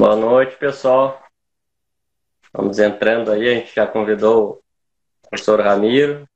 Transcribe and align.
Boa 0.00 0.16
noite, 0.16 0.56
pessoal. 0.56 1.22
Vamos 2.54 2.78
entrando 2.78 3.30
aí, 3.30 3.46
a 3.46 3.54
gente 3.56 3.74
já 3.74 3.86
convidou 3.86 4.52
o 5.22 5.28
professor 5.28 5.60
Ramiro, 5.60 6.26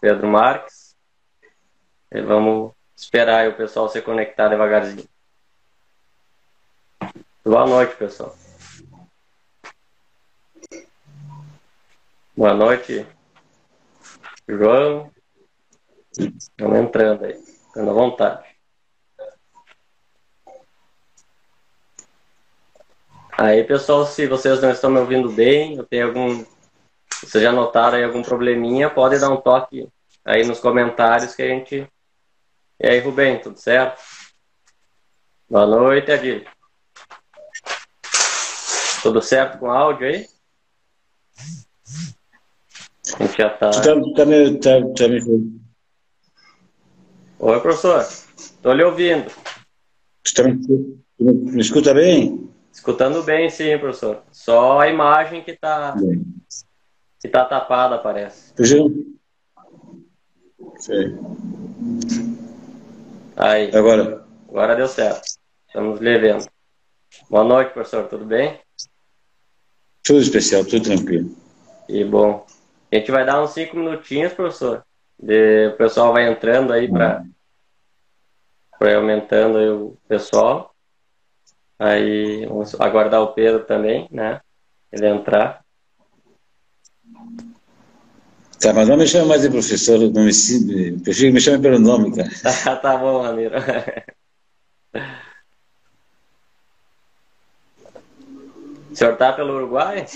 Pedro 0.00 0.26
Marques. 0.26 0.96
E 2.10 2.22
vamos 2.22 2.72
esperar 2.96 3.46
o 3.46 3.56
pessoal 3.56 3.90
se 3.90 4.00
conectar 4.00 4.48
devagarzinho. 4.48 5.06
Boa 7.44 7.66
noite, 7.66 7.94
pessoal. 7.94 8.34
Boa 12.34 12.54
noite, 12.54 13.06
João. 14.48 15.12
Estamos 16.10 16.78
entrando 16.78 17.26
aí, 17.26 17.34
ficando 17.34 17.90
à 17.90 17.92
vontade. 17.92 18.53
Aí, 23.36 23.64
pessoal, 23.64 24.06
se 24.06 24.28
vocês 24.28 24.62
não 24.62 24.70
estão 24.70 24.88
me 24.90 25.00
ouvindo 25.00 25.28
bem, 25.28 25.74
eu 25.74 25.84
tenho 25.84 26.06
algum. 26.06 26.44
Vocês 27.20 27.42
já 27.42 27.50
notaram 27.50 27.98
aí 27.98 28.04
algum 28.04 28.22
probleminha, 28.22 28.88
pode 28.88 29.18
dar 29.18 29.30
um 29.30 29.36
toque 29.36 29.88
aí 30.24 30.44
nos 30.44 30.60
comentários 30.60 31.34
que 31.34 31.42
a 31.42 31.48
gente. 31.48 31.88
E 32.80 32.86
aí, 32.86 33.00
Rubem, 33.00 33.40
tudo 33.40 33.58
certo? 33.58 34.00
Boa 35.50 35.66
noite, 35.66 36.12
Adil. 36.12 36.44
Tudo 39.02 39.20
certo 39.20 39.58
com 39.58 39.66
o 39.66 39.70
áudio 39.70 40.06
aí? 40.06 40.26
A 43.18 43.22
gente 43.22 43.36
já 43.36 43.50
tá. 43.50 43.70
Tá, 43.70 43.82
tá, 44.16 44.24
me, 44.24 44.60
tá, 44.60 44.70
tá 44.96 45.08
me... 45.08 45.60
Oi, 47.40 47.60
professor. 47.60 48.00
Estou 48.36 48.72
lhe 48.72 48.84
ouvindo. 48.84 49.30
Tá 50.34 50.44
me, 50.44 50.54
me 51.18 51.60
escuta 51.60 51.92
bem? 51.92 52.53
Escutando 52.74 53.22
bem, 53.22 53.48
sim, 53.48 53.78
professor. 53.78 54.20
Só 54.32 54.80
a 54.80 54.88
imagem 54.88 55.42
que 55.44 55.52
está 55.52 55.94
que 57.20 57.28
tá 57.28 57.44
tapada, 57.44 57.98
parece. 57.98 58.52
Sei. 60.78 61.16
Aí. 63.36 63.70
Agora. 63.74 64.26
Agora 64.48 64.74
deu 64.74 64.88
certo. 64.88 65.22
Estamos 65.68 66.00
lhe 66.00 66.18
vendo. 66.18 66.46
Boa 67.30 67.44
noite, 67.44 67.72
professor. 67.72 68.08
Tudo 68.08 68.26
bem? 68.26 68.60
Tudo 70.02 70.18
especial, 70.18 70.64
tudo 70.64 70.82
tranquilo. 70.82 71.30
E 71.88 72.04
bom. 72.04 72.44
A 72.92 72.96
gente 72.96 73.10
vai 73.12 73.24
dar 73.24 73.40
uns 73.40 73.50
cinco 73.50 73.76
minutinhos, 73.76 74.32
professor. 74.32 74.84
De, 75.16 75.68
o 75.68 75.76
pessoal 75.76 76.12
vai 76.12 76.28
entrando 76.28 76.72
aí 76.72 76.90
para 76.90 77.24
aumentando 78.96 79.58
aí 79.58 79.68
o 79.68 79.96
pessoal. 80.08 80.73
Aí 81.78 82.46
vamos 82.46 82.74
aguardar 82.80 83.20
o 83.22 83.32
Pedro 83.32 83.64
também, 83.64 84.08
né? 84.10 84.40
Ele 84.92 85.08
entrar. 85.08 85.64
Tá, 88.60 88.72
mas 88.72 88.88
não 88.88 88.96
me 88.96 89.06
chame 89.06 89.28
mais 89.28 89.42
de 89.42 89.50
professor, 89.50 89.98
não 89.98 90.24
me, 90.24 91.00
prefiro 91.00 91.28
que 91.28 91.32
me 91.32 91.40
chame 91.40 91.60
pelo 91.60 91.78
nome, 91.78 92.14
cara. 92.14 92.30
tá, 92.64 92.76
tá 92.76 92.96
bom, 92.96 93.20
Ramiro. 93.20 93.56
o 98.90 98.96
senhor 98.96 99.16
tá 99.16 99.32
pelo 99.32 99.54
Uruguai? 99.56 100.06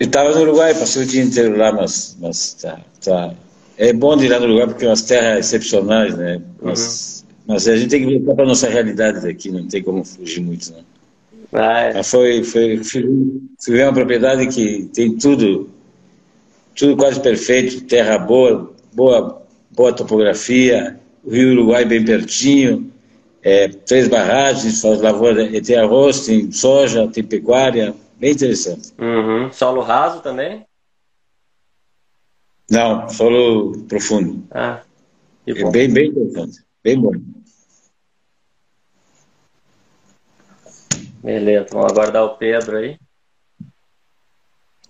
Eu 0.00 0.06
estava 0.06 0.34
no 0.34 0.40
Uruguai, 0.40 0.74
passei 0.74 1.02
o 1.04 1.06
dia 1.06 1.22
inteiro 1.22 1.56
lá, 1.56 1.70
mas, 1.72 2.16
mas 2.18 2.54
tá, 2.54 2.80
tá. 3.04 3.34
É 3.78 3.92
bom 3.92 4.16
de 4.16 4.24
ir 4.24 4.28
lá 4.30 4.40
no 4.40 4.46
Uruguai 4.46 4.66
porque 4.66 4.86
é 4.86 4.88
umas 4.88 5.02
terras 5.02 5.46
excepcionais, 5.46 6.16
né? 6.16 6.42
Uhum 6.60 7.15
mas 7.46 7.68
a 7.68 7.76
gente 7.76 7.90
tem 7.90 8.06
que 8.06 8.18
voltar 8.18 8.34
para 8.34 8.44
a 8.44 8.48
nossa 8.48 8.68
realidade 8.68 9.20
daqui, 9.20 9.50
não 9.50 9.66
tem 9.68 9.82
como 9.82 10.04
fugir 10.04 10.40
muito, 10.40 10.72
não. 10.72 10.96
Ah, 11.52 11.92
Mas 11.94 12.10
foi, 12.10 12.42
foi, 12.42 12.80
ver 13.68 13.84
uma 13.84 13.92
propriedade 13.92 14.46
que 14.48 14.90
tem 14.92 15.16
tudo, 15.16 15.70
tudo 16.74 16.96
quase 16.96 17.20
perfeito, 17.20 17.84
terra 17.84 18.18
boa, 18.18 18.74
boa, 18.92 19.42
boa 19.70 19.92
topografia, 19.92 20.98
o 21.24 21.30
Rio 21.30 21.52
Uruguai 21.52 21.84
bem 21.84 22.04
pertinho, 22.04 22.92
é, 23.42 23.68
três 23.68 24.08
barragens, 24.08 24.80
faz 24.82 25.00
lavoura, 25.00 25.48
tem 25.62 25.76
arroz, 25.76 26.26
tem 26.26 26.50
soja, 26.50 27.06
tem 27.08 27.22
pecuária, 27.22 27.94
bem 28.18 28.32
interessante. 28.32 28.92
Uhum. 28.98 29.52
Solo 29.52 29.82
raso 29.82 30.20
também? 30.20 30.66
Não, 32.68 33.08
solo 33.08 33.84
profundo. 33.86 34.44
Ah, 34.50 34.80
é 35.46 35.70
bem, 35.70 35.88
bem 35.88 36.08
interessante, 36.08 36.58
bem 36.82 37.00
bom. 37.00 37.12
Beleza, 41.22 41.66
vamos 41.72 41.92
aguardar 41.92 42.24
o 42.24 42.36
Pedro 42.36 42.76
aí. 42.76 42.98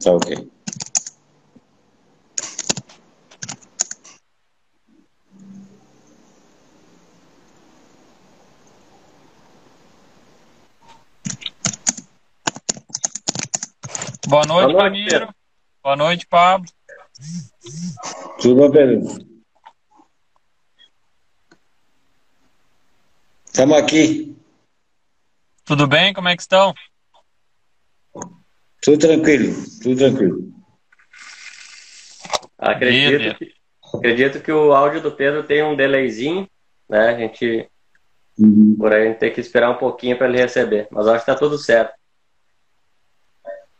Tá 0.02 0.12
ok. 0.12 0.50
Boa 14.28 14.44
noite, 14.44 14.72
Boa 14.72 14.90
noite 14.90 15.08
Ramiro. 15.08 15.34
Boa 15.82 15.96
noite, 15.96 16.26
Pablo. 16.26 16.68
Tudo 18.40 18.56
bom, 18.56 18.70
Pedro? 18.70 19.18
Estamos 23.46 23.78
aqui. 23.78 24.35
Tudo 25.66 25.88
bem? 25.88 26.14
Como 26.14 26.28
é 26.28 26.36
que 26.36 26.42
estão? 26.42 26.72
Tudo 28.80 28.98
tranquilo, 28.98 29.52
tudo 29.82 29.96
tranquilo. 29.96 30.38
Acredito 32.56 33.36
que, 33.36 33.54
acredito 33.96 34.40
que 34.40 34.52
o 34.52 34.72
áudio 34.72 35.02
do 35.02 35.10
Pedro 35.10 35.42
tem 35.42 35.64
um 35.64 35.74
delayzinho, 35.74 36.48
né? 36.88 37.08
A 37.08 37.18
gente 37.18 37.68
uhum. 38.38 38.76
por 38.78 38.92
aí 38.92 39.02
a 39.02 39.04
gente 39.06 39.18
tem 39.18 39.32
que 39.32 39.40
esperar 39.40 39.70
um 39.70 39.78
pouquinho 39.78 40.16
para 40.16 40.28
ele 40.28 40.38
receber, 40.38 40.86
mas 40.88 41.08
acho 41.08 41.24
que 41.24 41.30
está 41.30 41.34
tudo 41.34 41.58
certo. 41.58 41.94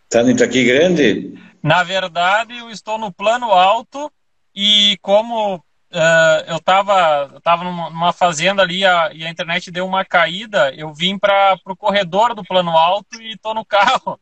Está 0.05 0.25
no 0.25 0.45
aqui 0.45 0.65
grande? 0.65 1.39
Na 1.63 1.85
verdade, 1.85 2.59
eu 2.59 2.69
estou 2.69 2.99
no 2.99 3.13
plano 3.13 3.53
alto 3.53 4.11
e 4.53 4.99
como 5.03 5.65
uh, 5.97 6.45
eu 6.47 6.57
estava 6.57 7.31
eu 7.33 7.41
tava 7.41 7.65
numa, 7.65 8.13
fazenda 8.13 8.63
ali 8.63 8.85
a, 8.85 9.11
e 9.13 9.25
a 9.25 9.31
internet 9.31 9.71
deu 9.71 9.87
uma 9.87 10.05
caída, 10.05 10.73
eu 10.75 10.93
vim 10.93 11.19
para 11.19 11.59
o 11.65 11.77
corredor 11.77 12.35
do 12.35 12.45
plano 12.45 12.77
alto 12.77 13.21
e 13.21 13.33
estou 13.33 13.55
no 13.55 13.65
carro. 13.65 14.21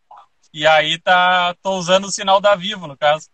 E 0.53 0.67
aí 0.67 1.01
tá, 1.01 1.55
tô 1.63 1.73
usando 1.73 2.05
o 2.05 2.13
sinal 2.13 2.41
da 2.41 2.55
Vivo, 2.55 2.87
no 2.87 2.97
caso. 2.97 3.29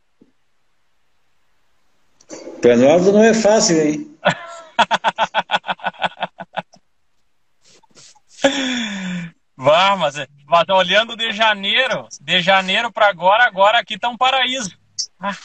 Plano 2.63 2.91
alto 2.91 3.13
não 3.13 3.23
é 3.23 3.35
fácil, 3.35 3.79
hein? 3.79 4.19
Vá, 9.55 9.95
mas, 9.97 10.15
mas 10.47 10.65
olhando 10.71 11.15
de 11.15 11.31
janeiro, 11.33 12.09
de 12.19 12.41
janeiro 12.41 12.91
para 12.91 13.09
agora, 13.09 13.45
agora 13.45 13.79
aqui 13.79 13.99
tá 13.99 14.09
um 14.09 14.17
paraíso. 14.17 14.75
Ah. 15.21 15.37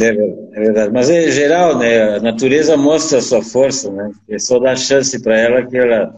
É, 0.00 0.08
é 0.08 0.60
verdade, 0.60 0.90
mas 0.90 1.10
em 1.10 1.30
geral, 1.30 1.78
né, 1.78 2.16
a 2.16 2.20
natureza 2.20 2.76
mostra 2.76 3.18
a 3.18 3.22
sua 3.22 3.42
força, 3.42 3.90
né? 3.90 4.10
É 4.28 4.38
só 4.38 4.58
dar 4.58 4.76
chance 4.76 5.20
para 5.22 5.38
ela 5.38 5.66
que 5.66 5.76
ela, 5.76 6.16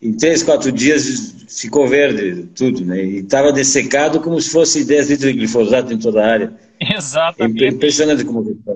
em 0.00 0.16
três, 0.16 0.42
quatro 0.42 0.72
dias, 0.72 1.44
ficou 1.46 1.86
verde 1.86 2.46
tudo, 2.54 2.84
né? 2.84 3.04
E 3.04 3.18
estava 3.18 3.52
dessecado 3.52 4.20
como 4.20 4.40
se 4.40 4.50
fosse 4.50 4.84
10 4.84 5.10
litros 5.10 5.30
de 5.30 5.38
glifosato 5.38 5.92
em 5.92 5.98
toda 5.98 6.24
a 6.24 6.26
área. 6.26 6.54
Exatamente. 6.80 7.64
É 7.64 7.68
impressionante 7.68 8.24
como 8.24 8.50
está. 8.50 8.72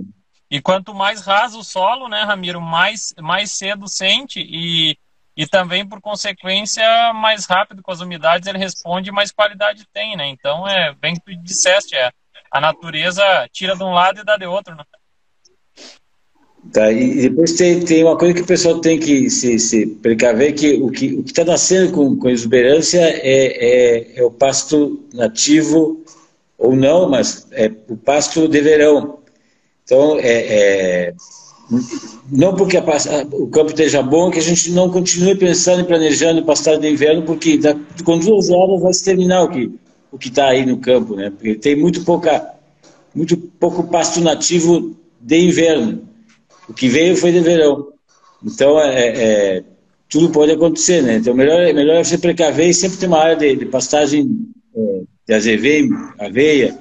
E 0.51 0.61
quanto 0.61 0.95
mais 0.95 1.23
raso 1.23 1.59
o 1.59 1.65
solo, 1.65 2.09
né, 2.09 2.23
Ramiro, 2.23 2.61
mais, 2.61 3.15
mais 3.21 3.53
cedo 3.53 3.89
sente 3.89 4.39
e, 4.41 4.97
e 5.37 5.47
também, 5.47 5.85
por 5.85 6.01
consequência, 6.01 6.85
mais 7.15 7.47
rápido 7.47 7.83
com 7.83 7.91
as 7.91 8.01
umidades 8.01 8.47
ele 8.47 8.59
responde 8.59 9.11
mais 9.11 9.33
qualidade 9.33 9.87
tem, 9.93 10.17
né? 10.17 10.29
Então, 10.29 10.69
é 10.69 10.95
bem 10.95 11.15
que 11.15 11.23
tu 11.23 11.35
disseste, 11.43 11.97
é 11.97 12.13
a 12.51 12.61
natureza 12.61 13.23
tira 13.53 13.77
de 13.77 13.83
um 13.83 13.93
lado 13.93 14.21
e 14.21 14.25
dá 14.25 14.37
de 14.37 14.47
outro, 14.47 14.75
né? 14.75 14.85
Tá, 16.73 16.91
e 16.91 17.29
depois 17.29 17.53
tem, 17.53 17.81
tem 17.81 18.03
uma 18.03 18.17
coisa 18.17 18.35
que 18.35 18.43
o 18.43 18.47
pessoal 18.47 18.81
tem 18.81 18.99
que 18.99 19.31
se, 19.31 19.59
se 19.59 19.87
precaver, 19.87 20.53
que 20.55 20.75
o 20.75 20.91
que 20.91 21.15
o 21.15 21.21
está 21.21 21.45
nascendo 21.45 21.93
com, 21.93 22.17
com 22.17 22.29
exuberância 22.29 23.01
é, 23.01 23.21
é, 23.23 24.19
é, 24.21 24.25
o 24.25 24.31
pasto 24.31 25.01
nativo, 25.15 26.03
ou 26.59 26.75
não, 26.75 27.09
mas 27.09 27.47
é 27.53 27.71
o 27.89 27.97
pasto 27.97 28.49
de 28.49 28.61
verão. 28.61 29.19
Então, 29.85 30.19
é, 30.19 30.25
é 30.25 31.15
não 32.31 32.55
porque 32.55 32.77
a, 32.77 32.83
o 33.33 33.49
campo 33.49 33.71
esteja 33.71 34.03
bom, 34.03 34.31
que 34.31 34.39
a 34.39 34.43
gente 34.43 34.71
não 34.71 34.91
continue 34.91 35.37
pensando 35.37 35.81
e 35.81 35.85
planejando 35.85 36.45
pastagem 36.45 36.81
de 36.81 36.91
inverno, 36.91 37.23
porque 37.23 37.59
da, 37.59 37.77
com 38.05 38.19
duas 38.19 38.51
horas 38.51 38.83
vai 38.83 38.93
se 38.93 39.05
terminar 39.05 39.43
o 39.43 39.49
que 39.49 39.73
o 40.17 40.19
que 40.19 40.29
está 40.29 40.49
aí 40.49 40.65
no 40.65 40.79
campo, 40.79 41.15
né? 41.15 41.31
Porque 41.31 41.55
tem 41.55 41.77
muito 41.77 42.03
pouca, 42.03 42.55
muito 43.15 43.37
pouco 43.37 43.85
pasto 43.85 44.21
nativo 44.21 44.97
de 45.21 45.39
inverno. 45.39 46.09
O 46.67 46.73
que 46.73 46.89
veio 46.89 47.17
foi 47.17 47.33
de 47.33 47.41
verão. 47.41 47.93
Então, 48.43 48.81
é, 48.81 49.09
é 49.59 49.65
tudo 50.09 50.31
pode 50.31 50.53
acontecer, 50.53 51.03
né? 51.03 51.17
Então, 51.17 51.35
melhor, 51.35 51.73
melhor 51.75 51.97
é 51.97 52.05
você 52.05 52.17
precaver 52.17 52.71
e 52.71 52.75
sempre 52.75 52.97
ter 52.97 53.07
uma 53.07 53.19
área 53.19 53.37
de, 53.37 53.57
de 53.57 53.67
pastagem 53.67 54.49
é, 54.75 55.03
de 55.29 55.35
azeveia, 55.35 55.87
aveia, 56.19 56.79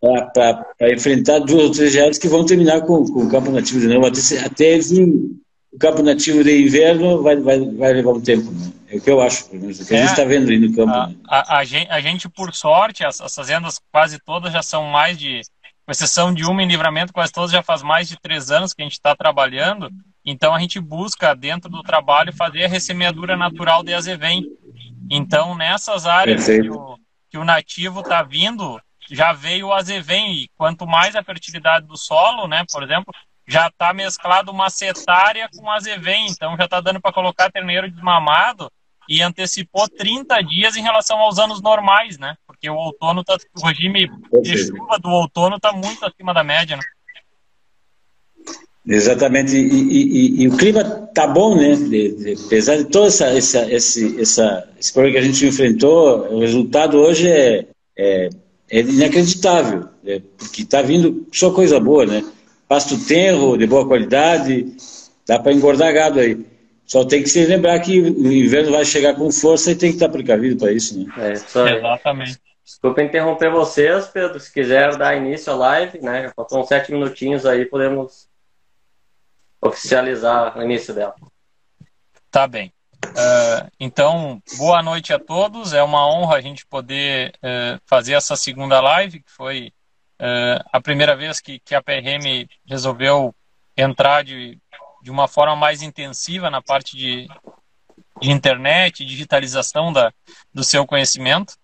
para 0.00 0.92
enfrentar 0.92 1.40
duas 1.40 1.64
ou 1.64 1.70
três 1.72 1.96
áreas 1.96 2.18
que 2.18 2.28
vão 2.28 2.46
terminar 2.46 2.82
com, 2.82 3.04
com 3.04 3.24
o 3.24 3.28
campo 3.28 3.50
nativo 3.50 3.80
de 3.80 3.88
novo. 3.88 4.06
Até, 4.06 4.38
até 4.44 4.78
vir 4.78 5.08
o 5.72 5.78
campo 5.78 6.02
nativo 6.02 6.42
de 6.42 6.62
inverno 6.62 7.22
vai, 7.22 7.36
vai, 7.36 7.60
vai 7.60 7.92
levar 7.92 8.10
um 8.10 8.20
tempo, 8.20 8.50
né? 8.50 8.72
É 8.88 8.96
o 8.96 9.00
que 9.00 9.10
eu 9.10 9.20
acho, 9.20 9.48
pelo 9.48 9.62
menos. 9.62 9.80
O 9.80 9.86
que 9.86 9.94
é, 9.94 9.98
a 9.98 10.00
gente 10.00 10.10
está 10.10 10.24
vendo 10.24 10.50
aí 10.50 10.58
no 10.58 10.74
campo. 10.74 10.92
A, 10.92 11.06
né? 11.06 11.14
a, 11.28 11.58
a, 11.58 11.64
gente, 11.64 11.90
a, 11.90 12.00
gente, 12.00 12.28
por 12.28 12.52
sorte, 12.52 13.04
as, 13.04 13.20
as 13.20 13.32
fazendas 13.32 13.80
quase 13.92 14.18
todas 14.18 14.52
já 14.52 14.62
são 14.62 14.84
mais 14.86 15.16
de, 15.16 15.40
com 15.86 15.92
exceção 15.92 16.34
de 16.34 16.44
uma 16.44 16.62
em 16.62 16.66
livramento, 16.66 17.12
quase 17.12 17.32
todas 17.32 17.52
já 17.52 17.62
faz 17.62 17.82
mais 17.82 18.08
de 18.08 18.18
três 18.20 18.50
anos 18.50 18.74
que 18.74 18.82
a 18.82 18.84
gente 18.84 18.94
está 18.94 19.14
trabalhando. 19.14 19.90
Então 20.24 20.54
a 20.54 20.58
gente 20.58 20.80
busca, 20.80 21.34
dentro 21.34 21.70
do 21.70 21.82
trabalho, 21.82 22.32
fazer 22.32 22.64
a 22.64 22.68
ressemeadura 22.68 23.36
natural 23.36 23.84
de 23.84 23.94
azevém. 23.94 24.44
Então, 25.08 25.56
nessas 25.56 26.04
áreas 26.04 26.46
que 26.46 26.70
o, 26.70 26.98
que 27.30 27.38
o, 27.38 27.44
nativo 27.44 28.00
está 28.00 28.22
vindo, 28.22 28.80
já 29.10 29.32
veio 29.32 29.68
o 29.68 29.72
azevém. 29.72 30.34
E 30.34 30.48
quanto 30.56 30.86
mais 30.86 31.14
a 31.14 31.22
fertilidade 31.22 31.86
do 31.86 31.96
solo, 31.96 32.46
né, 32.46 32.64
por 32.70 32.82
exemplo, 32.82 33.14
já 33.50 33.66
está 33.66 33.92
mesclado 33.92 34.52
uma 34.52 34.70
cetária 34.70 35.48
com 35.56 35.68
azevém. 35.70 36.28
Então 36.30 36.56
já 36.56 36.64
está 36.64 36.80
dando 36.80 37.00
para 37.00 37.12
colocar 37.12 37.50
terneiro 37.50 37.90
desmamado 37.90 38.70
e 39.08 39.20
antecipou 39.22 39.88
30 39.88 40.40
dias 40.42 40.76
em 40.76 40.82
relação 40.82 41.18
aos 41.18 41.38
anos 41.38 41.60
normais, 41.60 42.16
né? 42.16 42.36
Porque 42.46 42.70
o 42.70 42.76
outono 42.76 43.24
tá, 43.24 43.36
o 43.60 43.66
regime 43.66 44.08
de 44.40 44.56
chuva 44.56 44.98
do 45.00 45.08
outono 45.08 45.56
está 45.56 45.72
muito 45.72 46.06
acima 46.06 46.32
da 46.32 46.44
média, 46.44 46.76
né? 46.76 46.82
Exatamente, 48.86 49.54
e, 49.54 49.60
e, 49.60 50.42
e, 50.42 50.48
o 50.48 50.56
clima 50.56 50.82
tá 51.14 51.26
bom, 51.26 51.54
né? 51.54 51.74
De, 51.74 52.14
de, 52.14 52.44
apesar 52.46 52.76
de 52.76 52.84
todo 52.84 53.08
essa, 53.08 53.26
essa, 53.26 53.70
esse, 53.70 54.20
essa, 54.20 54.68
esse 54.78 54.92
problema 54.92 55.18
que 55.18 55.24
a 55.24 55.26
gente 55.26 55.46
enfrentou, 55.46 56.32
o 56.32 56.40
resultado 56.40 56.96
hoje 56.98 57.28
é, 57.28 57.66
é, 57.96 58.30
é 58.70 58.80
inacreditável, 58.80 59.88
né? 60.02 60.22
porque 60.38 60.62
está 60.62 60.80
vindo 60.80 61.26
só 61.32 61.52
coisa 61.52 61.78
boa, 61.78 62.06
né? 62.06 62.24
Pasto 62.70 63.04
tenro, 63.04 63.58
de 63.58 63.66
boa 63.66 63.84
qualidade, 63.84 64.76
dá 65.26 65.40
para 65.40 65.52
engordar 65.52 65.92
gado 65.92 66.20
aí. 66.20 66.46
Só 66.86 67.04
tem 67.04 67.20
que 67.20 67.28
se 67.28 67.44
lembrar 67.44 67.80
que 67.80 68.00
o 68.00 68.32
inverno 68.32 68.70
vai 68.70 68.84
chegar 68.84 69.16
com 69.16 69.28
força 69.32 69.72
e 69.72 69.74
tem 69.74 69.90
que 69.90 69.96
estar 69.96 70.08
precavido 70.08 70.56
para 70.56 70.70
isso, 70.70 70.96
né? 70.96 71.12
É, 71.18 71.34
só... 71.34 71.66
Exatamente. 71.66 72.38
Desculpa 72.64 73.02
interromper 73.02 73.50
vocês, 73.50 74.06
Pedro. 74.06 74.38
Se 74.38 74.52
quiser 74.52 74.96
dar 74.96 75.16
início 75.16 75.52
à 75.52 75.56
live, 75.56 76.00
né? 76.00 76.22
Já 76.22 76.32
faltam 76.32 76.64
sete 76.64 76.92
minutinhos 76.92 77.44
aí, 77.44 77.66
podemos 77.66 78.28
oficializar 79.60 80.56
o 80.56 80.62
início 80.62 80.94
dela. 80.94 81.16
Tá 82.30 82.46
bem. 82.46 82.72
Uh, 83.04 83.68
então, 83.80 84.40
boa 84.56 84.80
noite 84.80 85.12
a 85.12 85.18
todos. 85.18 85.72
É 85.72 85.82
uma 85.82 86.08
honra 86.08 86.36
a 86.36 86.40
gente 86.40 86.64
poder 86.64 87.32
uh, 87.38 87.80
fazer 87.84 88.12
essa 88.12 88.36
segunda 88.36 88.80
live, 88.80 89.18
que 89.18 89.32
foi 89.32 89.72
uh, 90.20 90.68
a 90.72 90.80
primeira 90.80 91.16
vez 91.16 91.40
que, 91.40 91.58
que 91.58 91.74
a 91.74 91.82
PRM 91.82 92.46
resolveu 92.66 93.34
entrar 93.76 94.22
de 94.22 94.58
de 95.02 95.10
uma 95.10 95.26
forma 95.26 95.56
mais 95.56 95.82
intensiva 95.82 96.50
na 96.50 96.60
parte 96.60 96.96
de, 96.96 97.26
de 98.20 98.30
internet, 98.30 99.04
digitalização 99.04 99.92
da, 99.92 100.12
do 100.52 100.62
seu 100.62 100.86
conhecimento. 100.86 101.54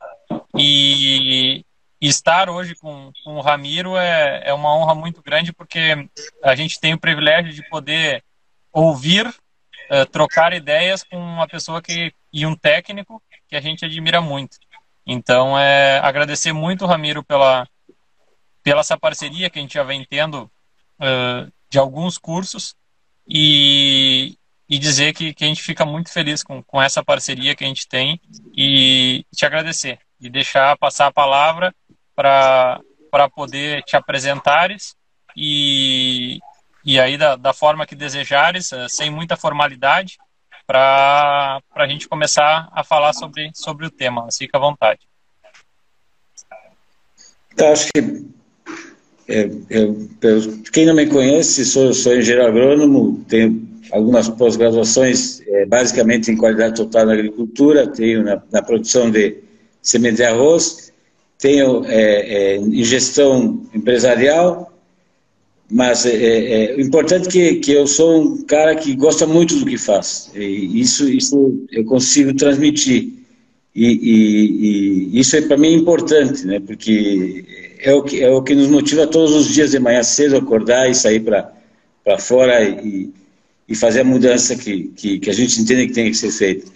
E, 0.56 1.64
estar 2.00 2.48
hoje 2.48 2.74
com, 2.74 3.10
com 3.24 3.36
o 3.36 3.40
Ramiro 3.40 3.96
é, 3.96 4.42
é 4.44 4.54
uma 4.54 4.74
honra 4.74 4.94
muito 4.94 5.22
grande, 5.22 5.52
porque 5.52 6.08
a 6.42 6.54
gente 6.54 6.78
tem 6.78 6.94
o 6.94 7.00
privilégio 7.00 7.52
de 7.52 7.66
poder 7.68 8.22
ouvir, 8.72 9.26
uh, 9.26 10.06
trocar 10.10 10.52
ideias 10.52 11.02
com 11.02 11.16
uma 11.16 11.48
pessoa 11.48 11.82
que, 11.82 12.12
e 12.32 12.46
um 12.46 12.54
técnico 12.54 13.22
que 13.48 13.56
a 13.56 13.60
gente 13.60 13.84
admira 13.84 14.20
muito. 14.20 14.56
Então, 15.06 15.58
é 15.58 15.98
agradecer 16.00 16.52
muito, 16.52 16.86
Ramiro, 16.86 17.24
pela, 17.24 17.66
pela 18.66 18.80
essa 18.80 18.98
parceria 18.98 19.48
que 19.48 19.60
a 19.60 19.62
gente 19.62 19.74
já 19.74 19.84
vem 19.84 20.04
tendo 20.04 20.50
uh, 20.98 21.52
de 21.70 21.78
alguns 21.78 22.18
cursos 22.18 22.74
e, 23.24 24.36
e 24.68 24.76
dizer 24.76 25.14
que, 25.14 25.32
que 25.32 25.44
a 25.44 25.46
gente 25.46 25.62
fica 25.62 25.84
muito 25.84 26.12
feliz 26.12 26.42
com, 26.42 26.60
com 26.64 26.82
essa 26.82 27.00
parceria 27.00 27.54
que 27.54 27.62
a 27.62 27.68
gente 27.68 27.86
tem 27.86 28.20
e 28.52 29.24
te 29.32 29.46
agradecer 29.46 30.00
e 30.20 30.28
deixar 30.28 30.76
passar 30.78 31.06
a 31.06 31.12
palavra 31.12 31.72
para 32.12 32.80
poder 33.32 33.84
te 33.84 33.94
apresentares 33.94 34.96
e, 35.36 36.40
e 36.84 36.98
aí 36.98 37.16
da, 37.16 37.36
da 37.36 37.52
forma 37.52 37.86
que 37.86 37.94
desejares, 37.94 38.72
sem 38.88 39.10
muita 39.10 39.36
formalidade, 39.36 40.18
para 40.66 41.62
a 41.72 41.86
gente 41.86 42.08
começar 42.08 42.68
a 42.72 42.82
falar 42.82 43.12
sobre, 43.12 43.52
sobre 43.54 43.86
o 43.86 43.92
tema. 43.92 44.26
Fica 44.36 44.58
à 44.58 44.60
vontade. 44.60 45.08
Eu 47.56 47.72
acho 47.72 47.86
que 47.94 48.35
é, 49.28 49.50
eu, 49.70 50.08
eu, 50.22 50.58
quem 50.72 50.86
não 50.86 50.94
me 50.94 51.06
conhece, 51.06 51.64
sou, 51.64 51.92
sou 51.92 52.16
engenheiro 52.16 52.46
agrônomo, 52.46 53.24
tenho 53.28 53.66
algumas 53.90 54.28
pós-graduações, 54.28 55.40
é, 55.48 55.66
basicamente 55.66 56.30
em 56.30 56.36
qualidade 56.36 56.76
total 56.76 57.06
na 57.06 57.12
agricultura, 57.12 57.86
tenho 57.86 58.22
na, 58.22 58.40
na 58.52 58.62
produção 58.62 59.10
de 59.10 59.36
semente 59.82 60.16
de 60.16 60.24
arroz, 60.24 60.92
tenho 61.38 61.84
é, 61.86 62.54
é 62.54 62.56
em 62.56 62.84
gestão 62.84 63.62
empresarial, 63.74 64.72
mas 65.68 66.06
é, 66.06 66.14
é, 66.14 66.64
é, 66.76 66.80
importante 66.80 67.26
é 67.26 67.30
que, 67.30 67.54
que 67.56 67.72
eu 67.72 67.86
sou 67.86 68.22
um 68.22 68.42
cara 68.42 68.76
que 68.76 68.94
gosta 68.94 69.26
muito 69.26 69.56
do 69.56 69.66
que 69.66 69.76
faz, 69.76 70.30
e 70.36 70.80
isso, 70.80 71.08
isso 71.08 71.66
eu 71.72 71.84
consigo 71.84 72.32
transmitir. 72.34 73.12
E, 73.74 73.84
e, 73.84 75.10
e 75.12 75.20
isso 75.20 75.36
é 75.36 75.42
para 75.42 75.58
mim 75.58 75.74
importante, 75.74 76.46
né? 76.46 76.58
Porque 76.60 77.44
é 77.86 77.94
o 77.94 78.02
que 78.02 78.20
é 78.20 78.28
o 78.28 78.42
que 78.42 78.52
nos 78.52 78.66
motiva 78.66 79.06
todos 79.06 79.32
os 79.32 79.46
dias 79.46 79.70
de 79.70 79.78
manhã 79.78 80.02
cedo 80.02 80.36
acordar 80.36 80.90
e 80.90 80.94
sair 80.94 81.20
para 81.20 82.18
fora 82.18 82.60
e, 82.64 83.12
e 83.68 83.76
fazer 83.76 84.00
a 84.00 84.04
mudança 84.04 84.56
que, 84.56 84.88
que, 84.96 85.20
que 85.20 85.30
a 85.30 85.32
gente 85.32 85.60
entende 85.60 85.86
que 85.86 85.92
tem 85.92 86.10
que 86.10 86.16
ser 86.16 86.32
feita. 86.32 86.66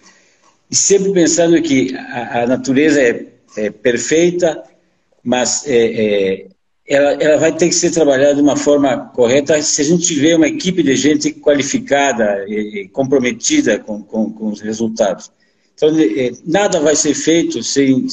E 0.71 0.77
sempre 0.77 1.13
pensando 1.13 1.61
que 1.61 1.93
a, 1.97 2.43
a 2.43 2.47
natureza 2.47 3.03
é, 3.03 3.27
é, 3.57 3.71
perfeita, 3.71 4.63
mas 5.21 5.67
é, 5.67 5.75
é, 5.75 6.47
ela, 6.87 7.13
ela 7.15 7.39
vai 7.39 7.57
ter 7.57 7.69
que 7.69 7.75
ser 7.75 7.91
trabalhada 7.91 8.37
de 8.37 8.41
uma 8.41 8.57
forma 8.57 9.11
correta 9.13 9.61
se 9.63 9.83
a 9.83 9.85
gente 9.85 10.07
tiver 10.07 10.37
uma 10.37 10.47
equipe 10.47 10.81
de 10.81 10.95
gente 10.95 11.33
qualificada 11.33 12.45
e, 12.47 12.89
comprometida 12.93 13.81
com, 13.81 14.01
com, 14.01 14.33
com 14.33 14.49
os 14.51 14.61
resultados. 14.61 15.33
Então, 15.75 15.89
é, 15.99 16.31
nada 16.45 16.79
vai 16.79 16.95
ser 16.95 17.15
feito 17.15 17.65
sem, 17.65 18.07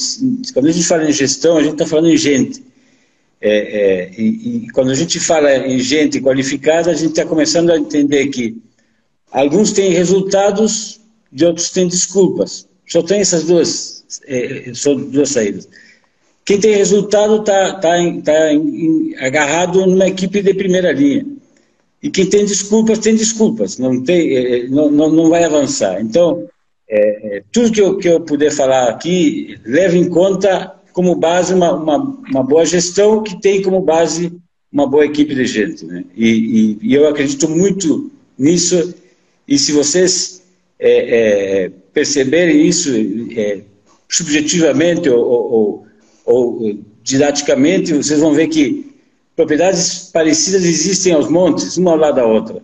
Quando 0.52 0.66
a 0.66 0.72
gente 0.72 0.84
fala 0.84 1.08
em 1.08 1.12
gestão, 1.12 1.58
a 1.58 1.62
gente 1.62 1.74
está 1.74 1.86
falando 1.86 2.10
em 2.10 2.16
gente. 2.16 2.66
É, 3.40 3.50
é, 3.50 4.10
e, 4.18 4.66
e, 4.66 4.70
quando 4.70 4.90
a 4.90 4.94
gente 4.94 5.20
fala 5.20 5.54
em 5.56 5.78
gente 5.78 6.20
qualificada, 6.20 6.90
a 6.90 6.94
gente 6.94 7.10
está 7.10 7.24
começando 7.24 7.70
a 7.70 7.78
entender 7.78 8.26
que 8.28 8.56
alguns 9.30 9.72
têm 9.72 9.92
resultados 9.92 11.00
e 11.32 11.44
outros 11.44 11.70
têm 11.70 11.86
desculpas. 11.86 12.68
Só 12.86 13.02
tem 13.02 13.20
essas 13.20 13.44
duas, 13.44 14.04
é, 14.26 14.72
só 14.74 14.94
duas 14.94 15.30
saídas. 15.30 15.68
Quem 16.44 16.58
tem 16.58 16.74
resultado 16.74 17.40
está 17.40 17.74
tá, 17.74 17.80
tá, 17.80 17.98
tá 18.24 19.24
agarrado 19.24 19.86
numa 19.86 20.08
equipe 20.08 20.42
de 20.42 20.54
primeira 20.54 20.90
linha. 20.92 21.26
E 22.02 22.10
quem 22.10 22.26
tem 22.26 22.44
desculpas, 22.44 22.98
tem 22.98 23.14
desculpas. 23.14 23.76
Não, 23.78 24.02
tem, 24.02 24.36
é, 24.36 24.60
é, 24.60 24.68
não, 24.68 24.90
não, 24.90 25.10
não 25.10 25.28
vai 25.28 25.44
avançar. 25.44 26.00
Então, 26.00 26.48
é, 26.88 27.36
é, 27.36 27.42
tudo 27.52 27.70
que 27.70 27.80
eu, 27.80 27.98
que 27.98 28.08
eu 28.08 28.20
puder 28.20 28.50
falar 28.50 28.88
aqui, 28.88 29.58
leve 29.64 29.98
em 29.98 30.08
conta 30.08 30.77
como 30.98 31.14
base 31.14 31.54
uma, 31.54 31.74
uma, 31.74 31.96
uma 32.28 32.42
boa 32.42 32.66
gestão 32.66 33.22
que 33.22 33.40
tem 33.40 33.62
como 33.62 33.80
base 33.80 34.32
uma 34.72 34.84
boa 34.84 35.04
equipe 35.04 35.32
de 35.32 35.46
gente. 35.46 35.86
Né? 35.86 36.04
E, 36.16 36.28
e, 36.28 36.78
e 36.88 36.92
eu 36.92 37.06
acredito 37.06 37.48
muito 37.48 38.10
nisso, 38.36 38.92
e 39.46 39.56
se 39.56 39.70
vocês 39.70 40.42
é, 40.76 41.66
é, 41.66 41.72
perceberem 41.94 42.66
isso 42.66 42.90
é, 43.36 43.60
subjetivamente 44.08 45.08
ou, 45.08 45.24
ou, 45.24 45.86
ou, 46.24 46.78
didaticamente, 47.00 47.94
vocês 47.94 48.18
vão 48.18 48.32
ver 48.32 48.48
que 48.48 48.92
propriedades 49.36 50.10
parecidas 50.12 50.64
existem 50.64 51.12
aos 51.12 51.30
montes, 51.30 51.76
uma 51.76 51.92
ao 51.92 51.96
lado 51.96 52.16
da 52.16 52.26
outra. 52.26 52.60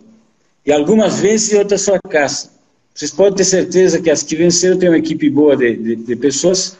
E 0.65 0.73
algumas 0.73 1.21
vencem 1.21 1.55
e 1.55 1.59
outras 1.59 1.85
fracassam. 1.85 2.51
Vocês 2.93 3.11
podem 3.11 3.37
ter 3.37 3.45
certeza 3.45 4.01
que 4.01 4.09
as 4.09 4.23
que 4.23 4.35
venceram 4.35 4.77
têm 4.77 4.89
uma 4.89 4.97
equipe 4.97 5.29
boa 5.29 5.55
de, 5.55 5.73
de, 5.73 5.95
de 5.95 6.15
pessoas 6.17 6.75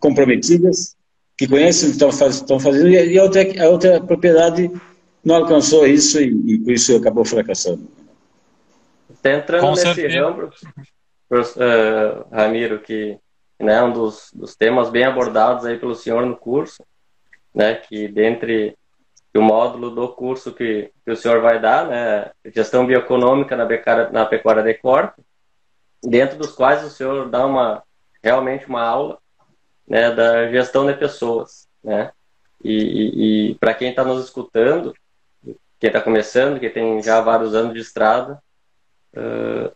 comprometidas, 0.00 0.96
que 1.36 1.46
conhecem 1.46 1.88
o 1.88 1.90
que 1.92 1.96
estão, 1.96 2.10
faz, 2.10 2.36
estão 2.36 2.58
fazendo, 2.58 2.88
e 2.88 3.18
a 3.18 3.22
outra, 3.22 3.64
a 3.64 3.68
outra 3.68 4.00
propriedade 4.00 4.70
não 5.24 5.36
alcançou 5.36 5.86
isso 5.86 6.20
e, 6.20 6.54
e 6.54 6.58
por 6.58 6.72
isso 6.72 6.96
acabou 6.96 7.24
fracassando. 7.24 7.86
Está 9.10 9.32
entrando 9.32 9.60
Com 9.60 9.70
nesse 9.70 10.06
ramo, 10.08 10.44
uh, 10.44 12.34
Ramiro, 12.34 12.80
que 12.80 13.18
né, 13.58 13.74
é 13.74 13.82
um 13.82 13.92
dos, 13.92 14.30
dos 14.34 14.56
temas 14.56 14.90
bem 14.90 15.04
abordados 15.04 15.64
aí 15.64 15.78
pelo 15.78 15.94
senhor 15.94 16.24
no 16.24 16.36
curso, 16.36 16.82
né, 17.54 17.74
que 17.74 18.08
dentre 18.08 18.76
o 19.36 19.42
módulo 19.42 19.90
do 19.90 20.08
curso 20.08 20.52
que, 20.52 20.90
que 21.04 21.10
o 21.10 21.16
senhor 21.16 21.40
vai 21.40 21.60
dar, 21.60 21.86
né, 21.86 22.30
gestão 22.54 22.86
bioeconômica 22.86 23.56
na, 23.56 23.64
becada, 23.64 24.10
na 24.10 24.26
pecuária 24.26 24.62
de 24.62 24.74
corte, 24.74 25.20
dentro 26.02 26.38
dos 26.38 26.52
quais 26.52 26.84
o 26.84 26.90
senhor 26.90 27.28
dá 27.28 27.46
uma 27.46 27.82
realmente 28.22 28.66
uma 28.66 28.82
aula 28.82 29.18
né, 29.90 30.12
da 30.12 30.48
gestão 30.48 30.86
de 30.86 30.94
pessoas, 30.94 31.66
né? 31.82 32.12
E, 32.62 32.72
e, 32.72 33.50
e 33.50 33.54
para 33.56 33.74
quem 33.74 33.90
está 33.90 34.04
nos 34.04 34.24
escutando, 34.24 34.94
quem 35.80 35.88
está 35.88 36.00
começando, 36.00 36.60
quem 36.60 36.70
tem 36.70 37.02
já 37.02 37.20
vários 37.20 37.56
anos 37.56 37.74
de 37.74 37.80
estrada, 37.80 38.40
uh, 39.16 39.74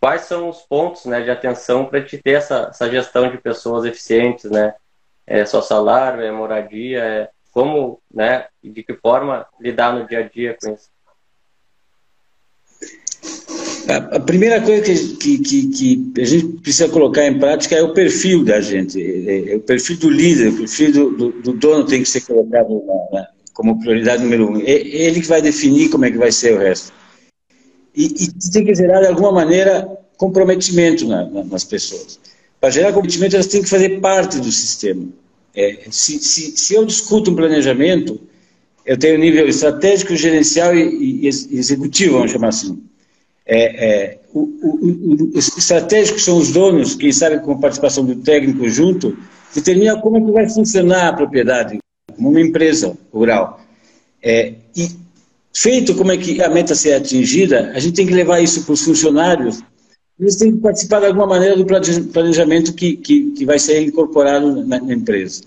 quais 0.00 0.22
são 0.22 0.48
os 0.48 0.62
pontos 0.62 1.04
né, 1.04 1.20
de 1.20 1.30
atenção 1.30 1.84
para 1.84 2.02
te 2.02 2.16
ter 2.16 2.32
essa, 2.32 2.68
essa 2.70 2.90
gestão 2.90 3.30
de 3.30 3.36
pessoas 3.36 3.84
eficientes, 3.84 4.50
né? 4.50 4.74
É 5.26 5.44
só 5.44 5.60
salário, 5.60 6.22
é 6.22 6.32
moradia, 6.32 7.04
é 7.04 7.30
como, 7.52 8.00
né, 8.10 8.48
de 8.64 8.82
que 8.82 8.94
forma 8.94 9.46
lidar 9.60 9.92
no 9.92 10.06
dia 10.06 10.20
a 10.20 10.22
dia 10.28 10.56
com 10.58 10.72
isso? 10.72 10.88
A, 13.88 14.20
primeira 14.20 14.60
coisa 14.60 14.82
que, 15.16 15.38
que, 15.38 15.68
que, 15.68 16.12
a 16.20 16.24
gente 16.24 16.46
precisa 16.58 16.88
colocar 16.88 17.26
em 17.26 17.38
prática 17.38 17.76
é 17.76 17.82
o 17.82 17.92
perfil 17.92 18.44
da 18.44 18.60
gente, 18.60 19.00
é, 19.00 19.52
é 19.52 19.56
o 19.56 19.60
perfil 19.60 19.96
do 19.96 20.10
líder, 20.10 20.48
o 20.48 20.56
perfil 20.58 20.92
do, 20.92 21.10
do, 21.10 21.32
do 21.42 21.52
dono 21.52 21.84
tem 21.84 22.02
que 22.02 22.08
ser 22.08 22.20
colocado 22.22 22.82
na, 22.86 23.20
na, 23.20 23.28
como 23.52 23.80
prioridade 23.80 24.22
número 24.22 24.50
um. 24.50 24.60
É 24.60 24.72
ele 24.72 25.20
que 25.20 25.26
vai 25.26 25.42
definir 25.42 25.88
como 25.88 26.04
é 26.04 26.10
que 26.10 26.18
vai 26.18 26.32
ser 26.32 26.54
o 26.54 26.58
resto. 26.58 26.92
E, 27.94 28.06
e 28.06 28.50
tem 28.50 28.64
que 28.64 28.74
gerar, 28.74 29.00
de 29.00 29.06
alguma 29.06 29.32
maneira, 29.32 29.88
comprometimento 30.16 31.06
na, 31.06 31.24
nas 31.44 31.64
pessoas. 31.64 32.18
Para 32.60 32.70
gerar 32.70 32.92
comprometimento, 32.92 33.36
elas 33.36 33.46
têm 33.46 33.62
que 33.62 33.68
fazer 33.68 34.00
parte 34.00 34.38
do 34.38 34.52
sistema. 34.52 35.08
É, 35.54 35.86
se, 35.90 36.18
se, 36.20 36.56
se, 36.56 36.74
eu 36.74 36.84
discuto 36.84 37.30
um 37.30 37.34
planejamento, 37.34 38.20
eu 38.86 38.96
tenho 38.96 39.18
nível 39.18 39.48
estratégico, 39.48 40.14
gerencial 40.14 40.76
e, 40.76 41.22
e 41.22 41.26
executivo, 41.26 42.18
vamos 42.18 42.30
chamar 42.30 42.48
assim. 42.48 42.89
É, 43.52 43.84
é, 43.84 44.18
o, 44.32 44.42
o, 44.42 45.30
os 45.34 45.58
estratégicos 45.58 46.24
são 46.24 46.38
os 46.38 46.52
donos, 46.52 46.94
quem 46.94 47.10
sabe 47.10 47.40
com 47.40 47.50
a 47.50 47.58
participação 47.58 48.04
do 48.04 48.14
técnico 48.14 48.68
junto, 48.68 49.18
determina 49.52 50.00
como 50.00 50.18
é 50.18 50.20
que 50.20 50.30
vai 50.30 50.48
funcionar 50.48 51.08
a 51.08 51.12
propriedade, 51.12 51.78
como 52.14 52.28
uma 52.28 52.40
empresa 52.40 52.96
rural. 53.12 53.60
É, 54.22 54.54
e 54.76 54.88
feito 55.52 55.96
como 55.96 56.12
é 56.12 56.16
que 56.16 56.40
a 56.40 56.48
meta 56.48 56.76
ser 56.76 56.92
atingida, 56.92 57.72
a 57.74 57.80
gente 57.80 57.96
tem 57.96 58.06
que 58.06 58.14
levar 58.14 58.40
isso 58.40 58.62
para 58.62 58.72
os 58.72 58.84
funcionários, 58.84 59.60
eles 60.20 60.36
têm 60.36 60.52
que 60.52 60.58
participar 60.58 61.00
de 61.00 61.06
alguma 61.06 61.26
maneira 61.26 61.56
do 61.56 61.66
planejamento 62.12 62.72
que, 62.72 62.98
que, 62.98 63.32
que 63.32 63.44
vai 63.44 63.58
ser 63.58 63.82
incorporado 63.82 64.64
na, 64.64 64.78
na 64.78 64.94
empresa. 64.94 65.42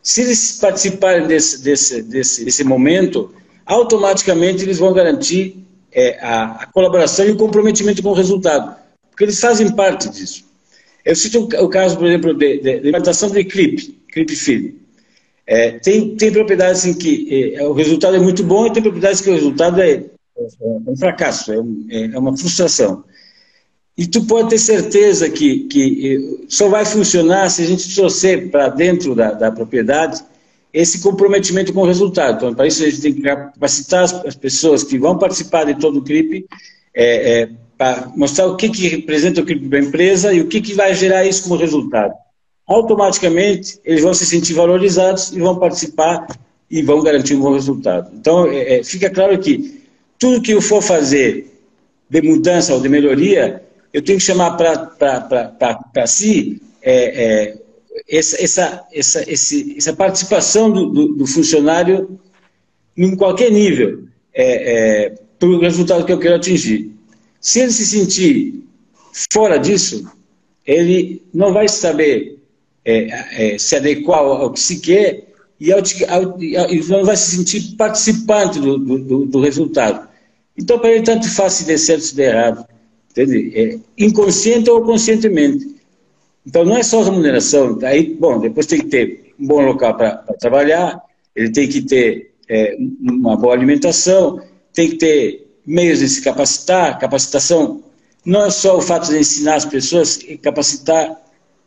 Se 0.00 0.20
eles 0.20 0.58
participarem 0.60 1.26
desse, 1.26 1.64
desse, 1.64 2.00
desse, 2.00 2.44
desse 2.44 2.62
momento, 2.62 3.34
automaticamente 3.66 4.62
eles 4.62 4.78
vão 4.78 4.92
garantir 4.92 5.63
é, 5.94 6.18
a, 6.20 6.62
a, 6.62 6.66
colaboração 6.66 7.24
e 7.26 7.30
o 7.30 7.36
comprometimento 7.36 8.02
com 8.02 8.10
o 8.10 8.14
resultado, 8.14 8.76
porque 9.10 9.24
eles 9.24 9.40
fazem 9.40 9.70
parte 9.70 10.08
disso. 10.08 10.44
Eu 11.04 11.14
cito 11.14 11.40
o, 11.40 11.68
caso, 11.68 11.96
por 11.96 12.06
exemplo, 12.06 12.34
de, 12.34 12.58
de, 12.58 12.80
de 12.80 12.88
implantação 12.88 13.30
de 13.30 13.44
clipe, 13.44 13.94
feed. 14.34 14.74
É, 15.46 15.72
tem, 15.78 16.16
tem 16.16 16.32
propriedades 16.32 16.86
em 16.86 16.94
que 16.94 17.54
é, 17.54 17.62
o 17.62 17.74
resultado 17.74 18.16
é 18.16 18.18
muito 18.18 18.42
bom 18.42 18.66
e 18.66 18.72
tem 18.72 18.82
propriedades 18.82 19.20
que 19.20 19.28
o 19.28 19.34
resultado 19.34 19.80
é, 19.80 19.90
é, 19.90 20.02
é 20.36 20.90
um 20.90 20.96
fracasso, 20.96 21.52
é, 21.52 21.60
um, 21.60 21.86
é, 21.90 22.18
uma 22.18 22.36
frustração. 22.36 23.04
E 23.96 24.06
tu 24.06 24.24
pode 24.24 24.48
ter 24.48 24.58
certeza 24.58 25.28
que, 25.28 25.64
que 25.64 26.44
só 26.48 26.68
vai 26.68 26.84
funcionar 26.84 27.48
se 27.50 27.62
a 27.62 27.66
gente 27.66 27.94
trouxer 27.94 28.50
para 28.50 28.68
dentro 28.68 29.14
da, 29.14 29.32
da 29.32 29.52
propriedade 29.52 30.24
esse 30.74 31.00
comprometimento 31.00 31.72
com 31.72 31.82
o 31.82 31.86
resultado. 31.86 32.36
Então, 32.36 32.52
para 32.52 32.66
isso, 32.66 32.82
a 32.82 32.90
gente 32.90 33.00
tem 33.00 33.14
que 33.14 33.22
capacitar 33.22 34.02
as, 34.02 34.12
as 34.26 34.34
pessoas 34.34 34.82
que 34.82 34.98
vão 34.98 35.16
participar 35.16 35.64
de 35.64 35.78
todo 35.78 36.00
o 36.00 36.02
CRIP, 36.02 36.46
é, 36.92 37.42
é, 37.42 37.48
para 37.78 38.10
mostrar 38.16 38.46
o 38.46 38.56
que, 38.56 38.68
que 38.68 38.88
representa 38.88 39.40
o 39.40 39.44
CRIP 39.44 39.68
para 39.68 39.78
a 39.78 39.82
empresa 39.82 40.34
e 40.34 40.40
o 40.40 40.48
que, 40.48 40.60
que 40.60 40.74
vai 40.74 40.92
gerar 40.92 41.24
isso 41.24 41.44
como 41.44 41.54
resultado. 41.54 42.12
Automaticamente, 42.66 43.78
eles 43.84 44.02
vão 44.02 44.12
se 44.12 44.26
sentir 44.26 44.54
valorizados 44.54 45.30
e 45.32 45.38
vão 45.38 45.56
participar 45.60 46.26
e 46.68 46.82
vão 46.82 47.00
garantir 47.02 47.36
um 47.36 47.40
bom 47.40 47.52
resultado. 47.52 48.10
Então, 48.12 48.48
é, 48.48 48.80
é 48.80 48.84
fica 48.84 49.08
claro 49.08 49.38
que 49.38 49.80
tudo 50.18 50.42
que 50.42 50.52
eu 50.52 50.60
for 50.60 50.82
fazer 50.82 51.52
de 52.10 52.20
mudança 52.20 52.74
ou 52.74 52.80
de 52.80 52.88
melhoria, 52.88 53.62
eu 53.92 54.02
tenho 54.02 54.18
que 54.18 54.24
chamar 54.24 54.56
para 54.56 56.06
si 56.06 56.60
é, 56.82 56.94
é, 57.24 57.63
essa, 58.08 58.42
essa, 58.42 58.86
essa, 58.92 59.30
esse, 59.30 59.74
essa 59.76 59.92
participação 59.92 60.70
do, 60.70 60.86
do, 60.90 61.08
do, 61.14 61.26
funcionário 61.26 62.18
em 62.96 63.16
qualquer 63.16 63.50
nível 63.50 64.04
é, 64.32 65.06
é, 65.06 65.14
para 65.38 65.48
o 65.48 65.58
resultado 65.58 66.04
que 66.04 66.12
eu 66.12 66.18
quero 66.18 66.36
atingir. 66.36 66.92
Se 67.40 67.60
ele 67.60 67.72
se 67.72 67.86
sentir 67.86 68.62
fora 69.32 69.58
disso, 69.58 70.10
ele 70.66 71.22
não 71.32 71.52
vai 71.52 71.68
saber 71.68 72.38
é, 72.84 73.54
é 73.54 73.58
se 73.58 73.76
adequar 73.76 74.18
ao, 74.18 74.52
que 74.52 74.60
se 74.60 74.80
quer 74.80 75.24
e, 75.58 75.72
ao, 75.72 75.78
ao, 75.78 76.40
e 76.40 76.88
não 76.88 77.04
vai 77.04 77.16
se 77.16 77.36
sentir 77.36 77.76
participante 77.76 78.60
do, 78.60 78.78
do, 78.78 79.24
do 79.26 79.40
resultado. 79.40 80.08
Então, 80.56 80.78
para 80.78 80.90
ele, 80.90 81.02
tanto 81.02 81.28
faz 81.30 81.54
se 81.54 81.64
der 81.64 81.78
certo 81.78 82.02
se 82.02 82.14
der 82.14 82.34
errado. 82.34 82.66
Entende? 83.10 83.52
É, 83.54 83.78
inconsciente 83.96 84.70
ou 84.70 84.82
conscientemente. 84.82 85.73
Então, 86.46 86.64
não 86.64 86.76
é 86.76 86.82
só 86.82 87.02
remuneração. 87.02 87.78
Aí, 87.82 88.14
bom, 88.14 88.38
depois 88.38 88.66
tem 88.66 88.80
que 88.80 88.86
ter 88.86 89.34
um 89.38 89.46
bom 89.46 89.60
local 89.60 89.96
para 89.96 90.16
trabalhar, 90.38 91.00
ele 91.34 91.50
tem 91.50 91.68
que 91.68 91.82
ter 91.82 92.34
é, 92.48 92.76
uma 93.00 93.36
boa 93.36 93.54
alimentação, 93.54 94.40
tem 94.72 94.90
que 94.90 94.96
ter 94.96 95.46
meios 95.66 96.00
de 96.00 96.08
se 96.08 96.22
capacitar. 96.22 96.98
Capacitação 96.98 97.82
não 98.24 98.46
é 98.46 98.50
só 98.50 98.76
o 98.76 98.82
fato 98.82 99.08
de 99.08 99.18
ensinar 99.18 99.56
as 99.56 99.64
pessoas, 99.64 100.18
capacitar 100.42 101.20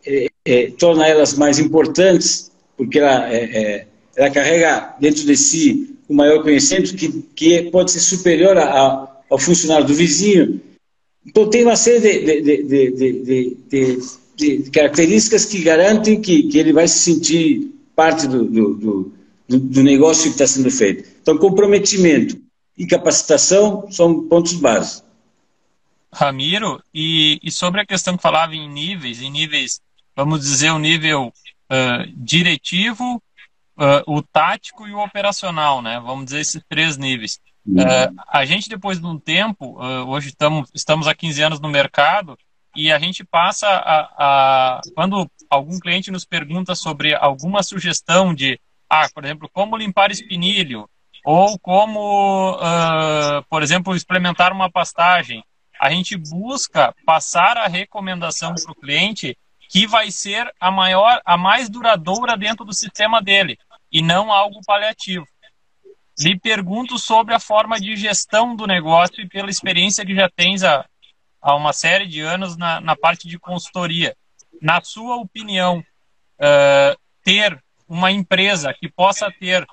é, 0.05 0.27
é, 0.45 0.71
torna 0.71 1.07
elas 1.07 1.33
mais 1.33 1.59
importantes, 1.59 2.51
porque 2.77 2.99
ela, 2.99 3.33
é, 3.33 3.43
é, 3.43 3.87
ela 4.15 4.29
carrega 4.29 4.95
dentro 4.99 5.25
de 5.25 5.35
si 5.35 5.95
o 6.07 6.13
maior 6.13 6.41
conhecimento 6.41 6.95
que, 6.95 7.21
que 7.35 7.63
pode 7.63 7.91
ser 7.91 7.99
superior 7.99 8.57
a, 8.57 8.63
a, 8.63 9.17
ao 9.29 9.37
funcionário 9.37 9.85
do 9.85 9.93
vizinho. 9.93 10.61
Então, 11.25 11.49
tem 11.49 11.63
uma 11.63 11.75
série 11.75 11.99
de, 11.99 12.41
de, 12.41 12.91
de 12.91 13.57
de 13.69 13.99
características 14.71 15.45
que 15.45 15.61
garantem 15.61 16.21
que, 16.21 16.43
que 16.43 16.57
ele 16.57 16.73
vai 16.73 16.87
se 16.87 16.99
sentir 16.99 17.71
parte 17.95 18.27
do, 18.27 18.45
do, 18.45 18.73
do, 18.75 19.59
do 19.59 19.83
negócio 19.83 20.23
que 20.23 20.29
está 20.29 20.45
sendo 20.45 20.69
feito. 20.69 21.09
Então, 21.21 21.37
comprometimento 21.37 22.39
e 22.77 22.85
capacitação 22.85 23.89
são 23.91 24.27
pontos 24.27 24.53
básicos. 24.53 25.07
Ramiro, 26.13 26.81
e, 26.93 27.39
e, 27.43 27.51
sobre 27.51 27.81
a 27.81 27.85
questão 27.85 28.15
que 28.15 28.23
falava 28.23 28.55
em 28.55 28.69
níveis, 28.69 29.21
em 29.21 29.29
níveis, 29.29 29.81
vamos 30.15 30.41
dizer, 30.41 30.71
o 30.71 30.79
nível 30.79 31.27
uh, 31.71 32.11
diretivo, 32.15 33.21
uh, 33.77 34.03
o 34.07 34.21
tático 34.21 34.87
e 34.87 34.93
o 34.93 35.03
operacional, 35.03 35.81
né? 35.81 35.99
Vamos 35.99 36.25
dizer 36.25 36.39
esses 36.39 36.63
três 36.69 36.97
níveis. 36.97 37.39
Uh, 37.67 38.15
a 38.29 38.45
gente, 38.45 38.69
depois 38.69 38.99
de 38.99 39.05
um 39.05 39.19
tempo, 39.19 39.77
hoje 40.07 40.33
tamo, 40.33 40.65
estamos 40.73 41.07
há 41.07 41.13
15 41.13 41.41
anos 41.41 41.59
no 41.59 41.67
mercado, 41.67 42.37
e 42.77 42.91
a 42.91 42.99
gente 42.99 43.23
passa 43.23 43.67
a, 43.67 43.99
a, 44.77 44.81
quando 44.93 45.27
algum 45.49 45.79
cliente 45.79 46.11
nos 46.11 46.23
pergunta 46.23 46.75
sobre 46.75 47.15
alguma 47.15 47.63
sugestão 47.63 48.35
de, 48.35 48.59
ah, 48.87 49.07
por 49.11 49.25
exemplo, 49.25 49.49
como 49.51 49.75
limpar 49.75 50.11
espinilho 50.11 50.87
ou 51.25 51.57
como, 51.57 52.51
uh, 52.55 53.43
por 53.49 53.63
exemplo, 53.63 53.97
implementar 53.97 54.53
uma 54.53 54.71
pastagem, 54.71 55.43
a 55.81 55.89
gente 55.89 56.15
busca 56.15 56.93
passar 57.03 57.57
a 57.57 57.67
recomendação 57.67 58.53
para 58.53 58.71
o 58.71 58.75
cliente 58.75 59.35
que 59.69 59.87
vai 59.87 60.11
ser 60.11 60.49
a 60.59 60.69
maior, 60.69 61.19
a 61.25 61.35
mais 61.35 61.69
duradoura 61.69 62.37
dentro 62.37 62.63
do 62.63 62.73
sistema 62.73 63.21
dele 63.21 63.57
e 63.91 64.03
não 64.03 64.31
algo 64.31 64.61
paliativo. 64.65 65.27
Lhe 66.19 66.39
pergunto 66.39 66.99
sobre 66.99 67.33
a 67.33 67.39
forma 67.39 67.79
de 67.79 67.95
gestão 67.95 68.55
do 68.55 68.67
negócio 68.67 69.19
e 69.19 69.27
pela 69.27 69.49
experiência 69.49 70.05
que 70.05 70.15
já 70.15 70.29
tens 70.29 70.63
a, 70.63 70.85
há 71.41 71.55
uma 71.55 71.73
série 71.73 72.07
de 72.07 72.21
anos 72.21 72.57
na, 72.57 72.81
na 72.81 72.95
parte 72.95 73.27
de 73.27 73.39
consultoria. 73.39 74.15
Na 74.61 74.81
sua 74.81 75.15
opinião, 75.17 75.79
uh, 75.79 76.99
ter 77.23 77.61
uma 77.87 78.11
empresa 78.11 78.73
que 78.73 78.89
possa 78.89 79.31
ter 79.31 79.63
uh, 79.63 79.67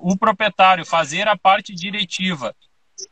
o 0.00 0.16
proprietário 0.16 0.84
fazer 0.84 1.26
a 1.28 1.36
parte 1.36 1.74
diretiva, 1.74 2.54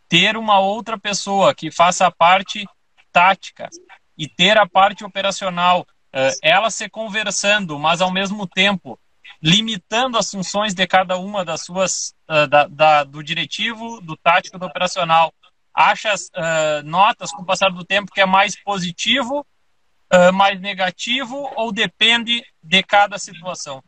ter 0.08 0.36
uma 0.36 0.60
outra 0.60 0.98
pessoa 0.98 1.54
que 1.54 1.70
faça 1.70 2.06
a 2.06 2.10
parte 2.10 2.66
tática 3.12 3.68
e 4.16 4.28
ter 4.28 4.58
a 4.58 4.68
parte 4.68 5.04
operacional, 5.04 5.80
uh, 5.80 6.36
ela 6.42 6.70
se 6.70 6.88
conversando, 6.88 7.78
mas 7.78 8.00
ao 8.00 8.12
mesmo 8.12 8.46
tempo 8.46 8.98
limitando 9.42 10.18
as 10.18 10.30
funções 10.30 10.74
de 10.74 10.86
cada 10.86 11.16
uma 11.16 11.44
das 11.46 11.62
suas 11.62 12.12
da, 12.50 12.66
da, 12.66 13.04
do 13.04 13.22
diretivo, 13.22 13.98
do 14.02 14.14
tático, 14.14 14.58
do 14.58 14.66
operacional, 14.66 15.32
achas 15.80 16.26
uh, 16.26 16.84
notas 16.84 17.32
com 17.32 17.42
o 17.42 17.46
passar 17.46 17.70
do 17.70 17.84
tempo 17.84 18.12
que 18.12 18.20
é 18.20 18.26
mais 18.26 18.54
positivo, 18.62 19.46
uh, 20.12 20.32
mais 20.32 20.60
negativo 20.60 21.50
ou 21.56 21.72
depende 21.72 22.42
de 22.62 22.82
cada 22.82 23.18
situação? 23.18 23.82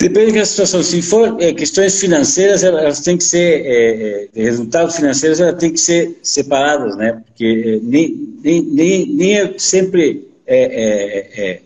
Depende 0.00 0.32
da 0.32 0.46
situação. 0.46 0.82
Se 0.82 1.02
for 1.02 1.36
é, 1.40 1.52
questões 1.52 2.00
financeiras, 2.00 2.62
elas 2.62 3.00
têm 3.00 3.16
que 3.16 3.24
ser, 3.24 3.64
é, 3.66 4.28
é, 4.34 4.42
resultados 4.42 4.96
financeiros, 4.96 5.40
elas 5.40 5.58
têm 5.58 5.72
que 5.72 5.80
ser 5.80 6.18
separadas, 6.22 6.96
né? 6.96 7.22
Porque 7.24 7.80
nem, 7.82 8.38
nem, 8.42 8.62
nem, 8.62 9.06
nem 9.06 9.38
é 9.38 9.58
sempre 9.58 10.28
é, 10.46 11.60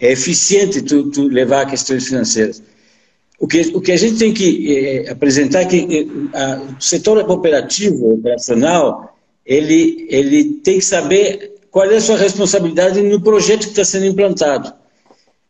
é 0.00 0.12
eficiente 0.12 0.82
tu, 0.82 1.10
tu, 1.10 1.28
levar 1.28 1.66
questões 1.66 2.06
financeiras. 2.06 2.62
O 3.38 3.46
que, 3.46 3.60
o 3.74 3.80
que 3.80 3.92
a 3.92 3.96
gente 3.96 4.18
tem 4.18 4.32
que 4.32 5.06
apresentar 5.08 5.62
é 5.62 5.64
que 5.64 6.28
a, 6.32 6.76
o 6.78 6.80
setor 6.80 7.22
cooperativo, 7.24 8.14
operacional, 8.14 9.16
ele, 9.44 10.06
ele 10.08 10.44
tem 10.62 10.78
que 10.78 10.84
saber 10.84 11.52
qual 11.70 11.90
é 11.90 11.96
a 11.96 12.00
sua 12.00 12.16
responsabilidade 12.16 13.02
no 13.02 13.20
projeto 13.20 13.64
que 13.64 13.70
está 13.70 13.84
sendo 13.84 14.06
implantado. 14.06 14.72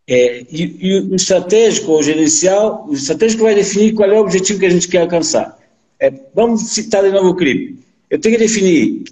É, 0.06 0.44
e, 0.50 0.76
e, 0.80 1.00
o 1.00 1.14
estratégico 1.14 1.92
ou 1.92 2.02
gerencial, 2.02 2.86
o 2.88 2.94
estratégico 2.94 3.42
vai 3.42 3.54
definir 3.54 3.94
qual 3.94 4.10
é 4.10 4.14
o 4.14 4.22
objetivo 4.22 4.58
que 4.58 4.66
a 4.66 4.70
gente 4.70 4.88
quer 4.88 5.02
alcançar. 5.02 5.58
É, 6.00 6.12
vamos 6.34 6.62
citar 6.70 7.02
de 7.02 7.10
novo 7.10 7.30
o 7.30 7.34
CRIP. 7.34 7.78
Eu 8.10 8.18
tenho 8.18 8.36
que 8.36 8.42
definir 8.42 9.04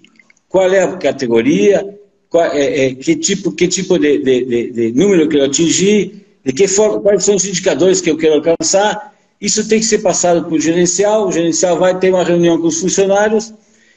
qual 0.49 0.71
é 0.71 0.83
a 0.83 0.97
categoria, 0.97 1.99
qual, 2.29 2.45
é, 2.45 2.87
é, 2.87 2.95
que 2.95 3.17
tipo, 3.17 3.53
que 3.53 3.69
tipo 3.69 3.99
de, 3.99 4.19
de, 4.19 4.45
de, 4.45 4.71
de, 4.71 4.93
número 4.93 5.29
que 5.29 5.37
eu 5.37 5.45
atingir, 5.45 6.27
de 6.45 6.53
que 6.53 6.67
forma, 6.67 7.01
quais 7.01 7.25
são 7.25 7.35
os 7.37 7.45
indicadores 7.45 8.01
que 8.01 8.11
eu 8.11 8.17
quero 8.17 8.35
alcançar. 8.35 9.13
Isso 9.41 9.69
tem 9.69 9.81
que 9.81 9.87
ser 9.87 9.99
passado 9.99 10.45
para 10.45 10.55
o 10.55 10.61
gerencial. 10.61 11.29
O 11.29 11.33
gerencial 11.33 11.79
vai 11.79 11.99
ter 11.99 12.11
uma 12.11 12.25
reunião 12.25 12.61
com 12.61 12.67
os 12.67 12.81
funcionários 12.81 13.53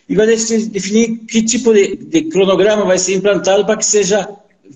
e 0.08 0.16
vai 0.16 0.28
definir 0.28 1.20
que 1.28 1.44
tipo 1.44 1.74
de, 1.74 2.24
cronograma 2.32 2.86
vai 2.86 2.98
ser 2.98 3.16
implantado 3.16 3.66
para 3.66 3.78
que 3.78 3.86
seja, 3.86 4.28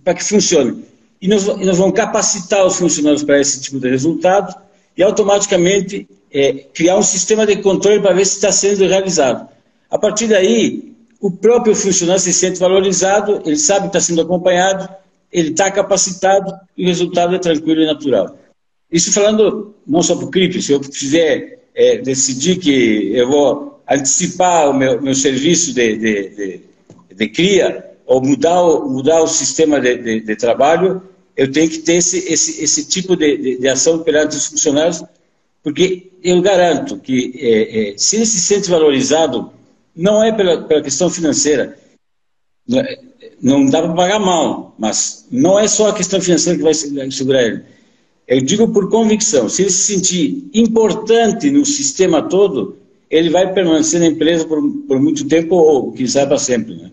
para 0.03 0.13
que 0.13 0.23
funcione 0.23 0.89
e 1.21 1.27
nós, 1.27 1.45
nós 1.45 1.77
vamos 1.77 1.95
capacitar 1.95 2.65
os 2.65 2.77
funcionários 2.77 3.23
para 3.23 3.39
esse 3.39 3.59
tipo 3.59 3.79
de 3.79 3.89
resultado 3.89 4.55
e 4.95 5.03
automaticamente 5.03 6.07
é, 6.31 6.53
criar 6.73 6.97
um 6.97 7.03
sistema 7.03 7.45
de 7.45 7.57
controle 7.57 7.99
para 7.99 8.13
ver 8.13 8.25
se 8.25 8.35
está 8.35 8.51
sendo 8.51 8.87
realizado. 8.87 9.47
A 9.89 9.97
partir 9.97 10.27
daí, 10.27 10.93
o 11.19 11.31
próprio 11.31 11.75
funcionário 11.75 12.21
se 12.21 12.31
sente 12.31 12.59
valorizado, 12.59 13.41
ele 13.45 13.57
sabe 13.57 13.81
que 13.81 13.87
está 13.87 13.99
sendo 13.99 14.21
acompanhado, 14.21 14.87
ele 15.31 15.49
está 15.49 15.69
capacitado 15.71 16.53
e 16.77 16.85
o 16.85 16.87
resultado 16.87 17.35
é 17.35 17.39
tranquilo 17.39 17.81
e 17.81 17.85
natural. 17.85 18.37
Isso 18.91 19.11
falando 19.11 19.75
não 19.85 20.01
só 20.01 20.15
para 20.15 20.25
o 20.25 20.31
CRIP, 20.31 20.61
se 20.61 20.71
eu 20.71 20.83
fizer 20.83 21.59
é, 21.75 21.97
decidir 21.97 22.57
que 22.57 23.11
eu 23.13 23.27
vou 23.27 23.81
antecipar 23.89 24.69
o 24.69 24.73
meu, 24.73 25.01
meu 25.01 25.15
serviço 25.15 25.73
de, 25.73 25.97
de, 25.97 26.29
de, 26.29 26.61
de 27.15 27.29
cria, 27.29 27.89
ou 28.05 28.21
mudar 28.21 28.61
o, 28.61 28.89
mudar 28.89 29.21
o 29.21 29.27
sistema 29.27 29.79
de, 29.79 30.21
de, 30.21 30.35
trabalho, 30.35 31.01
eu 31.37 31.51
tenho 31.51 31.69
que 31.69 31.79
ter 31.79 31.95
esse, 31.95 32.17
esse, 32.31 32.63
esse 32.63 32.85
tipo 32.85 33.15
de, 33.15 33.67
ação 33.67 33.99
perante 33.99 34.35
os 34.35 34.47
funcionários, 34.47 35.03
porque 35.63 36.11
eu 36.23 36.41
garanto 36.41 36.97
que 36.97 37.33
é, 37.37 37.91
é, 37.91 37.97
se 37.97 38.15
ele 38.15 38.25
se 38.25 38.39
sente 38.41 38.69
valorizado, 38.69 39.51
não 39.95 40.23
é 40.23 40.31
pela, 40.31 40.63
pela 40.63 40.81
questão 40.81 41.09
financeira. 41.09 41.77
Não 43.41 43.65
dá 43.65 43.81
para 43.81 43.93
pagar 43.93 44.19
mal, 44.19 44.75
mas 44.77 45.27
não 45.31 45.57
é 45.57 45.67
só 45.67 45.89
a 45.89 45.93
questão 45.93 46.19
financeira 46.19 46.57
que 46.57 46.63
vai 46.63 46.73
segurar 46.73 47.43
ele. 47.43 47.63
Eu 48.27 48.41
digo 48.41 48.67
por 48.71 48.89
convicção, 48.89 49.49
se 49.49 49.63
ele 49.63 49.71
se 49.71 49.95
sentir 49.95 50.49
importante 50.53 51.49
no 51.49 51.65
sistema 51.65 52.21
todo, 52.21 52.77
ele 53.09 53.29
vai 53.29 53.51
permanecer 53.51 53.99
na 53.99 54.05
empresa 54.05 54.45
por, 54.45 54.61
por 54.87 55.01
muito 55.01 55.27
tempo 55.27 55.55
ou, 55.55 55.91
quem 55.91 56.05
sabe, 56.05 56.27
para 56.27 56.37
sempre. 56.37 56.75
Né? 56.75 56.91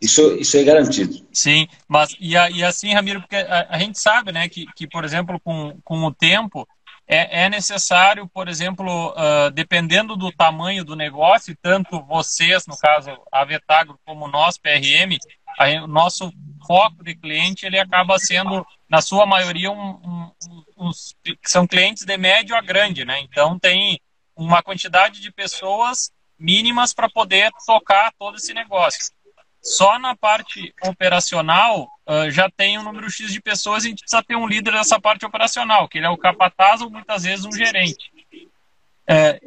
Isso, 0.00 0.34
isso 0.36 0.56
é 0.56 0.62
garantido. 0.62 1.20
Sim, 1.32 1.66
mas 1.86 2.16
e, 2.18 2.32
e 2.32 2.64
assim, 2.64 2.94
Ramiro, 2.94 3.20
porque 3.20 3.36
a, 3.36 3.66
a, 3.68 3.78
gente 3.78 3.98
sabe, 3.98 4.32
né, 4.32 4.48
que, 4.48 4.64
que 4.74 4.86
por 4.86 5.04
exemplo, 5.04 5.38
com, 5.40 5.76
com 5.84 6.04
o 6.04 6.14
tempo, 6.14 6.66
é, 7.06 7.44
é 7.44 7.50
necessário, 7.50 8.28
por 8.28 8.48
exemplo, 8.48 9.10
uh, 9.10 9.50
dependendo 9.50 10.16
do 10.16 10.30
tamanho 10.30 10.84
do 10.84 10.94
negócio, 10.94 11.56
tanto 11.60 12.02
vocês, 12.04 12.66
no 12.66 12.76
caso, 12.76 13.10
a 13.32 13.44
Vetagro, 13.44 13.98
como 14.06 14.28
nós, 14.28 14.56
PRM, 14.58 15.18
a, 15.58 15.84
o 15.84 15.86
nosso 15.88 16.32
foco 16.66 17.02
de 17.02 17.14
cliente, 17.14 17.66
ele 17.66 17.78
acaba 17.78 18.18
sendo, 18.18 18.64
na 18.88 19.00
sua 19.00 19.26
maioria, 19.26 19.70
um, 19.70 19.90
um, 19.90 20.30
uns, 20.76 21.16
são 21.44 21.66
clientes 21.66 22.04
de 22.04 22.16
médio 22.16 22.54
a 22.54 22.60
grande, 22.60 23.04
né? 23.04 23.20
Então, 23.20 23.58
tem 23.58 24.00
uma 24.36 24.62
quantidade 24.62 25.20
de 25.20 25.32
pessoas 25.32 26.12
mínimas 26.38 26.94
para 26.94 27.10
poder 27.10 27.50
tocar 27.66 28.12
todo 28.18 28.36
esse 28.36 28.54
negócio. 28.54 29.10
Só 29.60 29.98
na 29.98 30.16
parte 30.16 30.72
operacional 30.84 31.88
uh, 32.06 32.30
já 32.30 32.48
tem 32.48 32.78
um 32.78 32.84
número 32.84 33.10
X 33.10 33.32
de 33.32 33.40
pessoas 33.40 33.82
e 33.82 33.88
a 33.88 33.90
gente 33.90 34.00
precisa 34.00 34.22
ter 34.22 34.36
um 34.36 34.46
líder 34.46 34.72
dessa 34.72 35.00
parte 35.00 35.26
operacional, 35.26 35.88
que 35.88 35.98
ele 35.98 36.06
é 36.06 36.10
o 36.10 36.16
capataz 36.16 36.80
ou 36.80 36.88
muitas 36.88 37.24
vezes 37.24 37.44
um 37.44 37.52
gerente. 37.52 38.10
É, 39.06 39.40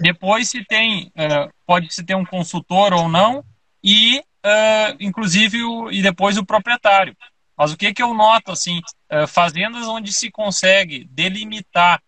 depois 0.00 0.48
se 0.48 0.64
tem, 0.64 1.08
uh, 1.08 1.52
pode 1.66 1.92
se 1.92 2.04
ter 2.04 2.14
um 2.14 2.24
consultor 2.24 2.92
ou 2.92 3.08
não, 3.08 3.44
e 3.82 4.22
uh, 4.44 4.96
inclusive 5.00 5.62
o, 5.62 5.90
e 5.90 6.02
depois 6.02 6.36
o 6.36 6.44
proprietário. 6.44 7.16
Mas 7.56 7.72
o 7.72 7.76
que, 7.76 7.92
que 7.92 8.02
eu 8.02 8.14
noto, 8.14 8.52
assim, 8.52 8.80
fazendas 9.26 9.88
onde 9.88 10.12
se 10.12 10.30
consegue 10.30 11.04
delimitar 11.10 12.00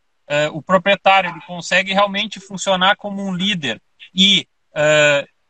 o 0.53 0.63
proprietário, 0.63 1.29
ele 1.29 1.41
consegue 1.45 1.93
realmente 1.93 2.39
funcionar 2.39 2.95
como 2.95 3.21
um 3.21 3.35
líder 3.35 3.83
e 4.15 4.47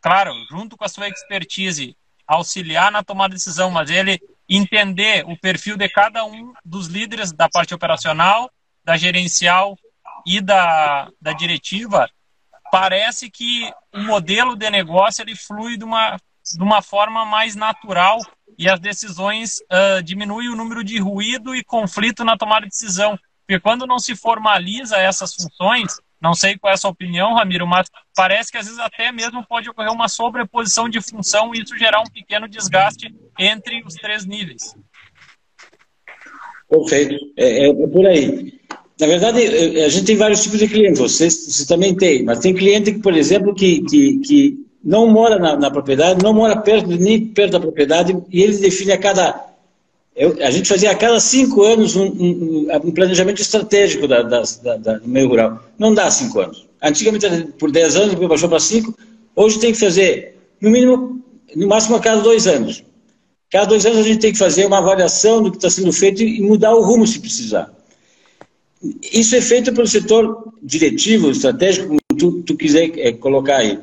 claro, 0.00 0.32
junto 0.50 0.76
com 0.76 0.84
a 0.84 0.88
sua 0.88 1.08
expertise, 1.08 1.96
auxiliar 2.26 2.90
na 2.90 3.02
tomada 3.02 3.30
de 3.30 3.34
decisão, 3.36 3.70
mas 3.70 3.90
ele 3.90 4.20
entender 4.48 5.24
o 5.26 5.36
perfil 5.36 5.76
de 5.76 5.88
cada 5.88 6.24
um 6.24 6.52
dos 6.64 6.86
líderes 6.86 7.32
da 7.32 7.48
parte 7.48 7.74
operacional, 7.74 8.50
da 8.84 8.96
gerencial 8.96 9.78
e 10.26 10.40
da, 10.40 11.08
da 11.20 11.32
diretiva, 11.32 12.08
parece 12.70 13.30
que 13.30 13.70
o 13.94 14.00
modelo 14.00 14.56
de 14.56 14.70
negócio 14.70 15.22
ele 15.22 15.36
flui 15.36 15.76
de 15.76 15.84
uma, 15.84 16.16
de 16.44 16.62
uma 16.62 16.82
forma 16.82 17.24
mais 17.24 17.54
natural 17.54 18.18
e 18.58 18.68
as 18.68 18.80
decisões 18.80 19.58
uh, 19.72 20.02
diminuem 20.02 20.48
o 20.48 20.56
número 20.56 20.84
de 20.84 20.98
ruído 20.98 21.54
e 21.54 21.64
conflito 21.64 22.24
na 22.24 22.36
tomada 22.36 22.66
de 22.66 22.70
decisão. 22.70 23.18
Porque 23.46 23.60
quando 23.60 23.86
não 23.86 23.98
se 23.98 24.14
formaliza 24.14 24.96
essas 24.96 25.34
funções, 25.34 26.00
não 26.20 26.34
sei 26.34 26.58
qual 26.58 26.70
é 26.70 26.74
a 26.74 26.76
sua 26.76 26.90
opinião, 26.90 27.34
Ramiro, 27.34 27.66
mas 27.66 27.88
parece 28.14 28.52
que 28.52 28.58
às 28.58 28.66
vezes 28.66 28.78
até 28.78 29.10
mesmo 29.10 29.44
pode 29.46 29.70
ocorrer 29.70 29.90
uma 29.90 30.08
sobreposição 30.08 30.88
de 30.88 31.00
função 31.00 31.54
e 31.54 31.62
isso 31.62 31.76
gerar 31.76 32.00
um 32.00 32.10
pequeno 32.12 32.46
desgaste 32.46 33.14
entre 33.38 33.82
os 33.84 33.94
três 33.94 34.26
níveis. 34.26 34.74
Perfeito, 36.68 37.16
é, 37.36 37.66
é, 37.66 37.68
é 37.68 37.86
por 37.88 38.06
aí. 38.06 38.60
Na 39.00 39.06
verdade, 39.06 39.40
a 39.82 39.88
gente 39.88 40.04
tem 40.04 40.16
vários 40.16 40.42
tipos 40.42 40.58
de 40.58 40.68
clientes, 40.68 41.00
você, 41.00 41.30
você 41.30 41.66
também 41.66 41.96
tem, 41.96 42.22
mas 42.22 42.38
tem 42.38 42.54
cliente, 42.54 42.92
que, 42.92 42.98
por 43.00 43.14
exemplo, 43.16 43.54
que, 43.54 43.82
que, 43.84 44.18
que 44.18 44.69
não 44.82 45.06
mora 45.06 45.38
na, 45.38 45.56
na, 45.56 45.70
propriedade, 45.70 46.22
não 46.22 46.32
mora 46.32 46.56
perto, 46.56 46.88
nem 46.88 47.26
perto 47.26 47.52
da 47.52 47.60
propriedade, 47.60 48.16
e 48.30 48.42
ele 48.42 48.56
define 48.56 48.92
a 48.92 48.98
cada 48.98 49.50
eu, 50.20 50.36
a 50.42 50.50
gente 50.50 50.68
fazia 50.68 50.90
a 50.90 50.94
cada 50.94 51.18
cinco 51.20 51.62
anos 51.62 51.96
um, 51.96 52.04
um, 52.04 52.68
um 52.84 52.90
planejamento 52.90 53.40
estratégico 53.40 54.08
da, 54.08 54.22
da, 54.22 54.42
da, 54.76 54.98
do 54.98 55.08
meio 55.08 55.28
rural. 55.28 55.62
Não 55.78 55.94
dá 55.94 56.10
cinco 56.10 56.40
anos. 56.40 56.66
Antigamente 56.82 57.26
por 57.58 57.70
dez 57.70 57.96
anos, 57.96 58.10
depois 58.10 58.28
baixou 58.28 58.48
para 58.48 58.60
cinco. 58.60 58.94
Hoje 59.34 59.58
tem 59.58 59.72
que 59.72 59.78
fazer, 59.78 60.36
no 60.60 60.68
mínimo, 60.68 61.22
no 61.54 61.68
máximo 61.68 61.96
a 61.96 62.00
cada 62.00 62.20
dois 62.20 62.46
anos. 62.46 62.84
Cada 63.50 63.66
dois 63.66 63.86
anos 63.86 63.98
a 63.98 64.02
gente 64.02 64.20
tem 64.20 64.32
que 64.32 64.38
fazer 64.38 64.66
uma 64.66 64.78
avaliação 64.78 65.42
do 65.42 65.50
que 65.50 65.56
está 65.56 65.70
sendo 65.70 65.92
feito 65.92 66.22
e 66.22 66.40
mudar 66.42 66.74
o 66.74 66.82
rumo 66.82 67.06
se 67.06 67.18
precisar. 67.18 67.72
Isso 69.12 69.34
é 69.36 69.40
feito 69.40 69.72
pelo 69.72 69.86
setor 69.86 70.52
diretivo, 70.62 71.30
estratégico, 71.30 71.88
como 71.88 72.00
tu, 72.18 72.42
tu 72.42 72.56
quiser 72.56 72.90
é, 72.98 73.12
colocar 73.12 73.56
aí. 73.56 73.78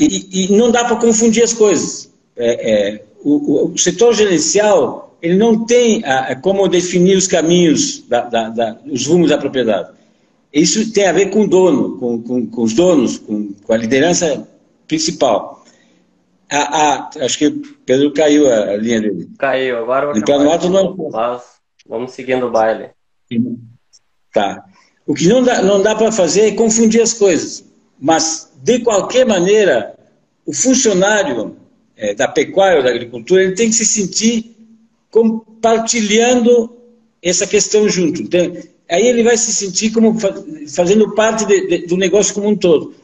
E, 0.00 0.46
e, 0.46 0.52
não 0.56 0.70
dá 0.70 0.84
para 0.84 0.96
confundir 0.96 1.42
as 1.42 1.52
coisas. 1.52 2.10
É, 2.34 2.94
é, 2.94 3.04
o, 3.22 3.72
o, 3.72 3.78
setor 3.78 4.14
gerencial 4.14 5.14
ele 5.20 5.36
não 5.36 5.66
tem 5.66 6.02
a, 6.06 6.34
como 6.36 6.66
definir 6.68 7.18
os 7.18 7.26
caminhos, 7.26 8.00
da, 8.08 8.22
da, 8.22 8.48
da, 8.48 8.78
os 8.90 9.06
rumos 9.06 9.28
da 9.28 9.36
propriedade. 9.36 9.90
Isso 10.50 10.90
tem 10.92 11.06
a 11.06 11.12
ver 11.12 11.28
com 11.28 11.42
o 11.42 11.46
dono, 11.46 11.98
com, 11.98 12.22
com, 12.22 12.46
com 12.46 12.62
os 12.62 12.72
donos, 12.72 13.18
com, 13.18 13.52
com, 13.62 13.72
a 13.74 13.76
liderança 13.76 14.48
principal. 14.88 15.62
A, 16.50 16.56
a, 16.56 17.10
acho 17.20 17.38
que 17.38 17.50
Pedro 17.84 18.12
caiu 18.14 18.50
a, 18.50 18.70
a 18.70 18.76
linha 18.78 19.02
dele. 19.02 19.28
Caiu, 19.38 19.78
agora 19.78 20.06
vou 20.06 20.16
então, 20.16 20.50
alto 20.50 20.70
não... 20.70 20.96
Mas 21.12 21.42
vamos 21.86 22.12
seguindo 22.12 22.46
o 22.46 22.50
baile. 22.50 22.88
Tá. 24.32 24.64
O 25.06 25.14
que 25.14 25.28
não 25.28 25.42
dá, 25.42 25.62
não 25.62 25.82
dá 25.82 25.94
para 25.94 26.10
fazer 26.10 26.48
é 26.48 26.52
confundir 26.52 27.02
as 27.02 27.12
coisas. 27.12 27.64
Mas, 28.00 28.49
de 28.62 28.80
qualquer 28.80 29.26
maneira, 29.26 29.94
o 30.44 30.52
funcionário 30.52 31.56
é, 31.96 32.14
da 32.14 32.28
pecuária 32.28 32.78
ou 32.78 32.82
da 32.82 32.90
agricultura 32.90 33.42
ele 33.42 33.54
tem 33.54 33.68
que 33.68 33.76
se 33.76 33.86
sentir 33.86 34.56
compartilhando 35.10 36.76
essa 37.22 37.46
questão 37.46 37.88
junto. 37.88 38.22
Então, 38.22 38.56
aí 38.88 39.06
ele 39.06 39.22
vai 39.22 39.36
se 39.36 39.52
sentir 39.52 39.90
como 39.90 40.16
fazendo 40.68 41.14
parte 41.14 41.44
de, 41.46 41.66
de, 41.66 41.86
do 41.86 41.96
negócio 41.96 42.34
como 42.34 42.48
um 42.48 42.56
todo. 42.56 42.94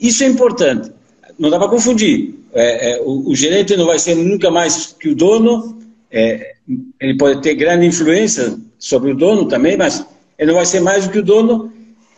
Isso 0.00 0.22
é 0.24 0.26
importante. 0.26 0.90
Não 1.38 1.50
dá 1.50 1.58
para 1.58 1.68
confundir. 1.68 2.34
É, 2.52 2.92
é, 2.92 3.02
o, 3.02 3.28
o, 3.28 3.34
gerente 3.34 3.76
não 3.76 3.86
vai 3.86 3.98
ser 3.98 4.14
nunca 4.14 4.50
mais 4.50 4.94
que 4.98 5.08
o 5.08 5.14
dono. 5.14 5.78
É, 6.10 6.54
ele 7.00 7.16
pode 7.16 7.42
ter 7.42 7.54
grande 7.54 7.86
influência 7.86 8.58
sobre 8.78 9.12
o 9.12 9.16
dono 9.16 9.46
também, 9.46 9.76
mas 9.76 10.04
ele 10.38 10.48
não 10.48 10.56
vai 10.56 10.66
ser 10.66 10.80
mais 10.80 11.04
do 11.04 11.12
que 11.12 11.18
o 11.18 11.22
dono, 11.22 11.72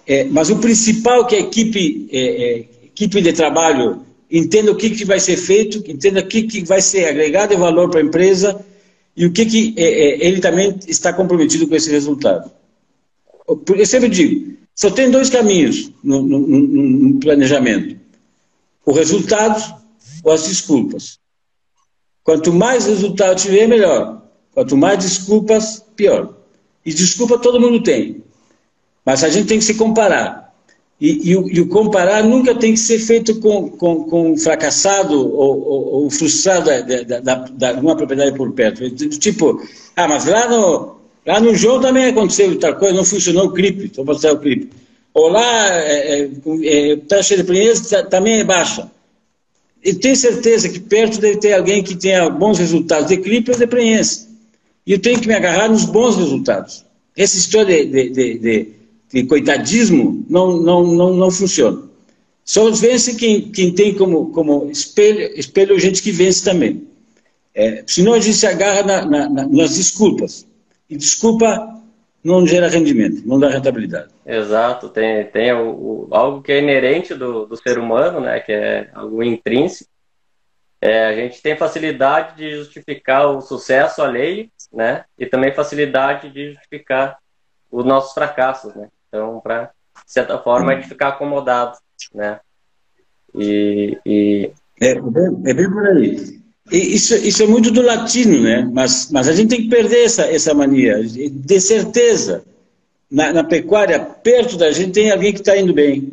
é, 0.07 0.25
mas 0.25 0.51
o 0.51 0.57
principal 0.57 1.27
que 1.27 1.37
a 1.37 1.41
equipe, 1.41 2.09
é, 2.13 2.65
equipe 2.99 3.23
de 3.23 3.33
trabalho 3.33 4.03
entenda 4.31 4.73
o 4.73 4.77
que, 4.77 4.91
que 4.91 5.05
vai 5.05 5.21
ser 5.21 5.37
feito, 5.37 5.79
entenda 5.89 6.21
o 6.21 6.27
que, 6.27 6.43
que 6.43 6.65
vai 6.65 6.83
ser 6.83 7.07
agregado 7.07 7.55
de 7.55 7.61
valor 7.61 7.89
para 7.89 8.01
a 8.01 8.03
empresa 8.03 8.65
e 9.17 9.25
o 9.25 9.33
que, 9.33 9.47
que 9.47 9.75
é, 9.77 9.85
é, 9.85 10.27
ele 10.27 10.41
também 10.41 10.77
está 10.87 11.13
comprometido 11.13 11.67
com 11.67 11.77
esse 11.77 11.91
resultado. 11.91 12.51
Eu 13.47 13.87
sempre 13.87 14.09
digo, 14.09 14.57
só 14.75 14.91
tem 14.91 15.11
dois 15.11 15.31
caminhos 15.31 15.91
no, 16.03 16.23
no, 16.23 16.39
no 16.41 17.21
planejamento: 17.21 17.97
o 18.85 18.93
resultado 18.93 19.77
ou 20.25 20.33
as 20.33 20.47
desculpas. 20.47 21.19
Quanto 22.23 22.53
mais 22.53 22.87
resultado 22.87 23.39
tiver, 23.39 23.67
melhor. 23.67 24.23
Quanto 24.53 24.77
mais 24.77 24.99
desculpas, 24.99 25.83
pior. 25.97 26.35
E 26.85 26.93
desculpa 26.93 27.39
todo 27.39 27.61
mundo 27.61 27.83
tem. 27.83 28.23
Mas 29.05 29.25
a 29.25 29.31
gente 29.31 29.49
tem 29.49 29.59
que 29.59 29.65
se 29.65 29.75
comparar. 29.75 30.48
E, 31.01 31.11
e, 31.11 31.31
e 31.31 31.61
o 31.61 31.69
comparar 31.69 32.25
nunca 32.25 32.55
tem 32.57 32.73
que 32.73 32.81
ser 32.81 32.99
feito 32.99 33.39
com, 33.39 33.71
com, 33.71 34.05
com 34.05 34.37
fracassado 34.37 35.15
ou, 35.15 35.63
ou, 35.63 35.87
ou 36.03 36.11
frustrado 36.11 36.69
da, 37.23 37.71
de 37.71 37.81
uma 37.81 37.97
propriedade 37.97 38.37
por 38.37 38.53
perto. 38.53 38.91
Tipo, 38.91 39.63
ah, 39.95 40.09
mas 40.09 40.25
lá 40.25 40.49
no, 40.49 40.97
lá 41.25 41.41
no 41.41 41.55
João 41.55 41.81
também 41.81 42.07
aconteceu 42.07 42.59
tal 42.59 42.75
coisa, 42.75 42.97
não 42.97 43.05
funcionou 43.05 43.47
o 43.47 43.53
clipe, 43.53 43.93
vou 43.95 44.05
passar 44.05 44.33
o 44.33 44.39
clipe. 44.39 44.71
Ou 45.15 45.29
lá, 45.29 45.69
é, 45.73 46.21
é, 46.21 46.31
é, 46.65 46.97
taxa 46.97 47.37
de 47.37 47.45
preço 47.45 47.95
também 48.11 48.41
é 48.41 48.45
baixa. 48.45 48.91
E 49.85 49.95
tenho 49.95 50.17
certeza 50.17 50.69
que 50.69 50.81
perto 50.81 51.21
deve 51.21 51.39
ter 51.39 51.53
alguém 51.53 51.83
que 51.83 51.95
tenha 51.95 52.29
bons 52.29 52.59
resultados 52.59 53.09
de 53.09 53.19
clipe 53.19 53.53
ou 53.53 53.57
de 53.57 53.67
preenche. 53.69 54.27
E 54.85 54.93
eu 54.93 54.99
tenho 54.99 55.21
que 55.21 55.29
me 55.29 55.35
agarrar 55.35 55.69
nos 55.69 55.85
bons 55.85 56.17
resultados. 56.17 56.85
Essa 57.17 57.37
história 57.37 57.87
de, 57.87 58.11
de, 58.11 58.11
de, 58.11 58.39
de 58.39 58.78
coitadismo 59.29 60.25
não, 60.29 60.59
não, 60.59 60.85
não, 60.85 61.15
não 61.15 61.31
funciona. 61.31 61.89
Só 62.45 62.71
vence 62.71 63.15
quem, 63.15 63.51
quem 63.51 63.75
tem 63.75 63.95
como, 63.95 64.31
como 64.33 64.71
espelho, 64.71 65.39
espelho 65.39 65.79
gente 65.79 66.03
que 66.03 66.11
vence 66.11 66.43
também. 66.43 66.89
É, 67.55 67.83
senão 67.87 68.15
a 68.15 68.21
gente 68.21 68.37
se 68.37 68.47
agarra 68.47 68.83
na, 68.83 69.05
na, 69.05 69.29
na, 69.29 69.49
nas 69.49 69.77
desculpas. 69.77 70.47
E 70.89 70.97
desculpa 70.97 71.79
não 72.23 72.47
gera 72.47 72.69
rendimento, 72.69 73.23
não 73.27 73.39
dá 73.39 73.49
rentabilidade. 73.49 74.13
Exato, 74.25 74.89
tem, 74.89 75.27
tem 75.27 75.53
o, 75.53 75.71
o, 75.71 76.09
algo 76.11 76.43
que 76.43 76.53
é 76.53 76.59
inerente 76.59 77.15
do, 77.15 77.47
do 77.47 77.57
ser 77.57 77.79
humano, 77.79 78.21
né, 78.21 78.41
que 78.41 78.53
é 78.53 78.91
algo 78.93 79.23
intrínseco. 79.23 79.91
É, 80.81 81.07
a 81.07 81.15
gente 81.15 81.43
tem 81.43 81.57
facilidade 81.57 82.37
de 82.37 82.57
justificar 82.57 83.29
o 83.29 83.41
sucesso 83.41 84.03
alheio, 84.03 84.51
né, 84.73 85.05
e 85.19 85.27
também 85.27 85.55
facilidade 85.55 86.31
de 86.31 86.53
justificar 86.53 87.19
os 87.71 87.85
nossos 87.85 88.13
fracassos, 88.13 88.75
né. 88.75 88.89
Então, 89.09 89.41
para 89.41 89.71
de 90.07 90.13
certa 90.13 90.39
forma, 90.39 90.73
a 90.73 90.77
gente 90.77 90.89
ficar 90.89 91.09
acomodado, 91.09 91.77
né. 92.15 92.41
E, 93.35 93.99
e... 94.07 94.51
É, 94.81 94.91
é, 94.91 95.01
bem, 95.01 95.43
é 95.45 95.55
bem 95.55 95.71
por 95.71 95.87
aí. 95.87 96.39
Isso, 96.71 97.15
isso 97.17 97.43
é 97.43 97.47
muito 97.47 97.71
do 97.71 97.83
latino, 97.83 98.43
né? 98.43 98.69
Mas, 98.73 99.11
mas 99.11 99.29
a 99.29 99.33
gente 99.33 99.51
tem 99.51 99.63
que 99.63 99.69
perder 99.69 100.05
essa, 100.05 100.23
essa 100.25 100.55
mania. 100.55 101.03
De 101.03 101.61
certeza, 101.61 102.45
na, 103.11 103.33
na 103.33 103.45
pecuária, 103.45 103.99
perto 103.99 104.57
da 104.57 104.71
gente 104.71 104.93
tem 104.93 105.11
alguém 105.11 105.33
que 105.33 105.41
está 105.41 105.57
indo 105.57 105.73
bem. 105.73 106.13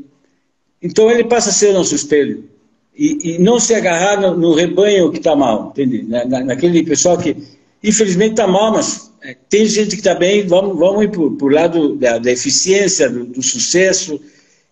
Então 0.82 1.12
ele 1.12 1.26
passa 1.26 1.50
a 1.50 1.54
ser 1.54 1.74
nosso 1.74 1.94
espelho. 1.94 2.50
E, 2.98 3.36
e 3.36 3.40
não 3.40 3.60
se 3.60 3.76
agarrar 3.76 4.22
no, 4.22 4.38
no 4.38 4.54
rebanho 4.54 5.12
que 5.12 5.18
está 5.18 5.36
mal, 5.36 5.72
entende? 5.72 6.04
Na, 6.04 6.24
na, 6.24 6.44
naquele 6.46 6.84
pessoal 6.84 7.18
que, 7.18 7.36
infelizmente, 7.86 8.32
está 8.32 8.48
mal, 8.48 8.72
mas 8.72 9.14
é, 9.22 9.36
tem 9.50 9.66
gente 9.66 9.92
que 9.92 10.02
está 10.02 10.16
bem, 10.16 10.46
vamos, 10.48 10.78
vamos 10.78 11.04
ir 11.04 11.10
para 11.10 11.22
o 11.22 11.50
lado 11.50 11.96
da, 11.96 12.18
da 12.18 12.32
eficiência, 12.32 13.10
do, 13.10 13.26
do, 13.26 13.44
sucesso. 13.44 14.20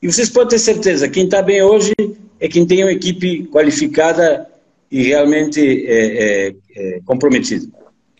E 0.01 0.11
vocês 0.11 0.29
podem 0.29 0.49
ter 0.49 0.59
certeza, 0.59 1.07
quem 1.07 1.25
está 1.25 1.41
bem 1.41 1.61
hoje 1.61 1.93
é 2.39 2.47
quem 2.47 2.65
tem 2.65 2.83
uma 2.83 2.91
equipe 2.91 3.45
qualificada 3.47 4.49
e 4.91 5.03
realmente 5.03 5.59
é, 5.87 6.47
é, 6.47 6.55
é 6.75 6.99
comprometido. 7.05 7.71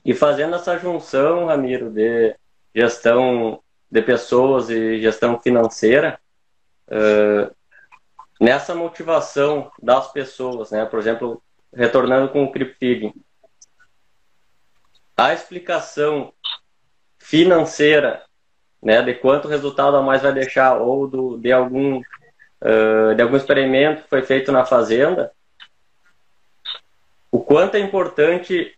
E 0.06 0.14
fazendo 0.14 0.56
essa 0.56 0.78
junção, 0.78 1.46
Ramiro, 1.46 1.90
de 1.90 2.36
gestão 2.76 3.60
de 3.90 4.02
pessoas 4.02 4.70
e 4.70 5.00
gestão 5.00 5.40
financeira, 5.40 6.20
uh, 6.88 7.54
nessa 8.40 8.74
motivação 8.74 9.72
das 9.82 10.12
pessoas, 10.12 10.72
né? 10.72 10.84
Por 10.86 11.00
exemplo, 11.00 11.42
retornando 11.74 12.30
com 12.30 12.44
o 12.44 12.52
Crip 12.52 12.76
Feeding, 12.80 13.14
a 15.16 15.34
explicação 15.34 16.34
financeira, 17.18 18.24
né, 18.82 19.02
de 19.02 19.14
quanto 19.14 19.48
resultado 19.48 19.96
a 19.96 20.02
mais 20.02 20.22
vai 20.22 20.34
deixar 20.34 20.78
ou 20.78 21.08
do, 21.08 21.38
de 21.38 21.52
algum 21.52 22.00
uh, 22.00 23.16
de 23.16 23.22
algum 23.22 23.38
experimento 23.38 24.04
que 24.04 24.10
foi 24.10 24.22
feito 24.22 24.52
na 24.52 24.66
fazenda, 24.66 25.32
o 27.32 27.40
quanto 27.40 27.76
é 27.76 27.80
importante 27.80 28.74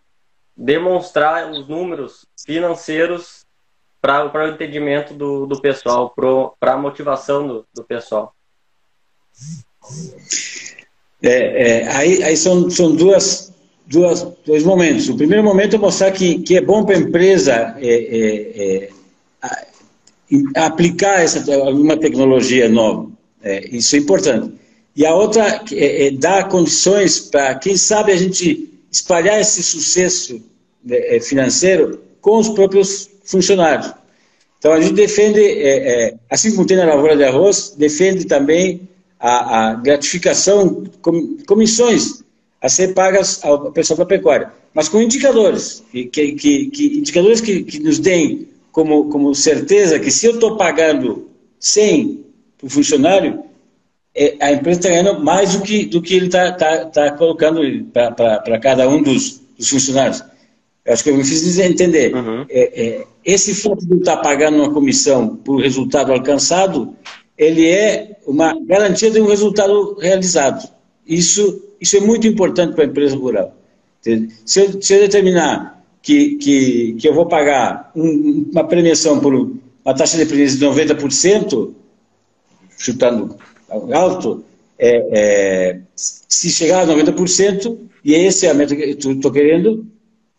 demonstrar 0.55 1.51
os 1.51 1.67
números 1.67 2.25
financeiros 2.45 3.45
para 4.01 4.45
o 4.45 4.47
entendimento 4.47 5.13
do, 5.13 5.45
do 5.45 5.59
pessoal, 5.59 6.13
para 6.59 6.73
a 6.73 6.77
motivação 6.77 7.47
do, 7.47 7.67
do 7.73 7.83
pessoal. 7.83 8.33
É, 11.21 11.81
é, 11.81 11.87
aí, 11.95 12.23
aí 12.23 12.37
são, 12.37 12.69
são 12.69 12.95
duas, 12.95 13.51
duas, 13.87 14.25
dois 14.45 14.63
momentos. 14.63 15.09
O 15.09 15.15
primeiro 15.15 15.43
momento 15.43 15.75
é 15.75 15.79
mostrar 15.79 16.11
que, 16.11 16.39
que 16.39 16.57
é 16.57 16.61
bom 16.61 16.83
para 16.83 16.95
a 16.95 16.99
empresa 16.99 17.75
é, 17.79 17.87
é, 17.87 18.89
é 18.89 18.89
aplicar 20.55 21.21
essa, 21.21 21.39
uma 21.69 21.97
tecnologia 21.97 22.67
nova. 22.67 23.09
É, 23.41 23.67
isso 23.75 23.95
é 23.95 23.99
importante. 23.99 24.53
E 24.95 25.05
a 25.05 25.13
outra 25.13 25.63
é, 25.71 26.07
é 26.07 26.11
dar 26.11 26.47
condições 26.47 27.19
para, 27.19 27.55
quem 27.55 27.75
sabe, 27.77 28.11
a 28.11 28.15
gente 28.17 28.69
espalhar 28.91 29.39
esse 29.39 29.61
sucesso 29.61 30.41
né, 30.83 31.19
financeiro 31.19 31.99
com 32.21 32.37
os 32.37 32.49
próprios 32.49 33.09
funcionários. 33.23 33.93
Então, 34.57 34.73
a 34.73 34.81
gente 34.81 34.93
defende, 34.93 35.39
é, 35.39 36.07
é, 36.07 36.13
assim 36.29 36.51
como 36.51 36.65
tem 36.65 36.77
na 36.77 36.85
lavoura 36.85 37.15
de 37.15 37.23
arroz, 37.23 37.75
defende 37.77 38.25
também 38.25 38.87
a, 39.19 39.69
a 39.69 39.73
gratificação, 39.75 40.85
com, 41.01 41.37
comissões 41.45 42.23
a 42.65 42.69
ser 42.69 42.95
pagas 42.95 43.39
ao 43.43 43.71
pessoal 43.71 43.99
da 43.99 44.05
pecuária, 44.07 44.51
mas 44.73 44.89
com 44.89 44.99
indicadores, 44.99 45.83
que, 45.91 46.05
que, 46.05 46.33
que 46.33 46.97
indicadores 46.97 47.39
que, 47.39 47.63
que 47.63 47.79
nos 47.79 47.99
deem 47.99 48.47
como, 48.71 49.07
como 49.09 49.35
certeza 49.35 49.99
que 49.99 50.09
se 50.09 50.25
eu 50.25 50.31
estou 50.33 50.57
pagando 50.57 51.29
100 51.59 52.25
para 52.57 52.65
o 52.65 52.69
funcionário, 52.69 53.43
é, 54.15 54.35
a 54.41 54.51
empresa 54.51 54.79
está 54.79 54.89
ganhando 54.89 55.23
mais 55.23 55.53
do 55.53 55.61
que, 55.61 55.85
do 55.85 56.01
que 56.01 56.15
ele 56.15 56.25
está 56.25 56.53
tá, 56.53 56.85
tá 56.85 57.11
colocando 57.11 57.61
para 57.93 58.59
cada 58.59 58.89
um 58.89 58.99
dos, 59.03 59.41
dos, 59.55 59.69
funcionários. 59.69 60.23
Eu 60.83 60.93
acho 60.93 61.03
que 61.03 61.11
eu 61.11 61.17
me 61.17 61.23
fiz 61.23 61.59
entender. 61.59 62.15
Uhum. 62.15 62.47
É, 62.49 62.81
é, 62.83 63.03
esse 63.23 63.53
fato 63.53 63.85
de 63.85 63.97
estar 63.97 64.17
tá 64.17 64.23
pagando 64.23 64.57
uma 64.57 64.73
comissão 64.73 65.35
por 65.35 65.61
resultado 65.61 66.11
alcançado, 66.11 66.95
ele 67.37 67.69
é 67.69 68.17
uma 68.25 68.57
garantia 68.65 69.11
de 69.11 69.21
um 69.21 69.27
resultado 69.27 69.95
realizado. 69.99 70.67
Isso, 71.07 71.61
isso 71.85 71.97
é 71.97 71.99
muito 71.99 72.25
importante 72.25 72.73
para 72.73 72.83
a 72.83 72.87
empresa 72.87 73.15
rural. 73.15 73.55
Se 74.01 74.59
eu, 74.59 74.81
se 74.81 74.93
eu 74.95 74.99
determinar 75.01 75.83
que, 76.01 76.35
que, 76.35 76.93
que 76.99 77.07
eu 77.07 77.13
vou 77.13 77.27
pagar 77.27 77.91
um, 77.95 78.49
uma 78.51 78.63
premiação 78.63 79.19
por 79.19 79.33
uma 79.33 79.93
taxa 79.95 80.17
de 80.17 80.25
preço 80.25 80.57
de 80.57 80.65
90%, 80.65 81.73
chutando 82.77 83.37
alto, 83.69 84.43
é, 84.79 85.07
é, 85.11 85.79
se 85.95 86.49
chegar 86.49 86.81
a 86.81 86.87
90%, 86.87 87.77
e 88.03 88.13
esse 88.13 88.47
é 88.47 88.49
a 88.49 88.53
meta 88.53 88.75
que 88.75 88.81
eu 88.83 89.11
estou 89.11 89.31
querendo, 89.31 89.85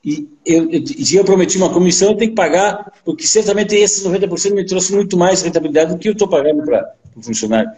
e 0.04 0.28
eu, 0.44 0.68
eu, 0.70 0.82
eu 1.14 1.24
prometi 1.24 1.56
uma 1.59 1.72
comissão, 1.72 2.11
eu 2.11 2.16
tenho 2.16 2.30
que 2.30 2.37
pagar, 2.37 2.92
porque 3.04 3.26
certamente 3.26 3.74
esses 3.74 4.04
90% 4.04 4.52
me 4.52 4.64
trouxe 4.64 4.92
muito 4.92 5.16
mais 5.16 5.42
rentabilidade 5.42 5.92
do 5.92 5.98
que 5.98 6.09
eu 6.09 6.12
estou 6.12 6.28
pagando 6.28 6.64
para 6.64 6.92
o 7.16 7.22
funcionário. 7.22 7.70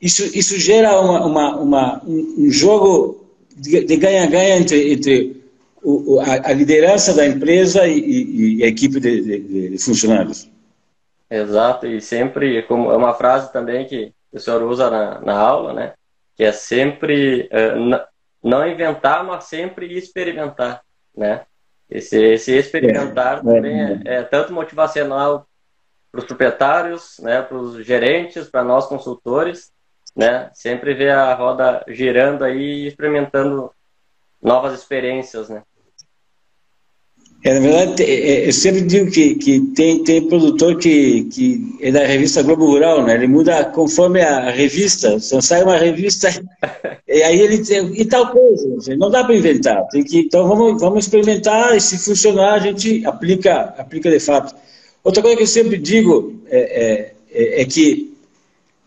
Isso, 0.00 0.24
isso 0.36 0.58
gera 0.58 0.98
uma, 1.00 1.26
uma, 1.26 1.56
uma 1.56 2.04
um, 2.04 2.46
um, 2.46 2.50
jogo 2.50 3.28
de 3.56 3.96
ganha-ganha 3.96 4.56
entre, 4.56 4.92
entre 4.92 5.44
o, 5.82 6.18
a, 6.20 6.48
a, 6.48 6.52
liderança 6.52 7.12
da 7.14 7.26
empresa 7.26 7.86
e, 7.86 8.58
e, 8.58 8.64
a 8.64 8.66
equipe 8.66 8.98
de, 8.98 9.20
de, 9.20 9.68
de 9.70 9.78
funcionários. 9.78 10.50
Exato, 11.30 11.86
e 11.86 12.00
sempre, 12.00 12.62
como 12.62 12.90
é 12.90 12.96
uma 12.96 13.14
frase 13.14 13.52
também 13.52 13.86
que 13.86 14.12
o 14.32 14.38
senhor 14.38 14.62
usa 14.62 14.90
na, 14.90 15.20
na 15.20 15.38
aula, 15.38 15.72
né? 15.72 15.92
Que 16.34 16.44
é 16.44 16.52
sempre 16.52 17.48
uh, 17.52 18.00
não 18.42 18.66
inventar, 18.66 19.22
mas 19.24 19.44
sempre 19.44 19.96
experimentar, 19.96 20.82
né? 21.16 21.42
Esse, 21.90 22.16
esse 22.22 22.52
experimentar 22.52 23.38
é, 23.38 23.42
também 23.42 23.80
é, 23.80 24.00
é, 24.04 24.14
é 24.16 24.22
tanto 24.22 24.52
motivacional 24.52 25.46
para 26.10 26.20
os 26.20 26.24
proprietários, 26.24 27.18
né, 27.20 27.42
para 27.42 27.56
os 27.56 27.84
gerentes, 27.84 28.48
para 28.48 28.64
nós 28.64 28.86
consultores, 28.86 29.72
né, 30.16 30.50
sempre 30.54 30.94
ver 30.94 31.10
a 31.10 31.34
roda 31.34 31.84
girando 31.88 32.44
aí 32.44 32.84
e 32.84 32.86
experimentando 32.88 33.70
novas 34.42 34.78
experiências, 34.78 35.48
né. 35.48 35.62
É, 37.42 37.54
na 37.54 37.60
verdade, 37.60 38.02
é, 38.02 38.30
é, 38.30 38.48
eu 38.48 38.52
sempre 38.52 38.82
digo 38.82 39.10
que, 39.10 39.34
que 39.36 39.60
tem, 39.74 40.04
tem 40.04 40.28
produtor 40.28 40.76
que, 40.76 41.24
que 41.24 41.78
é 41.80 41.90
da 41.90 42.04
revista 42.04 42.42
Globo 42.42 42.66
Rural, 42.66 43.02
né? 43.02 43.14
Ele 43.14 43.26
muda 43.26 43.64
conforme 43.64 44.20
a 44.20 44.50
revista. 44.50 45.14
Então 45.14 45.40
sai 45.40 45.62
uma 45.62 45.78
revista 45.78 46.28
e 47.08 47.22
aí 47.22 47.40
ele 47.40 47.64
tem, 47.64 47.98
e 47.98 48.04
tal 48.04 48.30
coisa. 48.30 48.94
Não 48.96 49.10
dá 49.10 49.24
para 49.24 49.34
inventar. 49.34 49.86
Tem 49.88 50.04
que, 50.04 50.18
então 50.20 50.46
vamos, 50.46 50.78
vamos 50.82 51.06
experimentar 51.06 51.74
e 51.74 51.80
se 51.80 51.96
funcionar 51.98 52.54
a 52.54 52.58
gente 52.58 53.06
aplica, 53.06 53.74
aplica 53.78 54.10
de 54.10 54.20
fato. 54.20 54.54
Outra 55.02 55.22
coisa 55.22 55.38
que 55.38 55.44
eu 55.44 55.46
sempre 55.46 55.78
digo 55.78 56.42
é, 56.46 57.14
é, 57.32 57.62
é 57.62 57.64
que 57.64 58.09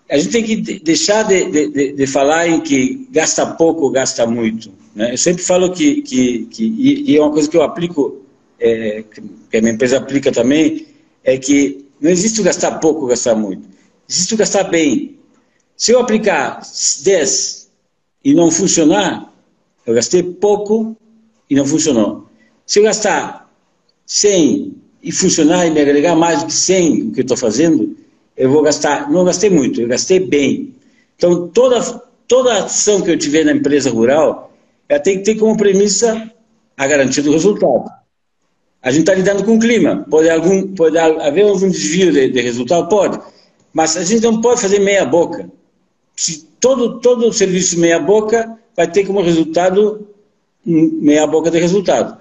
a 0.10 0.18
gente 0.18 0.32
tem 0.32 0.44
que 0.44 0.80
deixar 0.80 1.24
de, 1.24 1.46
de, 1.50 1.94
de, 1.94 2.08
falar 2.08 2.48
em 2.48 2.62
que 2.62 3.08
gasta 3.12 3.46
pouco, 3.46 3.90
gasta 3.90 4.28
muito. 4.28 4.72
Né? 4.96 5.14
Eu 5.14 5.18
sempre 5.18 5.42
falo 5.44 5.72
que, 5.72 6.02
que, 6.02 6.46
que 6.46 6.66
e, 7.08 7.16
é 7.16 7.22
uma 7.22 7.32
coisa 7.32 7.50
que 7.50 7.58
eu 7.58 7.64
aplico 7.64 8.22
é, 8.60 9.04
que 9.50 9.58
a 9.58 9.62
minha 9.62 9.74
empresa 9.74 9.98
aplica 9.98 10.32
também, 10.32 10.88
é 11.24 11.38
que 11.38 11.86
não 12.00 12.10
existe 12.10 12.42
gastar 12.42 12.80
pouco, 12.80 13.08
gastar 13.08 13.36
muito. 13.36 13.68
Existe 14.10 14.36
gastar 14.36 14.64
bem. 14.66 15.18
Se 15.76 15.92
eu 15.92 16.00
aplicar 16.00 16.62
10 17.04 17.70
e 18.24 18.34
não 18.34 18.52
funcionar, 18.52 19.34
eu 19.86 19.94
gastei 19.94 20.24
pouco 20.24 20.96
e 21.50 21.56
não 21.56 21.66
funcionou. 21.66 22.30
Se 22.66 22.80
eu 22.80 22.84
gastar 22.84 23.52
100 24.06 24.76
e 25.02 25.12
funcionar 25.12 25.66
e 25.66 25.72
me 25.72 25.82
agregar 25.82 26.16
mais 26.16 26.40
do 26.40 26.48
que 26.48 26.54
100 26.54 27.02
o 27.04 27.12
que 27.12 27.20
eu 27.20 27.24
estou 27.24 27.38
fazendo, 27.38 27.98
eu 28.36 28.50
vou 28.50 28.62
gastar, 28.62 29.10
não 29.12 29.24
gastei 29.24 29.50
muito, 29.50 29.82
eu 29.82 29.88
gastei 29.88 30.20
bem. 30.20 30.76
Então, 31.16 31.48
toda, 31.48 31.82
toda 32.28 32.66
ação 32.66 33.02
que 33.02 33.12
eu 33.12 33.18
tiver 33.18 33.44
na 33.44 33.52
empresa 33.52 33.90
rural, 33.90 34.52
ela 34.90 35.00
tem 35.00 35.18
que 35.18 35.24
ter 35.24 35.36
como 35.36 35.58
premissa 35.58 36.32
a 36.78 36.88
garantia 36.88 37.24
do 37.24 37.32
resultado. 37.32 37.92
A 38.82 38.92
gente 38.92 39.02
está 39.02 39.14
lidando 39.14 39.44
com 39.46 39.56
o 39.56 39.60
clima. 39.60 40.06
Pode, 40.10 40.30
algum, 40.30 40.76
pode 40.76 40.98
haver 40.98 41.46
algum 41.46 41.70
desvio 41.70 42.12
de, 42.12 42.30
de, 42.30 42.42
resultado? 42.42 42.90
Pode. 42.90 43.18
Mas 43.72 43.96
a 43.96 44.04
gente 44.04 44.24
não 44.24 44.42
pode 44.42 44.62
fazer 44.62 44.80
meia 44.80 45.06
boca. 45.06 45.50
Se 46.16 46.46
todo, 46.60 47.00
todo 47.00 47.32
serviço 47.32 47.80
meia 47.80 48.00
boca 48.00 48.58
vai 48.76 48.90
ter 48.92 49.06
como 49.06 49.22
resultado 49.22 50.08
meia 50.66 51.26
boca 51.26 51.50
de 51.50 51.60
resultado. 51.60 52.18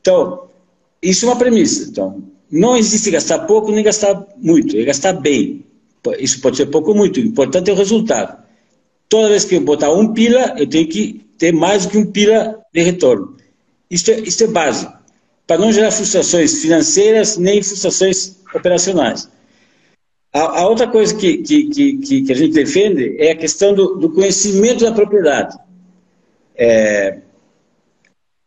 Então, 0.00 0.48
isso 1.02 1.26
é 1.26 1.28
uma 1.28 1.36
premissa. 1.36 1.88
Então, 1.90 2.22
não 2.50 2.76
existe 2.76 3.10
gastar 3.10 3.40
pouco 3.40 3.72
nem 3.72 3.84
gastar 3.84 4.26
muito, 4.36 4.76
é 4.76 4.84
gastar 4.84 5.12
bem. 5.14 5.64
Isso 6.18 6.40
pode 6.40 6.56
ser 6.56 6.66
pouco 6.66 6.90
ou 6.90 6.96
muito, 6.96 7.18
o 7.18 7.22
importante 7.24 7.70
é 7.70 7.72
o 7.72 7.76
resultado. 7.76 8.42
Toda 9.08 9.28
vez 9.28 9.44
que 9.44 9.56
eu 9.56 9.60
botar 9.60 9.92
um 9.92 10.12
pila, 10.12 10.54
eu 10.56 10.66
tenho 10.66 10.88
que 10.88 11.26
ter 11.38 11.52
mais 11.52 11.84
do 11.84 11.90
que 11.90 11.98
um 11.98 12.06
pila 12.06 12.60
de 12.72 12.82
retorno. 12.82 13.36
Isso 13.90 14.10
é, 14.10 14.20
isso 14.20 14.44
é 14.44 14.46
básico 14.46 14.96
para 15.46 15.60
não 15.60 15.72
gerar 15.72 15.92
frustrações 15.92 16.60
financeiras 16.60 17.36
nem 17.36 17.62
frustrações 17.62 18.36
operacionais. 18.54 19.30
A, 20.32 20.60
a 20.60 20.68
outra 20.68 20.88
coisa 20.88 21.14
que, 21.14 21.38
que, 21.38 21.68
que, 21.68 22.22
que, 22.22 22.32
a 22.32 22.34
gente 22.34 22.52
defende 22.52 23.16
é 23.18 23.30
a 23.30 23.36
questão 23.36 23.72
do, 23.72 23.94
do 23.94 24.10
conhecimento 24.10 24.84
da 24.84 24.92
propriedade. 24.92 25.56
É, 26.56 27.20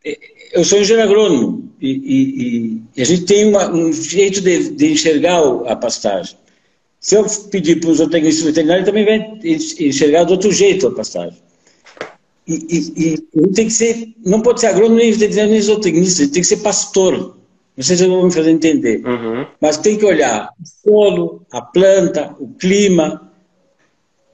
é 0.04 0.39
eu 0.52 0.64
sou 0.64 0.80
engenheiro 0.80 1.10
agrônomo 1.10 1.70
e, 1.82 1.90
e, 1.90 2.82
e 2.96 3.02
a 3.02 3.06
gente 3.06 3.26
tem 3.26 3.48
uma, 3.48 3.70
um 3.72 3.92
jeito 3.94 4.42
de, 4.42 4.72
de, 4.72 4.92
enxergar 4.92 5.40
a 5.68 5.76
pastagem. 5.76 6.38
Se 7.00 7.16
eu 7.16 7.26
pedir 7.50 7.80
para 7.80 7.90
os 7.90 7.98
zootecnistas 7.98 8.46
veterinários, 8.46 8.86
também 8.86 9.06
vai 9.06 9.40
enxergar 9.44 10.26
de 10.26 10.34
outro 10.34 10.52
jeito 10.52 10.88
a 10.88 10.92
pastagem. 10.92 11.38
E, 12.46 13.16
e, 13.36 13.48
tem 13.54 13.68
que 13.68 13.74
ser, 13.74 14.14
não 14.26 14.42
pode 14.42 14.60
ser 14.60 14.68
agrônomo, 14.68 14.96
nem 14.96 15.12
veterinário, 15.12 15.52
nem 15.52 15.62
zootecnista, 15.62 16.28
tem 16.28 16.42
que 16.42 16.48
ser 16.48 16.58
pastor. 16.58 17.38
Não 17.78 17.84
sei 17.84 17.96
se 17.96 18.04
eu 18.04 18.10
vou 18.10 18.26
me 18.26 18.32
fazer 18.32 18.50
entender. 18.50 19.06
Uhum. 19.06 19.46
Mas 19.62 19.78
tem 19.78 19.98
que 19.98 20.04
olhar 20.04 20.50
o 20.60 20.90
solo, 20.90 21.46
a 21.52 21.62
planta, 21.62 22.36
o 22.40 22.50
clima, 22.50 23.32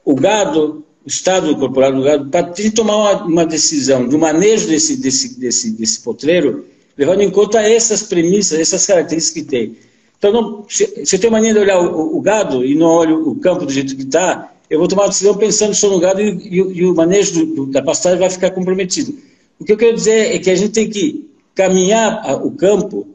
o 0.04 0.14
gado, 0.14 0.85
o 1.06 1.08
estado 1.08 1.54
corporal 1.56 1.92
do 1.92 2.02
gado, 2.02 2.28
para 2.28 2.52
tomar 2.74 2.96
uma, 2.96 3.24
uma, 3.24 3.46
decisão 3.46 4.08
do 4.08 4.18
manejo 4.18 4.66
desse, 4.66 4.96
desse, 4.96 5.38
desse, 5.38 5.70
desse 5.70 6.00
potreiro, 6.00 6.66
levando 6.98 7.20
em 7.20 7.30
conta 7.30 7.62
essas 7.62 8.02
premissas, 8.02 8.58
essas 8.58 8.84
características 8.84 9.42
que 9.42 9.48
tem. 9.48 9.76
Então, 10.18 10.32
não, 10.32 10.64
se, 10.68 11.06
se 11.06 11.14
eu 11.14 11.20
tenho 11.20 11.32
mania 11.32 11.52
de 11.52 11.60
olhar 11.60 11.78
o, 11.78 12.16
o, 12.16 12.20
gado 12.20 12.64
e 12.64 12.74
não 12.74 12.88
olho 12.88 13.28
o 13.28 13.36
campo 13.36 13.64
do 13.64 13.72
jeito 13.72 13.94
que 13.94 14.02
está, 14.02 14.52
eu 14.68 14.80
vou 14.80 14.88
tomar 14.88 15.04
uma 15.04 15.10
decisão 15.10 15.36
pensando 15.36 15.74
só 15.74 15.88
no 15.88 16.00
gado 16.00 16.20
e, 16.20 16.30
e, 16.30 16.56
e 16.56 16.84
o 16.84 16.92
manejo 16.92 17.34
do, 17.34 17.54
do, 17.54 17.66
da 17.66 17.82
pastagem 17.82 18.18
vai 18.18 18.28
ficar 18.28 18.50
comprometido. 18.50 19.16
O 19.60 19.64
que 19.64 19.72
eu 19.72 19.76
quero 19.76 19.94
dizer 19.94 20.34
é 20.34 20.38
que 20.40 20.50
a 20.50 20.56
gente 20.56 20.72
tem 20.72 20.90
que 20.90 21.30
caminhar 21.54 22.20
a, 22.24 22.34
o 22.34 22.50
campo 22.50 23.06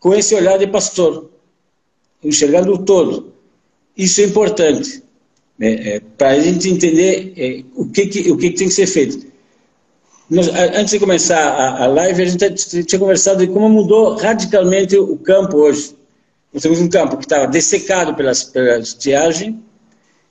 com 0.00 0.12
esse 0.12 0.34
olhar 0.34 0.58
de 0.58 0.66
pastor, 0.66 1.30
enxergando 2.24 2.72
o 2.72 2.78
todo. 2.78 3.32
Isso 3.96 4.20
é 4.20 4.24
importante, 4.24 5.02
né, 5.58 5.72
é, 5.96 6.00
para 6.16 6.30
a 6.30 6.40
gente 6.40 6.68
entender 6.68 7.32
é, 7.36 7.64
o, 7.74 7.86
que, 7.86 8.06
que, 8.06 8.30
o 8.30 8.36
que, 8.36 8.50
que, 8.50 8.56
tem 8.56 8.68
que 8.68 8.74
ser 8.74 8.86
feito. 8.86 9.26
Nós, 10.30 10.48
antes 10.48 10.90
de 10.90 11.00
começar 11.00 11.40
a, 11.40 11.84
a 11.84 11.86
live, 11.86 12.22
a 12.22 12.26
gente 12.26 12.84
tinha 12.84 12.98
conversado 12.98 13.44
de 13.44 13.52
como 13.52 13.68
mudou 13.68 14.14
radicalmente 14.14 14.96
o 14.96 15.16
campo 15.16 15.56
hoje. 15.56 15.96
Nós 16.52 16.62
temos 16.62 16.80
um 16.80 16.88
campo 16.88 17.16
que 17.16 17.24
estava 17.24 17.46
dessecado 17.46 18.14
pela 18.14 18.30
estiagem, 18.30 19.62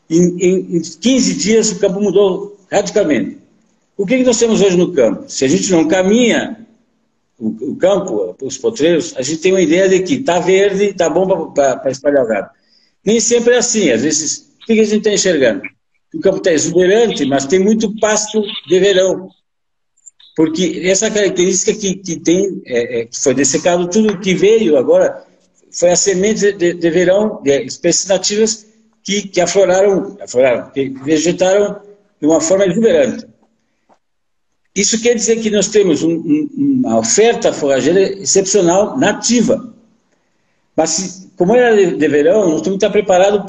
em, 0.09 0.77
em, 0.77 0.81
15 0.81 1.33
dias 1.33 1.71
o 1.71 1.79
campo 1.79 1.99
mudou 1.99 2.57
radicalmente. 2.71 3.39
O 3.97 4.05
que, 4.05 4.17
que 4.17 4.23
nós 4.23 4.37
temos 4.37 4.61
hoje 4.61 4.77
no 4.77 4.93
campo? 4.93 5.25
Se 5.27 5.43
a 5.43 5.47
gente 5.47 5.71
não 5.71 5.87
caminha 5.87 6.65
o, 7.37 7.71
o 7.71 7.75
campo, 7.75 8.35
os 8.41 8.57
potreiros, 8.57 9.13
a 9.17 9.21
gente 9.21 9.41
tem 9.41 9.51
uma 9.51 9.61
ideia 9.61 9.89
de 9.89 10.01
que 10.01 10.15
está 10.15 10.39
verde, 10.39 10.85
está 10.85 11.09
bom 11.09 11.51
para 11.51 11.89
espalhar 11.89 12.23
o 12.23 12.27
gado. 12.27 12.49
Nem 13.03 13.19
sempre 13.19 13.55
é 13.55 13.57
assim. 13.57 13.89
Às 13.89 14.01
vezes, 14.01 14.46
que, 14.67 14.75
que 14.75 14.81
a 14.81 14.85
gente 14.85 14.97
está 14.97 15.11
enxergando? 15.11 15.61
O 16.13 16.19
campo 16.19 16.37
está 16.37 16.51
exuberante, 16.51 17.25
mas 17.25 17.45
tem 17.45 17.59
muito 17.59 17.97
pasto 17.99 18.41
de 18.67 18.79
verão. 18.79 19.29
Porque 20.35 20.81
essa 20.83 21.09
característica 21.09 21.73
que, 21.73 21.95
que 21.95 22.19
tem, 22.19 22.61
é, 22.65 22.99
é, 22.99 23.05
que 23.05 23.19
foi 23.19 23.33
dessecado, 23.33 23.89
tudo 23.89 24.19
que 24.19 24.35
veio 24.35 24.77
agora, 24.77 25.25
foi 25.71 25.89
a 25.89 25.95
semente 25.95 26.51
de, 26.53 26.73
de 26.73 26.89
verão, 26.91 27.41
de 27.43 27.63
espécies 27.63 28.07
nativas, 28.07 28.67
que, 29.03 29.27
que 29.27 29.41
afloraram, 29.41 30.17
afloraram, 30.21 30.69
que 30.71 30.89
vegetaram 30.89 31.81
de 32.19 32.27
uma 32.27 32.41
forma 32.41 32.65
exuberante. 32.65 33.25
Isso 34.75 35.01
quer 35.01 35.15
dizer 35.15 35.37
que 35.41 35.49
nós 35.49 35.69
temos 35.69 36.03
um, 36.03 36.11
um, 36.11 36.49
uma 36.55 36.99
oferta 36.99 37.51
forrageira 37.51 38.01
excepcional 38.21 38.97
nativa. 38.97 39.73
Mas, 40.75 41.27
como 41.35 41.55
era 41.55 41.75
de, 41.75 41.97
de 41.97 42.07
verão, 42.07 42.49
nós 42.49 42.61
temos 42.61 42.77
que 42.77 42.85
estar 42.85 42.91
preparados 42.91 43.43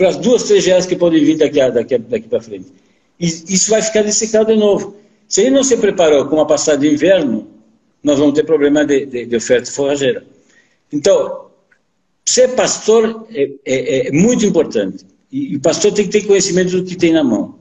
para 0.00 0.08
as 0.08 0.16
duas, 0.16 0.44
três 0.44 0.64
geadas 0.64 0.86
que 0.86 0.96
podem 0.96 1.22
vir 1.22 1.36
daqui, 1.36 1.70
daqui, 1.70 1.98
daqui 1.98 2.26
para 2.26 2.40
frente. 2.40 2.72
E 3.18 3.26
isso 3.26 3.70
vai 3.70 3.82
ficar 3.82 4.00
dessecado 4.02 4.46
de 4.46 4.56
novo. 4.56 4.96
Se 5.28 5.42
ele 5.42 5.50
não 5.50 5.62
se 5.62 5.76
preparou 5.76 6.26
com 6.26 6.36
uma 6.36 6.46
passada 6.46 6.78
de 6.78 6.90
inverno, 6.90 7.46
nós 8.02 8.18
vamos 8.18 8.34
ter 8.34 8.44
problema 8.44 8.82
de, 8.84 9.04
de, 9.04 9.26
de 9.26 9.36
oferta 9.36 9.70
forrageira. 9.70 10.24
Então, 10.90 11.50
Ser 12.30 12.54
pastor 12.54 13.26
é, 13.34 13.50
é, 13.64 14.08
é 14.08 14.12
muito 14.12 14.46
importante. 14.46 15.04
E 15.32 15.56
o 15.56 15.60
pastor 15.60 15.92
tem 15.92 16.04
que 16.04 16.12
ter 16.12 16.26
conhecimento 16.26 16.70
do 16.70 16.84
que 16.84 16.96
tem 16.96 17.12
na 17.12 17.24
mão. 17.24 17.58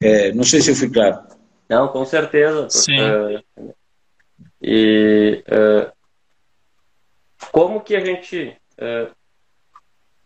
É, 0.00 0.32
não 0.32 0.44
sei 0.44 0.62
se 0.62 0.70
eu 0.70 0.74
fui 0.74 0.88
claro. 0.88 1.18
Não, 1.68 1.88
com 1.88 2.06
certeza. 2.06 2.70
Sim. 2.70 2.96
Uh, 2.98 3.74
e 4.62 5.44
uh, 5.48 5.92
como 7.52 7.82
que 7.82 7.94
a 7.96 8.00
gente, 8.00 8.56
uh, 8.78 9.10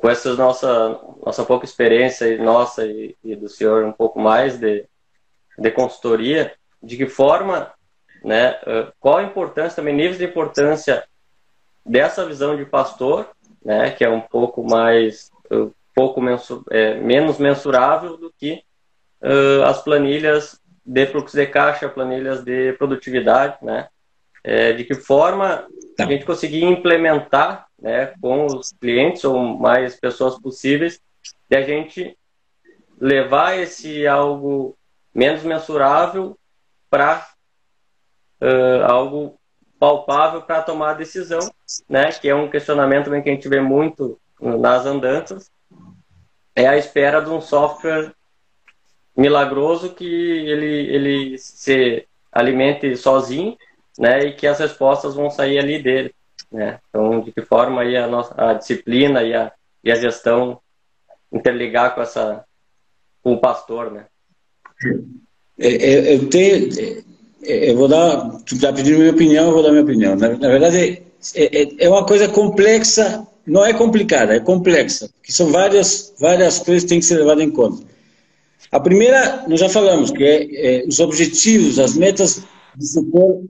com 0.02 0.10
essa 0.10 0.34
nossa, 0.34 1.00
nossa 1.24 1.44
pouca 1.44 1.64
experiência, 1.64 2.26
e 2.26 2.36
nossa 2.36 2.84
e, 2.84 3.16
e, 3.24 3.36
do 3.36 3.48
senhor 3.48 3.84
um 3.84 3.92
pouco 3.92 4.20
mais 4.20 4.58
de, 4.58 4.84
de 5.56 5.70
consultoria, 5.70 6.52
de 6.82 6.96
que 6.96 7.06
forma, 7.06 7.72
né, 8.24 8.58
qual 8.98 9.18
a 9.18 9.22
importância, 9.22 9.76
também 9.76 9.94
níveis 9.94 10.18
de 10.18 10.24
importância 10.24 11.04
dessa 11.86 12.26
visão 12.26 12.56
de 12.56 12.66
pastor 12.66 13.28
né, 13.64 13.90
que 13.90 14.04
é 14.04 14.10
um 14.10 14.20
pouco 14.20 14.64
mais, 14.64 15.30
um 15.50 15.70
pouco 15.94 16.20
mensur, 16.20 16.64
é, 16.70 16.94
menos 16.94 17.38
mensurável 17.38 18.16
do 18.16 18.32
que 18.32 18.62
uh, 19.22 19.62
as 19.64 19.82
planilhas 19.82 20.60
de 20.84 21.06
fluxo 21.06 21.36
de 21.36 21.46
caixa, 21.46 21.88
planilhas 21.88 22.42
de 22.42 22.72
produtividade, 22.72 23.56
né, 23.62 23.88
é, 24.42 24.72
de 24.72 24.84
que 24.84 24.94
forma 24.94 25.66
a 25.98 26.04
gente 26.06 26.24
conseguir 26.24 26.64
implementar, 26.64 27.66
né, 27.80 28.14
com 28.20 28.46
os 28.46 28.72
clientes 28.72 29.24
ou 29.24 29.38
mais 29.58 29.98
pessoas 29.98 30.38
possíveis, 30.40 31.00
de 31.48 31.56
a 31.56 31.62
gente 31.62 32.16
levar 32.98 33.58
esse 33.58 34.06
algo 34.06 34.76
menos 35.14 35.42
mensurável 35.42 36.38
para 36.88 37.26
uh, 38.40 38.84
algo 38.86 39.38
palpável 39.78 40.42
para 40.42 40.62
tomar 40.62 40.90
a 40.90 40.94
decisão, 40.94 41.40
né? 41.88 42.12
Que 42.12 42.28
é 42.28 42.34
um 42.34 42.48
questionamento 42.48 43.10
que 43.10 43.28
a 43.28 43.32
gente 43.32 43.48
vê 43.48 43.60
muito 43.60 44.16
nas 44.40 44.86
andanças. 44.86 45.50
É 46.54 46.68
a 46.68 46.76
espera 46.76 47.20
de 47.20 47.30
um 47.30 47.40
software 47.40 48.12
milagroso 49.16 49.94
que 49.94 50.04
ele, 50.04 50.94
ele 50.94 51.38
se 51.38 52.06
alimente 52.30 52.96
sozinho, 52.96 53.56
né? 53.98 54.26
E 54.26 54.32
que 54.32 54.46
as 54.46 54.58
respostas 54.58 55.14
vão 55.14 55.30
sair 55.30 55.58
ali 55.58 55.82
dele. 55.82 56.14
Né? 56.50 56.78
Então, 56.88 57.20
de 57.20 57.32
que 57.32 57.42
forma 57.42 57.82
aí 57.82 57.96
a, 57.96 58.06
nossa, 58.06 58.34
a 58.36 58.54
disciplina 58.54 59.22
e 59.22 59.34
a, 59.34 59.52
e 59.82 59.90
a 59.90 59.94
gestão 59.94 60.60
interligar 61.32 61.94
com 61.94 62.02
essa 62.02 62.44
com 63.22 63.34
o 63.34 63.40
pastor, 63.40 63.92
né? 63.92 64.06
É, 65.58 65.68
é, 65.68 66.14
eu 66.14 66.28
tenho, 66.28 67.04
é, 67.44 67.70
eu 67.70 67.76
vou 67.76 67.86
dar, 67.86 68.30
tu 68.44 68.56
está 68.56 68.72
pedindo 68.72 68.98
minha 68.98 69.12
opinião, 69.12 69.46
eu 69.46 69.52
vou 69.52 69.62
dar 69.62 69.70
minha 69.70 69.82
opinião. 69.82 70.16
Na, 70.16 70.30
na 70.30 70.48
verdade, 70.48 71.02
é, 71.34 71.84
é, 71.84 71.88
uma 71.88 72.04
coisa 72.04 72.28
complexa, 72.28 73.26
não 73.46 73.64
é 73.64 73.72
complicada, 73.72 74.34
é 74.34 74.40
complexa, 74.40 75.08
que 75.22 75.32
são 75.32 75.52
várias, 75.52 76.12
várias 76.18 76.58
coisas 76.58 76.82
que 76.82 76.88
têm 76.88 77.00
que 77.00 77.06
ser 77.06 77.18
levadas 77.18 77.44
em 77.44 77.50
conta. 77.50 77.84
A 78.72 78.80
primeira, 78.80 79.44
nós 79.46 79.60
já 79.60 79.68
falamos, 79.68 80.10
que 80.10 80.24
é, 80.24 80.80
é 80.82 80.86
os 80.86 80.98
objetivos, 80.98 81.78
as 81.78 81.94
metas 81.96 82.42
do 82.74 82.84
setor 82.84 83.44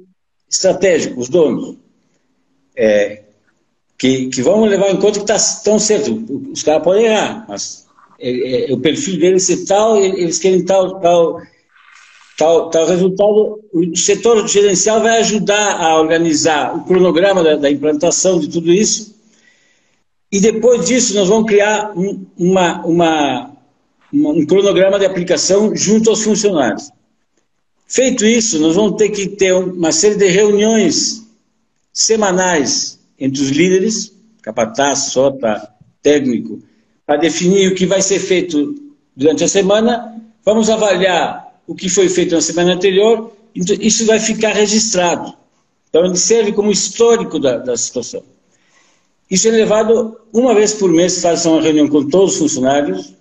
estratégico, 0.52 1.18
os 1.18 1.28
donos, 1.28 1.76
é, 2.76 3.22
que, 3.96 4.28
que 4.28 4.42
vão 4.42 4.64
levar 4.64 4.90
em 4.90 4.98
conta 4.98 5.20
que 5.20 5.26
tá, 5.26 5.36
estão 5.36 5.78
certo. 5.78 6.24
Os 6.52 6.62
caras 6.62 6.82
podem 6.82 7.06
errar, 7.06 7.46
mas 7.48 7.86
é, 8.18 8.70
é, 8.70 8.72
o 8.72 8.78
perfil 8.78 9.18
deles 9.18 9.48
é 9.48 9.64
tal, 9.64 9.96
eles 9.96 10.38
querem 10.38 10.64
tal, 10.64 11.00
tal, 11.00 11.40
tal, 12.36 12.70
tal 12.70 12.86
resultado. 12.86 13.60
O 13.72 13.96
setor 13.96 14.46
gerencial 14.46 15.00
vai 15.00 15.18
ajudar 15.20 15.80
a 15.80 15.98
organizar 15.98 16.76
o 16.76 16.84
cronograma 16.84 17.42
da, 17.42 17.56
da 17.56 17.70
implantação 17.70 18.38
de 18.38 18.48
tudo 18.48 18.70
isso. 18.72 19.12
E 20.30 20.40
depois 20.40 20.86
disso, 20.86 21.14
nós 21.14 21.28
vamos 21.28 21.46
criar 21.46 21.92
um, 21.96 22.24
uma, 22.38 22.84
uma, 22.84 23.50
um 24.12 24.44
cronograma 24.46 24.98
de 24.98 25.06
aplicação 25.06 25.74
junto 25.74 26.10
aos 26.10 26.22
funcionários. 26.22 26.90
Feito 27.86 28.24
isso, 28.24 28.58
nós 28.58 28.74
vamos 28.74 28.96
ter 28.96 29.10
que 29.10 29.28
ter 29.28 29.52
uma 29.52 29.92
série 29.92 30.14
de 30.14 30.26
reuniões 30.26 31.26
semanais 31.92 32.98
entre 33.18 33.42
os 33.42 33.50
líderes, 33.50 34.12
capataz, 34.40 35.10
sota, 35.10 35.70
técnico, 36.02 36.60
para 37.06 37.16
definir 37.16 37.70
o 37.70 37.74
que 37.74 37.86
vai 37.86 38.00
ser 38.02 38.18
feito 38.18 38.74
durante 39.14 39.44
a 39.44 39.48
semana. 39.48 40.20
Vamos 40.44 40.70
avaliar 40.70 41.60
o 41.66 41.74
que 41.74 41.88
foi 41.88 42.08
feito 42.08 42.34
na 42.34 42.40
semana 42.40 42.74
anterior, 42.74 43.32
então 43.54 43.76
isso 43.78 44.06
vai 44.06 44.18
ficar 44.18 44.52
registrado. 44.52 45.34
Então, 45.88 46.06
ele 46.06 46.16
serve 46.16 46.52
como 46.52 46.70
histórico 46.70 47.38
da, 47.38 47.58
da 47.58 47.76
situação. 47.76 48.22
Isso 49.30 49.46
é 49.48 49.50
levado 49.50 50.18
uma 50.32 50.54
vez 50.54 50.72
por 50.74 50.90
mês, 50.90 51.20
faz 51.20 51.44
uma 51.46 51.60
reunião 51.60 51.86
com 51.88 52.08
todos 52.08 52.34
os 52.34 52.38
funcionários, 52.38 53.14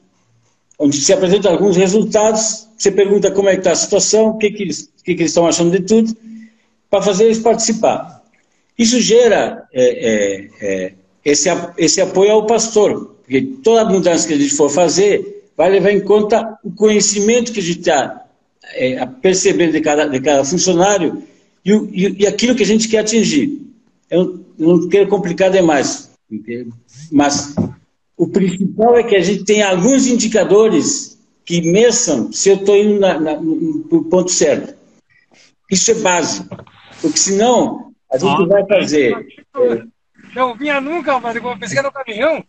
onde 0.79 0.99
se 0.99 1.13
apresentam 1.13 1.51
alguns 1.51 1.75
resultados, 1.75 2.67
você 2.81 2.91
pergunta 2.91 3.29
como 3.29 3.47
é 3.47 3.53
que 3.53 3.59
está 3.59 3.73
a 3.73 3.75
situação, 3.75 4.29
o 4.29 4.37
que, 4.39 4.49
que, 4.49 4.63
eles, 4.63 4.81
o 4.99 5.03
que, 5.03 5.13
que 5.13 5.21
eles 5.21 5.29
estão 5.29 5.45
achando 5.45 5.69
de 5.69 5.85
tudo, 5.85 6.17
para 6.89 7.03
fazer 7.03 7.25
eles 7.25 7.37
participar. 7.37 8.23
Isso 8.75 8.99
gera 8.99 9.67
é, 9.71 9.83
é, 9.83 10.49
é, 10.61 10.93
esse, 11.23 11.47
esse 11.77 12.01
apoio 12.01 12.31
ao 12.31 12.47
pastor, 12.47 13.17
porque 13.21 13.41
toda 13.63 13.85
mudança 13.85 14.27
que 14.27 14.33
a 14.33 14.37
gente 14.37 14.55
for 14.55 14.67
fazer 14.67 15.43
vai 15.55 15.69
levar 15.69 15.91
em 15.91 15.99
conta 15.99 16.57
o 16.63 16.71
conhecimento 16.71 17.51
que 17.51 17.59
a 17.59 17.63
gente 17.63 17.81
está 17.81 18.25
é, 18.73 19.05
percebendo 19.05 19.73
de 19.73 19.81
cada, 19.81 20.07
de 20.07 20.19
cada 20.19 20.43
funcionário 20.43 21.21
e, 21.63 21.71
e, 21.71 22.15
e, 22.21 22.27
aquilo 22.27 22.55
que 22.55 22.63
a 22.63 22.65
gente 22.65 22.87
quer 22.87 22.99
atingir. 22.99 23.61
Eu 24.09 24.43
não 24.57 24.89
quero 24.89 25.07
complicar 25.07 25.51
demais, 25.51 26.09
mas 27.11 27.53
o 28.17 28.27
principal 28.27 28.97
é 28.97 29.03
que 29.03 29.15
a 29.15 29.21
gente 29.21 29.43
tem 29.43 29.61
alguns 29.61 30.07
indicadores 30.07 31.11
que 31.45 31.61
meçam 31.61 32.31
se 32.31 32.49
eu 32.49 32.55
estou 32.55 32.75
indo 32.75 32.99
na, 32.99 33.19
na, 33.19 33.35
no 33.39 34.05
ponto 34.09 34.31
certo. 34.31 34.75
Isso 35.69 35.91
é 35.91 35.95
básico, 35.95 36.55
porque 37.01 37.17
senão 37.17 37.93
a 38.11 38.17
gente 38.17 38.47
vai 38.47 38.65
fazer. 38.65 39.13
É, 39.55 39.83
não 40.35 40.55
vinha 40.55 40.81
nunca, 40.81 41.19
mas 41.19 41.35
eu 41.35 41.41
pensei 41.57 41.69
que 41.69 41.79
era 41.79 41.87
no 41.87 41.93
caminhão. 41.93 42.43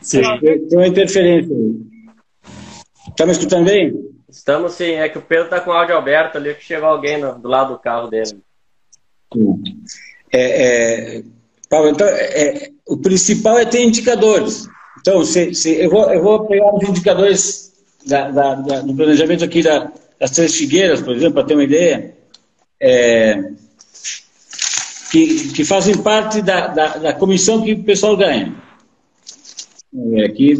Sim. 0.00 0.22
Tem 0.40 0.78
uma 0.78 0.86
interferência. 0.86 1.54
Está 3.08 3.26
me 3.26 3.32
escutando 3.32 3.66
bem? 3.66 3.92
Estamos 4.28 4.72
sim, 4.72 4.92
é 4.92 5.08
que 5.08 5.18
o 5.18 5.22
Pedro 5.22 5.44
está 5.44 5.60
com 5.60 5.70
o 5.70 5.74
áudio 5.74 5.96
aberto 5.96 6.36
ali, 6.36 6.54
que 6.54 6.64
chegou 6.64 6.88
alguém 6.88 7.18
no, 7.18 7.38
do 7.38 7.48
lado 7.48 7.74
do 7.74 7.78
carro 7.78 8.08
dele. 8.08 8.40
É, 10.32 11.18
é, 11.18 11.22
Paulo, 11.70 11.88
então, 11.88 12.06
é, 12.06 12.70
o 12.86 12.96
principal 12.96 13.58
é 13.58 13.64
ter 13.64 13.82
indicadores. 13.82 14.68
Então, 15.00 15.24
se, 15.24 15.54
se, 15.54 15.70
eu, 15.82 15.90
vou, 15.90 16.10
eu 16.12 16.22
vou 16.22 16.46
pegar 16.46 16.74
os 16.74 16.88
indicadores 16.88 17.72
da, 18.06 18.30
da, 18.30 18.54
da, 18.54 18.80
do 18.80 18.94
planejamento 18.94 19.44
aqui 19.44 19.62
da, 19.62 19.90
das 20.18 20.30
Três 20.30 20.54
Figueiras, 20.54 21.00
por 21.00 21.14
exemplo, 21.14 21.34
para 21.34 21.44
ter 21.44 21.54
uma 21.54 21.64
ideia, 21.64 22.14
é, 22.80 23.52
que, 25.10 25.52
que, 25.52 25.64
fazem 25.64 25.96
parte 26.02 26.42
da, 26.42 26.68
da, 26.68 27.12
comissão 27.12 27.62
que 27.62 27.72
o 27.72 27.84
pessoal 27.84 28.16
ganha. 28.16 28.54
Aqui. 30.28 30.56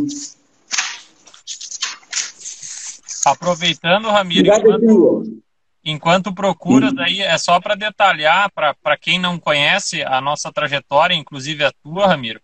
Aproveitando, 3.27 4.09
Ramiro, 4.09 4.47
enquanto, 4.47 5.43
enquanto 5.85 6.35
procuras, 6.35 6.93
hum. 6.93 7.01
aí 7.01 7.21
é 7.21 7.37
só 7.39 7.59
para 7.61 7.75
detalhar, 7.75 8.51
para 8.53 8.97
quem 8.97 9.19
não 9.19 9.39
conhece 9.39 10.03
a 10.03 10.21
nossa 10.21 10.53
trajetória, 10.53 11.15
inclusive 11.15 11.65
a 11.65 11.73
tua, 11.83 12.07
Ramiro, 12.07 12.41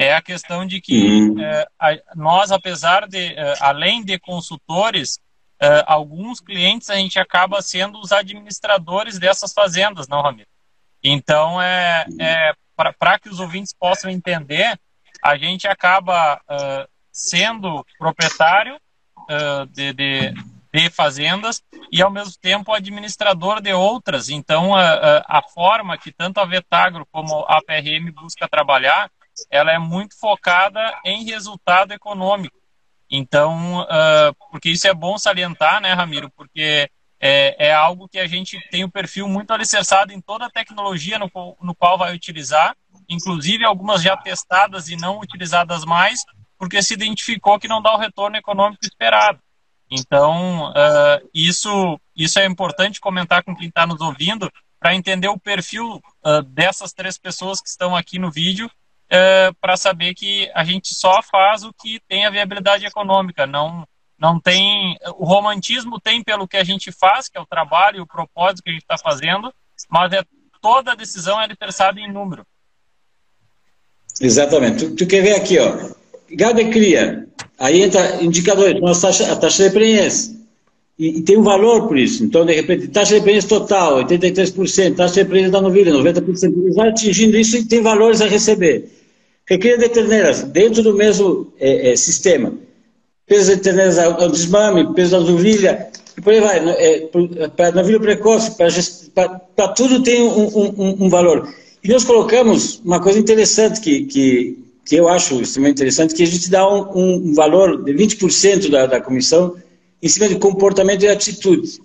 é 0.00 0.14
a 0.14 0.22
questão 0.22 0.64
de 0.64 0.80
que 0.80 0.98
uhum. 0.98 1.38
é, 1.38 1.68
a, 1.78 1.90
nós, 2.16 2.50
apesar 2.50 3.06
de, 3.06 3.34
é, 3.34 3.54
além 3.60 4.02
de 4.02 4.18
consultores, 4.18 5.20
é, 5.60 5.84
alguns 5.86 6.40
clientes 6.40 6.88
a 6.88 6.94
gente 6.94 7.18
acaba 7.18 7.60
sendo 7.60 8.00
os 8.00 8.10
administradores 8.10 9.18
dessas 9.18 9.52
fazendas, 9.52 10.08
não, 10.08 10.22
Ramiro? 10.22 10.48
Então, 11.04 11.60
é, 11.60 12.06
é 12.18 12.52
para 12.98 13.18
que 13.18 13.28
os 13.28 13.40
ouvintes 13.40 13.74
possam 13.78 14.10
entender, 14.10 14.80
a 15.22 15.36
gente 15.36 15.68
acaba 15.68 16.40
sendo 17.12 17.84
proprietário 17.98 18.80
de, 19.70 19.92
de, 19.92 20.34
de, 20.72 20.88
fazendas 20.88 21.62
e, 21.92 22.00
ao 22.00 22.10
mesmo 22.10 22.32
tempo, 22.40 22.72
administrador 22.72 23.60
de 23.60 23.70
outras. 23.74 24.30
Então, 24.30 24.74
a, 24.74 25.22
a 25.28 25.42
forma 25.42 25.98
que 25.98 26.10
tanto 26.10 26.40
a 26.40 26.46
Vetagro 26.46 27.06
como 27.12 27.44
a 27.46 27.60
PRM 27.62 28.10
busca 28.14 28.48
trabalhar 28.48 29.10
ela 29.50 29.72
é 29.72 29.78
muito 29.78 30.18
focada 30.18 30.80
em 31.04 31.24
resultado 31.24 31.92
econômico. 31.92 32.56
Então, 33.10 33.80
uh, 33.82 34.34
porque 34.50 34.70
isso 34.70 34.86
é 34.86 34.94
bom 34.94 35.18
salientar, 35.18 35.80
né, 35.80 35.92
Ramiro? 35.92 36.30
Porque 36.30 36.88
é, 37.20 37.68
é, 37.68 37.72
algo 37.72 38.08
que 38.08 38.18
a 38.18 38.26
gente 38.26 38.58
tem 38.70 38.84
o 38.84 38.90
perfil 38.90 39.28
muito 39.28 39.52
alicerçado 39.52 40.12
em 40.12 40.20
toda 40.20 40.46
a 40.46 40.50
tecnologia 40.50 41.18
no, 41.18 41.30
no 41.60 41.74
qual 41.74 41.98
vai 41.98 42.14
utilizar, 42.14 42.74
inclusive 43.08 43.64
algumas 43.64 44.02
já 44.02 44.16
testadas 44.16 44.88
e 44.88 44.96
não 44.96 45.18
utilizadas 45.18 45.84
mais, 45.84 46.24
porque 46.56 46.82
se 46.82 46.94
identificou 46.94 47.58
que 47.58 47.68
não 47.68 47.82
dá 47.82 47.92
o 47.92 47.98
retorno 47.98 48.36
econômico 48.36 48.84
esperado. 48.84 49.40
Então, 49.90 50.70
uh, 50.70 51.28
isso, 51.34 52.00
isso 52.14 52.38
é 52.38 52.46
importante 52.46 53.00
comentar 53.00 53.42
com 53.42 53.56
quem 53.56 53.68
está 53.68 53.86
nos 53.86 54.00
ouvindo, 54.00 54.50
para 54.78 54.94
entender 54.94 55.28
o 55.28 55.38
perfil 55.38 56.00
uh, 56.24 56.42
dessas 56.42 56.92
três 56.92 57.18
pessoas 57.18 57.60
que 57.60 57.68
estão 57.68 57.94
aqui 57.94 58.18
no 58.18 58.30
vídeo 58.30 58.70
é, 59.10 59.50
para 59.60 59.76
saber 59.76 60.14
que 60.14 60.48
a 60.54 60.62
gente 60.62 60.94
só 60.94 61.20
faz 61.20 61.64
o 61.64 61.72
que 61.72 62.00
tem 62.08 62.24
a 62.24 62.30
viabilidade 62.30 62.86
econômica, 62.86 63.46
não 63.46 63.84
não 64.16 64.38
tem 64.38 64.98
o 65.16 65.24
romantismo 65.24 65.98
tem 65.98 66.22
pelo 66.22 66.46
que 66.46 66.58
a 66.58 66.62
gente 66.62 66.92
faz, 66.92 67.26
que 67.26 67.38
é 67.38 67.40
o 67.40 67.46
trabalho 67.46 67.96
e 67.96 68.00
o 68.02 68.06
propósito 68.06 68.62
que 68.62 68.68
a 68.68 68.72
gente 68.72 68.82
está 68.82 68.98
fazendo, 68.98 69.52
mas 69.88 70.12
é 70.12 70.22
toda 70.60 70.92
a 70.92 70.94
decisão 70.94 71.40
é 71.40 71.44
alicerçada 71.44 71.98
em 71.98 72.12
número. 72.12 72.46
Exatamente. 74.20 74.88
Tu, 74.88 74.96
tu, 74.96 75.06
quer 75.06 75.22
ver 75.22 75.34
aqui, 75.36 75.58
ó, 75.58 75.74
gado 76.32 76.62
de 76.62 76.70
cria, 76.70 77.26
aí 77.58 77.82
entra 77.82 78.22
indicadores, 78.22 78.82
a 78.82 79.00
taxa, 79.00 79.32
a 79.32 79.36
taxa 79.36 79.68
de 79.68 79.74
preenche. 79.74 80.38
E, 80.98 81.18
e, 81.18 81.22
tem 81.22 81.38
um 81.38 81.42
valor 81.42 81.88
por 81.88 81.96
isso. 81.96 82.22
Então, 82.22 82.44
de 82.44 82.52
repente, 82.52 82.88
taxa 82.88 83.14
de 83.14 83.22
preenche 83.22 83.48
total, 83.48 84.04
83%, 84.04 84.96
taxa 84.96 85.24
de 85.24 85.30
preenche 85.30 85.50
da 85.50 85.62
novilha, 85.62 85.94
90%, 85.94 86.74
vai 86.74 86.90
atingindo 86.90 87.38
isso 87.38 87.56
e 87.56 87.64
tem 87.64 87.80
valores 87.80 88.20
a 88.20 88.26
receber. 88.26 88.99
Recria 89.50 89.76
de 89.76 89.88
terneiras 89.88 90.44
dentro 90.44 90.80
do 90.80 90.94
mesmo 90.94 91.52
é, 91.58 91.90
é, 91.90 91.96
sistema. 91.96 92.54
Peso 93.26 93.56
de 93.56 93.60
terneiras 93.60 93.98
ao 93.98 94.28
desmame, 94.30 94.94
peso 94.94 95.10
da 95.10 95.20
novilha, 95.20 95.88
e 96.16 96.20
por 96.20 96.32
aí 96.32 96.40
vai. 96.40 96.60
Né? 96.60 96.76
É, 96.78 97.48
para 97.48 97.72
novilha 97.72 97.98
precoce, 97.98 98.52
para 98.56 99.68
tudo 99.74 100.04
tem 100.04 100.22
um, 100.22 100.46
um, 100.56 101.04
um, 101.04 101.08
valor. 101.08 101.52
E 101.82 101.88
nós 101.88 102.04
colocamos 102.04 102.80
uma 102.84 103.00
coisa 103.00 103.18
interessante 103.18 103.80
que, 103.80 104.04
que, 104.04 104.58
que 104.84 104.94
eu 104.94 105.08
acho 105.08 105.40
extremamente 105.40 105.78
interessante, 105.78 106.14
que 106.14 106.22
a 106.22 106.26
gente 106.26 106.48
dá 106.48 106.68
um, 106.72 107.30
um 107.30 107.34
valor 107.34 107.82
de 107.82 107.92
20% 107.92 108.70
da, 108.70 108.86
da 108.86 109.00
comissão 109.00 109.56
em 110.00 110.08
cima 110.08 110.28
de 110.28 110.36
comportamento 110.36 111.02
e 111.02 111.08
atitude. 111.08 111.80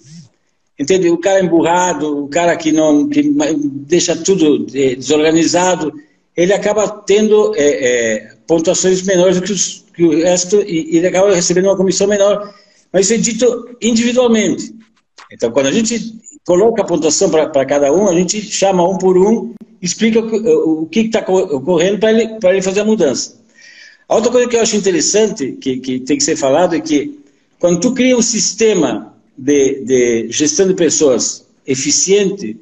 Entende? 0.77 1.09
O 1.09 1.17
cara 1.17 1.43
emburrado, 1.43 2.25
o 2.25 2.27
cara 2.27 2.55
que 2.55 2.71
não 2.71 3.09
que 3.09 3.23
deixa 3.87 4.15
tudo 4.15 4.67
é, 4.75 4.93
desorganizado, 4.95 5.91
ele 6.35 6.53
acaba 6.53 6.87
tendo 6.87 7.53
é, 7.55 7.63
é, 7.63 8.31
pontuações 8.47 9.01
menores 9.03 9.39
do 9.39 9.43
que, 9.43 9.51
os, 9.51 9.85
que, 9.93 10.03
o 10.03 10.23
resto 10.23 10.61
e, 10.61 10.97
ele 10.97 11.07
acaba 11.07 11.33
recebendo 11.33 11.65
uma 11.65 11.77
comissão 11.77 12.07
menor. 12.07 12.53
Mas 12.91 13.05
isso 13.05 13.13
é 13.13 13.17
dito 13.17 13.77
individualmente. 13.81 14.73
Então, 15.31 15.51
quando 15.51 15.67
a 15.67 15.71
gente 15.71 16.13
coloca 16.45 16.81
a 16.81 16.85
pontuação 16.85 17.29
para 17.29 17.65
cada 17.65 17.91
um, 17.91 18.07
a 18.07 18.13
gente 18.13 18.41
chama 18.41 18.87
um 18.87 18.97
por 18.97 19.17
um 19.17 19.53
explica 19.81 20.19
o, 20.19 20.83
o 20.83 20.85
que 20.87 21.01
está 21.01 21.19
ocorrendo 21.19 21.99
para 21.99 22.11
ele, 22.11 22.37
ele 22.43 22.61
fazer 22.61 22.81
a 22.81 22.85
mudança. 22.85 23.39
A 24.07 24.15
outra 24.15 24.31
coisa 24.31 24.47
que 24.47 24.55
eu 24.55 24.61
acho 24.61 24.75
interessante, 24.75 25.53
que, 25.53 25.77
que 25.77 25.99
tem 25.99 26.17
que 26.17 26.23
ser 26.23 26.35
falado, 26.35 26.75
é 26.75 26.79
que 26.79 27.19
quando 27.59 27.79
tu 27.79 27.93
cria 27.93 28.17
um 28.17 28.21
sistema 28.21 29.15
de, 29.37 29.83
de 29.83 30.27
gestão 30.31 30.67
de 30.67 30.73
pessoas 30.73 31.45
eficiente, 31.65 32.57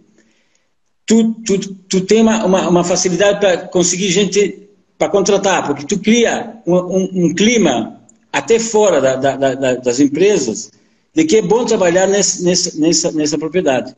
tu, 1.06 1.34
tu, 1.45 1.58
tu 1.60 2.01
tem 2.01 2.22
uma, 2.22 2.45
uma, 2.45 2.70
uma 2.70 2.84
facilidade 2.84 3.39
para 3.39 3.58
conseguir 3.68 4.10
gente 4.10 4.60
para 4.97 5.10
contratar, 5.10 5.68
porque 5.68 5.86
tu 5.86 5.99
cria 5.99 6.62
um, 6.66 6.76
um, 6.76 7.10
um 7.26 7.34
clima 7.34 7.99
até 8.32 8.60
fora 8.60 9.01
da, 9.01 9.16
da, 9.16 9.36
da, 9.36 9.76
das 9.76 9.99
empresas 9.99 10.72
de 11.14 11.26
que 11.26 11.38
é 11.38 11.41
bom 11.41 11.66
trabalhar 11.66 12.08
nesse, 12.08 12.43
nessa, 12.43 12.80
nessa, 12.80 13.12
nessa 13.12 13.38
propriedade. 13.38 13.95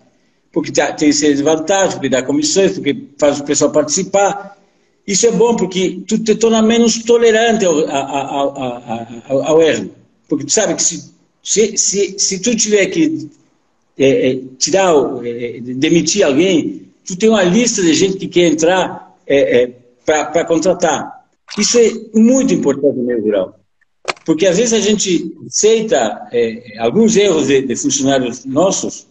Porque 0.52 0.72
tem 0.72 1.12
séries 1.12 1.38
de 1.38 1.44
vantagens, 1.44 1.96
porque 1.96 2.10
dá 2.10 2.24
comissões, 2.24 2.74
porque 2.74 2.96
faz 3.18 3.40
o 3.40 3.44
pessoal 3.44 3.72
participar. 3.72 4.58
Isso 5.06 5.28
é 5.28 5.32
bom 5.32 5.56
porque 5.56 6.02
tu 6.08 6.18
te 6.20 6.36
torna 6.36 6.62
menos 6.62 7.04
tolerante 7.04 7.66
ao, 7.66 7.88
ao, 7.90 8.60
ao, 9.28 9.44
ao 9.44 9.62
erro. 9.62 9.92
Porque 10.28 10.46
tu 10.46 10.52
sabe 10.52 10.76
que 10.76 10.84
se, 10.84 11.12
se, 11.44 11.78
se, 11.78 12.16
se 12.18 12.40
tu 12.40 12.56
tiver 12.56 12.88
que 12.88 13.30
é, 13.98 14.32
é, 14.32 14.40
tirar, 14.58 14.94
é, 15.26 15.60
demitir 15.62 16.24
alguém, 16.24 16.85
tu 17.06 17.18
tem 17.18 17.30
uma 17.30 17.44
lista 17.44 17.82
de 17.82 17.94
gente 17.94 18.18
que 18.18 18.28
quer 18.28 18.48
entrar 18.48 19.16
é, 19.28 19.64
é 19.64 19.68
para 20.06 20.46
contratar. 20.46 21.26
Isso 21.58 21.78
é 21.78 21.92
muito 22.14 22.54
importante 22.54 22.98
no 22.98 23.04
meio 23.04 23.22
rural. 23.22 23.60
Porque 24.26 24.46
às 24.46 24.58
vezes 24.58 24.74
a 24.74 24.80
gente 24.80 25.36
aceita 25.48 26.28
é, 26.32 26.78
alguns 26.80 27.16
erros 27.16 27.48
de, 27.48 27.62
de, 27.62 27.76
funcionários 27.76 28.46
nossos 28.46 29.08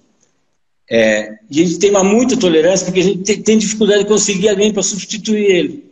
é, 0.91 1.39
e 1.51 1.63
a 1.63 1.65
gente 1.65 1.79
tem 1.79 1.91
uma 1.91 2.05
muita 2.05 2.37
tolerância 2.37 2.85
porque 2.85 3.01
a 3.01 3.05
gente 3.05 3.23
tem, 3.23 3.43
tem 3.43 3.59
dificuldade 3.59 4.03
de 4.03 4.09
conseguir 4.09 4.49
alguém 4.49 4.73
para 4.73 4.83
substituir 4.83 5.45
ele. 5.45 5.85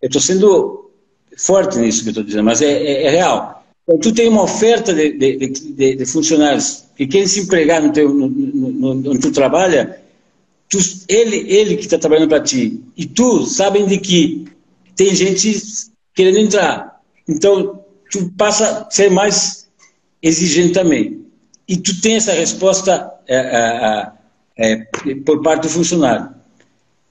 Eu 0.00 0.06
estou 0.06 0.22
sendo 0.22 0.90
forte 1.36 1.78
nisso 1.78 2.02
que 2.02 2.10
estou 2.10 2.24
dizendo, 2.24 2.44
mas 2.44 2.62
é, 2.62 2.70
é, 2.70 3.02
é 3.04 3.10
real. 3.10 3.64
Então, 3.82 3.98
tu 3.98 4.12
tem 4.12 4.28
uma 4.28 4.42
oferta 4.42 4.92
de, 4.92 5.12
de, 5.12 5.96
de, 5.96 6.06
funcionários 6.06 6.84
que 6.96 7.06
querem 7.06 7.26
se 7.26 7.40
empregar 7.40 7.80
no 7.82 7.92
teu, 7.92 8.12
no, 8.12 8.28
no, 8.28 8.94
no, 8.94 9.10
onde 9.10 9.20
tu 9.20 9.30
trabalha, 9.30 10.00
tu, 10.68 10.78
ele, 11.08 11.36
ele 11.52 11.76
que 11.76 11.84
está 11.84 11.98
trabalhando 11.98 12.28
para 12.28 12.40
ti 12.40 12.82
e 12.96 13.06
tu 13.06 13.46
sabem 13.46 13.86
de 13.86 13.98
que 13.98 14.46
tem 14.94 15.14
gente 15.14 15.60
querendo 16.14 16.38
entrar. 16.38 17.00
Então, 17.28 17.84
tu 18.10 18.32
passa 18.36 18.86
a 18.86 18.90
ser 18.90 19.10
mais 19.10 19.68
exigente 20.22 20.72
também. 20.72 21.24
E 21.68 21.76
tu 21.76 22.00
tem 22.00 22.16
essa 22.16 22.32
resposta 22.32 23.12
é, 23.28 24.10
é, 24.56 24.86
por 25.24 25.42
parte 25.42 25.62
do 25.62 25.68
funcionário. 25.68 26.34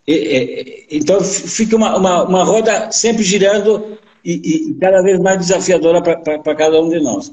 E, 0.08 0.88
então, 0.92 1.20
fica 1.22 1.76
uma, 1.76 1.98
uma, 1.98 2.24
uma, 2.24 2.44
roda 2.44 2.92
sempre 2.92 3.24
girando 3.24 3.98
e, 4.24 4.70
e 4.70 4.74
cada 4.76 5.02
vez 5.02 5.20
mais 5.20 5.40
desafiadora 5.40 6.02
para 6.02 6.56
cada 6.56 6.82
um 6.82 6.90
de 6.90 7.00
nós. 7.00 7.32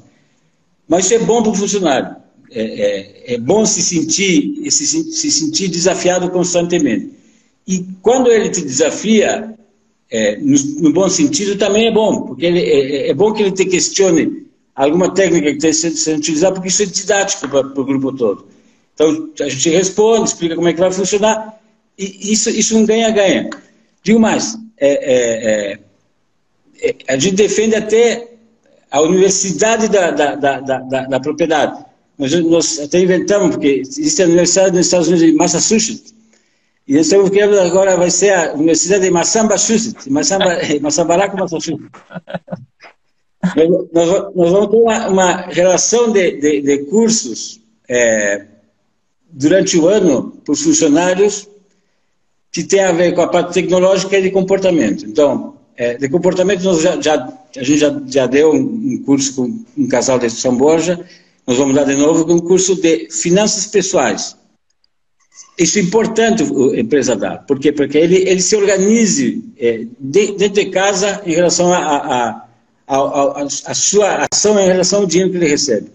Mas 0.87 1.05
isso 1.05 1.13
é 1.15 1.19
bom 1.19 1.41
para 1.41 1.51
o 1.51 1.55
funcionário. 1.55 2.22
É, 2.55 2.61
é, 2.61 3.33
é, 3.33 3.37
bom 3.39 3.65
se 3.65 3.81
sentir, 3.81 4.69
se, 4.69 4.85
se 4.85 5.31
sentir 5.31 5.69
desafiado 5.69 6.29
constantemente. 6.29 7.09
E 7.67 7.83
quando 7.99 8.31
ele 8.31 8.49
te 8.49 8.61
desafia, 8.61 9.55
é, 10.11 10.37
no, 10.37 10.55
no, 10.81 10.93
bom 10.93 11.09
sentido, 11.09 11.57
também 11.57 11.87
é 11.87 11.91
bom, 11.91 12.21
porque 12.27 12.45
ele, 12.45 12.59
é, 12.59 13.07
é, 13.07 13.09
é 13.09 13.13
bom 13.13 13.33
que 13.33 13.41
ele 13.41 13.51
te 13.51 13.65
questione 13.65 14.45
alguma 14.75 15.11
técnica 15.11 15.51
que 15.51 15.65
está 15.67 15.91
sendo, 15.95 16.17
utilizada, 16.17 16.53
porque 16.53 16.67
isso 16.67 16.83
é 16.83 16.85
didático 16.85 17.47
para, 17.49 17.65
o 17.65 17.85
grupo 17.85 18.15
todo. 18.15 18.47
Então, 18.93 19.31
a 19.39 19.49
gente 19.49 19.69
responde, 19.69 20.29
explica 20.29 20.55
como 20.55 20.67
é 20.67 20.73
que 20.73 20.79
vai 20.79 20.91
funcionar, 20.91 21.59
e 21.97 22.31
isso, 22.33 22.51
isso 22.51 22.77
um 22.77 22.85
ganha-ganha. 22.85 23.49
Digo 24.03 24.19
mais, 24.19 24.55
é, 24.77 24.91
é, 24.91 25.79
é, 26.83 26.95
a 27.07 27.17
gente 27.17 27.35
defende 27.35 27.75
até 27.75 28.29
a 28.91 29.01
universidade 29.01 29.87
da, 29.87 30.11
da, 30.11 30.35
da, 30.35 30.59
da, 30.59 30.79
da 30.79 31.19
propriedade. 31.19 31.83
Nós, 32.17 32.79
até 32.79 32.99
inventamos, 32.99 33.51
porque 33.51 33.81
existe 33.81 34.21
a 34.21 34.25
universidade 34.25 34.75
nos 34.75 34.85
Estados 34.85 35.07
Unidos 35.07 35.25
de 35.25 35.33
Massachusetts, 35.33 36.13
e 36.87 36.95
nós 36.95 37.05
estamos 37.05 37.29
criando 37.29 37.59
agora, 37.59 37.95
vai 37.95 38.11
ser 38.11 38.33
a 38.33 38.53
Universidade 38.53 39.05
de 39.05 39.11
Massachusetts, 39.11 40.07
Massamba, 40.07 40.45
Massambaraca, 40.81 41.37
Massachusetts. 41.37 41.89
nós, 43.93 44.33
nós, 44.35 44.51
vamos 44.51 44.67
ter 44.69 44.77
uma, 44.77 45.07
uma 45.07 45.35
relação 45.47 46.11
de, 46.11 46.31
de, 46.39 46.61
de 46.61 46.77
cursos 46.85 47.61
é, 47.89 48.45
durante 49.31 49.77
o 49.77 49.87
ano 49.87 50.31
para 50.43 50.51
os 50.53 50.61
funcionários 50.61 51.49
que 52.51 52.63
tem 52.63 52.81
a 52.81 52.91
ver 52.91 53.13
com 53.15 53.21
a 53.21 53.27
parte 53.27 53.53
tecnológica 53.53 54.17
e 54.17 54.21
de 54.21 54.31
comportamento. 54.31 55.05
Então, 55.05 55.55
é, 55.75 55.95
de 55.95 56.07
comportamento, 56.07 56.63
nós 56.63 56.81
já, 56.81 57.01
já, 57.01 57.15
a 57.57 57.63
gente 57.63 57.79
já, 57.79 58.01
já 58.05 58.27
deu 58.27 58.53
um, 58.53 58.59
um, 58.59 59.03
curso 59.03 59.35
com 59.35 59.63
um 59.75 59.87
casal 59.87 60.19
de 60.19 60.29
São 60.29 60.55
Borja, 60.55 61.03
nós 61.45 61.57
vamos 61.57 61.75
dar 61.75 61.83
de 61.83 61.95
novo 61.95 62.31
um 62.31 62.39
curso 62.39 62.75
de 62.75 63.09
finanças 63.11 63.67
pessoais. 63.67 64.35
Isso 65.57 65.77
é 65.77 65.81
importante 65.81 66.43
a 66.43 66.79
empresa 66.79 67.15
dar. 67.15 67.45
Por 67.45 67.59
quê? 67.59 67.71
Porque 67.71 67.97
ele, 67.97 68.17
ele 68.27 68.41
se 68.41 68.55
organize 68.55 69.43
é, 69.57 69.85
dentro 69.99 70.49
de 70.49 70.65
casa 70.65 71.21
em 71.25 71.33
relação 71.33 71.71
a, 71.71 71.77
a, 71.77 72.47
a, 72.87 72.97
a, 72.97 73.43
a 73.43 73.73
sua 73.73 74.27
ação 74.31 74.59
em 74.59 74.65
relação 74.65 75.01
ao 75.01 75.05
dinheiro 75.05 75.31
que 75.31 75.37
ele 75.37 75.49
recebe. 75.49 75.91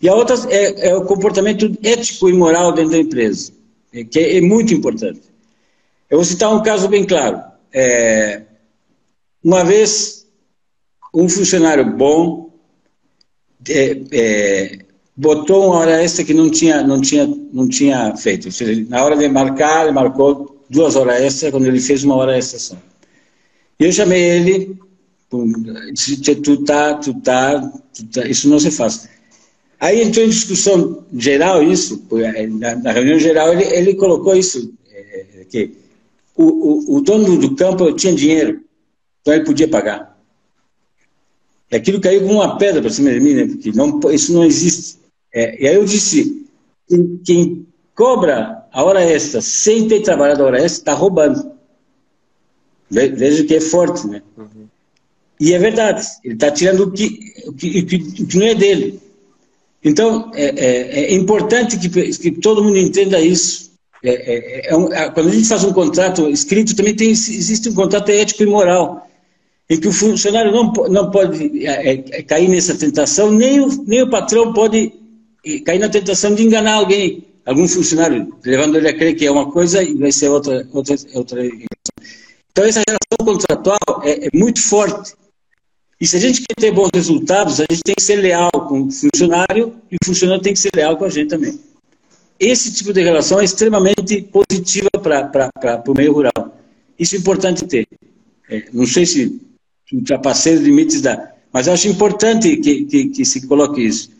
E 0.00 0.08
a 0.08 0.14
outra 0.14 0.36
é, 0.50 0.90
é 0.90 0.94
o 0.94 1.04
comportamento 1.04 1.76
ético 1.82 2.28
e 2.28 2.32
moral 2.32 2.72
dentro 2.72 2.92
da 2.92 2.98
empresa, 2.98 3.52
é, 3.92 4.04
que 4.04 4.18
é, 4.18 4.36
é, 4.36 4.40
muito 4.40 4.74
importante. 4.74 5.22
Eu 6.10 6.18
vou 6.18 6.24
citar 6.24 6.54
um 6.54 6.62
caso 6.62 6.88
bem 6.88 7.04
claro. 7.04 7.42
É, 7.72 8.42
uma 9.42 9.64
vez, 9.64 10.26
um 11.12 11.28
funcionário 11.28 11.96
bom 11.96 12.43
é, 13.68 14.00
é, 14.12 14.78
botou 15.16 15.66
uma 15.66 15.76
hora 15.76 16.02
extra 16.02 16.24
que 16.24 16.34
não 16.34 16.50
tinha, 16.50 16.82
não 16.82 17.00
tinha, 17.00 17.26
não 17.52 17.68
tinha 17.68 18.16
feito. 18.16 18.50
Seja, 18.50 18.84
na 18.88 19.04
hora 19.04 19.16
de 19.16 19.28
marcar, 19.28 19.84
ele 19.84 19.92
marcou 19.92 20.62
duas 20.68 20.96
horas 20.96 21.22
extra, 21.22 21.50
quando 21.50 21.66
ele 21.66 21.80
fez 21.80 22.04
uma 22.04 22.16
hora 22.16 22.36
extra 22.36 22.58
só. 22.58 22.76
Eu 23.78 23.92
chamei 23.92 24.22
ele, 24.22 24.78
disse, 25.92 26.16
tu 26.36 26.64
tá, 26.64 26.94
tu 26.94 27.14
tá, 27.20 27.60
tu 27.92 28.06
tá, 28.06 28.26
isso 28.26 28.48
não 28.48 28.58
se 28.58 28.70
faz. 28.70 29.08
Aí 29.80 30.02
entrou 30.02 30.24
em 30.24 30.30
discussão 30.30 31.04
geral 31.12 31.62
isso, 31.62 32.06
eh, 32.12 32.46
na, 32.46 32.76
na 32.76 32.92
reunião 32.92 33.18
geral 33.18 33.52
ele, 33.52 33.64
ele 33.64 33.94
colocou 33.94 34.34
isso, 34.36 34.72
é, 34.90 35.44
que 35.50 35.72
o, 36.36 36.44
o, 36.44 36.96
o 36.96 37.00
dono 37.00 37.36
do 37.36 37.54
campo 37.54 37.92
tinha 37.92 38.14
dinheiro, 38.14 38.60
então 39.20 39.34
ele 39.34 39.44
podia 39.44 39.68
pagar. 39.68 40.13
Aquilo 41.74 42.00
caiu 42.00 42.20
como 42.20 42.34
uma 42.34 42.56
pedra 42.56 42.80
para 42.80 42.90
cima 42.90 43.10
de 43.10 43.20
mim, 43.20 43.34
né? 43.34 43.46
porque 43.46 43.72
não, 43.72 44.00
isso 44.12 44.32
não 44.32 44.44
existe. 44.44 44.98
É, 45.32 45.60
e 45.60 45.66
aí 45.66 45.74
eu 45.74 45.84
disse, 45.84 46.46
quem, 46.88 47.20
quem, 47.24 47.66
cobra 47.94 48.64
a 48.72 48.82
hora 48.82 49.04
extra 49.04 49.40
sem 49.40 49.88
ter 49.88 50.00
trabalhado 50.00 50.42
a 50.42 50.46
hora 50.46 50.58
extra 50.58 50.78
está 50.78 50.94
roubando. 50.94 51.52
Veja 52.90 53.44
que 53.44 53.54
é 53.56 53.60
forte, 53.60 54.06
né? 54.06 54.22
Uhum. 54.36 54.66
E 55.40 55.52
é 55.52 55.58
verdade, 55.58 56.06
ele 56.24 56.34
está 56.34 56.50
tirando 56.50 56.84
o 56.84 56.92
que, 56.92 57.18
o, 57.46 57.52
que, 57.52 57.80
o, 57.80 57.86
que, 57.86 57.96
o 58.22 58.26
que 58.26 58.38
não 58.38 58.46
é 58.46 58.54
dele. 58.54 59.00
Então, 59.82 60.30
é, 60.34 60.44
é, 60.44 61.04
é 61.06 61.14
importante 61.14 61.76
que, 61.76 61.88
que, 61.88 62.30
todo 62.32 62.62
mundo 62.62 62.78
entenda 62.78 63.20
isso. 63.20 63.72
É, 64.02 64.10
é, 64.10 64.68
é 64.70 64.76
um, 64.76 64.88
quando 65.12 65.28
a 65.28 65.32
gente 65.32 65.48
faz 65.48 65.64
um 65.64 65.72
contrato 65.72 66.28
escrito, 66.30 66.76
também 66.76 66.94
tem, 66.94 67.10
existe 67.10 67.68
um 67.68 67.74
contrato 67.74 68.10
ético 68.10 68.44
e 68.44 68.46
moral 68.46 69.03
em 69.68 69.80
que 69.80 69.88
o 69.88 69.92
funcionário 69.92 70.52
não, 70.52 70.72
não 70.88 71.10
pode 71.10 71.66
é, 71.66 71.92
é, 71.92 72.22
cair 72.22 72.48
nessa 72.48 72.74
tentação, 72.74 73.30
nem 73.30 73.60
o, 73.60 73.68
nem 73.86 74.02
o 74.02 74.10
patrão 74.10 74.52
pode 74.52 74.92
cair 75.64 75.78
na 75.78 75.88
tentação 75.88 76.34
de 76.34 76.42
enganar 76.42 76.74
alguém, 76.74 77.24
algum 77.44 77.66
funcionário, 77.66 78.34
levando 78.44 78.76
ele 78.76 78.88
a 78.88 78.96
crer 78.96 79.14
que 79.14 79.26
é 79.26 79.30
uma 79.30 79.50
coisa 79.50 79.82
e 79.82 79.94
vai 79.94 80.12
ser 80.12 80.28
outra. 80.28 80.66
outra, 80.72 80.96
outra. 81.14 81.44
Então, 82.50 82.64
essa 82.64 82.82
relação 82.86 83.34
contratual 83.38 84.02
é, 84.02 84.26
é 84.26 84.30
muito 84.34 84.60
forte. 84.62 85.14
E 86.00 86.06
se 86.06 86.16
a 86.16 86.20
gente 86.20 86.40
quer 86.42 86.54
ter 86.54 86.70
bons 86.70 86.90
resultados, 86.92 87.60
a 87.60 87.66
gente 87.70 87.82
tem 87.82 87.94
que 87.94 88.02
ser 88.02 88.16
leal 88.16 88.50
com 88.50 88.82
o 88.82 88.90
funcionário 88.90 89.74
e 89.90 89.96
o 89.96 90.04
funcionário 90.04 90.42
tem 90.42 90.52
que 90.52 90.60
ser 90.60 90.70
leal 90.74 90.96
com 90.96 91.04
a 91.04 91.10
gente 91.10 91.30
também. 91.30 91.58
Esse 92.38 92.72
tipo 92.72 92.92
de 92.92 93.02
relação 93.02 93.40
é 93.40 93.44
extremamente 93.44 94.20
positiva 94.22 94.90
para 94.92 95.82
o 95.86 95.94
meio 95.94 96.12
rural. 96.12 96.58
Isso 96.98 97.14
é 97.14 97.18
importante 97.18 97.64
ter. 97.64 97.86
É, 98.50 98.64
não 98.72 98.86
sei 98.86 99.06
se 99.06 99.40
ultrapassei 99.92 100.54
os 100.54 100.60
limites 100.60 101.00
da. 101.00 101.32
Mas 101.52 101.68
acho 101.68 101.88
importante 101.88 102.56
que, 102.56 102.84
que, 102.84 103.08
que, 103.08 103.24
se 103.24 103.46
coloque 103.46 103.80
isso. 103.80 104.10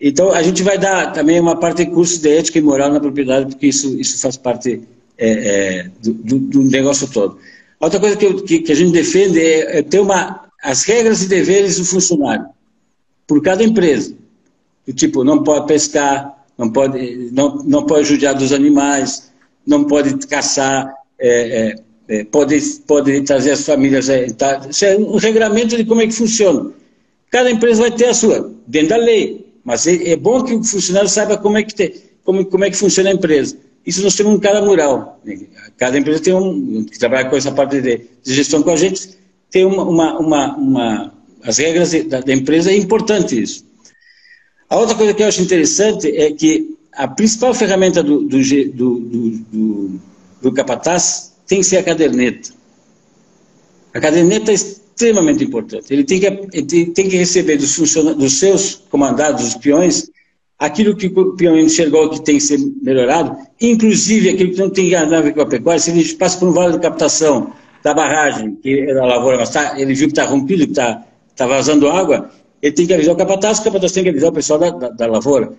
Então, 0.00 0.30
a 0.30 0.42
gente 0.42 0.62
vai 0.62 0.76
dar 0.76 1.12
também 1.12 1.40
uma 1.40 1.56
parte 1.56 1.84
de 1.84 1.90
curso 1.90 2.20
de 2.20 2.28
ética 2.28 2.58
e 2.58 2.62
moral 2.62 2.92
na 2.92 3.00
propriedade, 3.00 3.46
porque 3.46 3.68
isso, 3.68 3.98
isso 3.98 4.20
faz 4.20 4.36
parte 4.36 4.82
é, 5.16 5.28
é, 5.28 5.90
do, 6.02 6.12
do, 6.12 6.62
negócio 6.64 7.08
todo. 7.10 7.38
Outra 7.80 7.98
coisa 7.98 8.16
que, 8.16 8.26
eu, 8.26 8.42
que, 8.42 8.58
que 8.60 8.72
a 8.72 8.74
gente 8.74 8.92
defende 8.92 9.40
é, 9.40 9.78
é, 9.78 9.82
ter 9.82 10.00
uma, 10.00 10.48
as 10.62 10.84
regras 10.84 11.22
e 11.22 11.28
deveres 11.28 11.78
do 11.78 11.84
funcionário, 11.84 12.46
por 13.26 13.42
cada 13.42 13.64
empresa. 13.64 14.14
Do 14.86 14.92
tipo, 14.92 15.24
não 15.24 15.42
pode 15.42 15.66
pescar, 15.66 16.44
não 16.58 16.70
pode, 16.70 17.30
não, 17.32 17.56
não 17.64 17.86
pode 17.86 18.06
judiar 18.06 18.34
dos 18.34 18.52
animais, 18.52 19.30
não 19.66 19.84
pode 19.84 20.26
caçar, 20.26 20.94
é, 21.18 21.70
é, 21.70 21.85
pode, 22.24 22.60
pode 22.86 23.20
trazer 23.22 23.52
as 23.52 23.64
famílias. 23.64 24.08
É, 24.08 24.26
é 24.26 24.96
um 24.96 25.16
regramento 25.16 25.76
de 25.76 25.84
como 25.84 26.00
é 26.00 26.06
que 26.06 26.12
funciona. 26.12 26.70
Cada 27.30 27.50
empresa 27.50 27.82
vai 27.82 27.90
ter 27.90 28.06
a 28.06 28.14
sua, 28.14 28.52
dentro 28.66 28.90
da 28.90 28.96
lei. 28.96 29.46
Mas 29.64 29.86
é, 29.86 30.10
é 30.10 30.16
bom 30.16 30.44
que 30.44 30.54
o 30.54 30.62
funcionário 30.62 31.08
saiba 31.08 31.36
como 31.36 31.58
é 31.58 31.62
que, 31.62 31.74
tem, 31.74 31.92
como, 32.24 32.44
como 32.44 32.64
é 32.64 32.70
que 32.70 32.76
funciona 32.76 33.10
a 33.10 33.12
empresa. 33.12 33.56
Isso 33.84 34.02
nós 34.02 34.14
temos 34.14 34.32
um 34.32 34.38
cara 34.38 34.62
mural. 34.62 35.20
Cada 35.76 35.98
empresa 35.98 36.20
tem 36.20 36.34
um, 36.34 36.84
que 36.84 36.98
trabalha 36.98 37.28
com 37.28 37.36
essa 37.36 37.52
parte 37.52 37.80
de, 37.80 38.00
de 38.22 38.34
gestão 38.34 38.62
com 38.62 38.70
a 38.70 38.76
gente, 38.76 39.10
tem 39.50 39.64
uma, 39.64 39.84
uma, 39.84 40.18
uma, 40.18 40.56
uma 40.56 41.12
as 41.42 41.58
regras 41.58 41.92
da, 42.04 42.20
da, 42.20 42.32
empresa, 42.32 42.70
é 42.70 42.76
importante 42.76 43.40
isso. 43.40 43.64
A 44.68 44.76
outra 44.76 44.96
coisa 44.96 45.14
que 45.14 45.22
eu 45.22 45.28
acho 45.28 45.40
interessante 45.40 46.08
é 46.16 46.32
que 46.32 46.76
a 46.92 47.06
principal 47.06 47.54
ferramenta 47.54 48.02
do, 48.02 48.22
do, 48.22 48.38
do, 48.72 49.00
do, 49.00 50.00
do 50.42 50.52
capataz 50.52 51.35
tem 51.46 51.60
que 51.60 51.64
ser 51.64 51.78
a 51.78 51.82
caderneta. 51.82 52.50
A 53.94 54.00
caderneta 54.00 54.50
é 54.50 54.54
extremamente 54.54 55.44
importante. 55.44 55.92
Ele 55.92 56.04
tem 56.04 56.20
que, 56.20 56.26
ele 56.26 56.86
tem 56.86 57.08
que 57.08 57.16
receber 57.16 57.56
dos, 57.56 57.76
dos 57.76 58.38
seus 58.38 58.82
comandados, 58.90 59.44
dos 59.44 59.54
peões, 59.56 60.10
aquilo 60.58 60.96
que 60.96 61.06
o 61.06 61.36
peão 61.36 61.58
enxergou 61.58 62.10
que 62.10 62.22
tem 62.22 62.36
que 62.36 62.42
ser 62.42 62.58
melhorado, 62.82 63.36
inclusive 63.60 64.30
aquilo 64.30 64.52
que 64.52 64.58
não 64.58 64.70
tem 64.70 64.90
nada 64.90 65.18
a 65.18 65.22
ver 65.22 65.34
com 65.34 65.42
a 65.42 65.46
pecuária, 65.46 65.80
se 65.80 65.90
ele 65.90 66.04
passa 66.14 66.38
por 66.38 66.48
um 66.48 66.52
vale 66.52 66.74
de 66.74 66.80
captação 66.80 67.52
da 67.82 67.92
barragem, 67.94 68.56
que 68.56 68.80
é 68.80 68.94
da 68.94 69.04
lavoura, 69.04 69.38
mas 69.38 69.50
tá, 69.50 69.78
ele 69.78 69.94
viu 69.94 70.08
que 70.08 70.12
está 70.12 70.24
rompido, 70.24 70.64
que 70.64 70.72
está 70.72 71.04
tá 71.36 71.46
vazando 71.46 71.88
água, 71.88 72.30
ele 72.60 72.72
tem 72.72 72.86
que 72.86 72.94
avisar 72.94 73.14
o 73.14 73.18
capataz, 73.18 73.58
o 73.58 73.64
capataz 73.64 73.92
tem 73.92 74.02
que 74.02 74.08
avisar 74.10 74.30
o 74.30 74.32
pessoal 74.32 74.58
da, 74.58 74.70
da, 74.70 74.88
da 74.88 75.06
lavoura. 75.06 75.52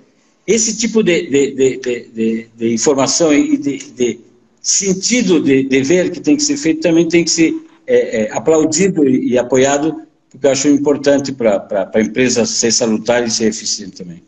Esse 0.46 0.76
tipo 0.76 1.04
de, 1.04 1.30
de, 1.30 1.78
de, 1.78 2.50
de 2.56 2.74
informação 2.74 3.34
e 3.34 3.58
de, 3.58 4.20
sentido 4.68 5.42
de 5.42 5.64
dever 5.64 6.12
que 6.12 6.20
tem 6.20 6.36
que 6.36 6.44
ser 6.44 6.58
feito 6.58 6.82
também 6.82 7.08
tem 7.08 7.24
que 7.24 7.30
ser 7.30 7.54
é, 7.88 8.24
é, 8.24 8.32
aplaudido 8.34 9.08
e, 9.08 9.30
e, 9.32 9.38
apoiado, 9.40 10.06
porque 10.30 10.46
eu 10.46 10.52
acho 10.52 10.68
importante 10.68 11.32
para 11.32 11.90
a 11.94 12.02
empresa 12.02 12.46
ser 12.46 12.72
salutar 12.72 13.26
e 13.26 13.32
ser 13.32 13.48
eficiente 13.48 14.04
também. 14.04 14.22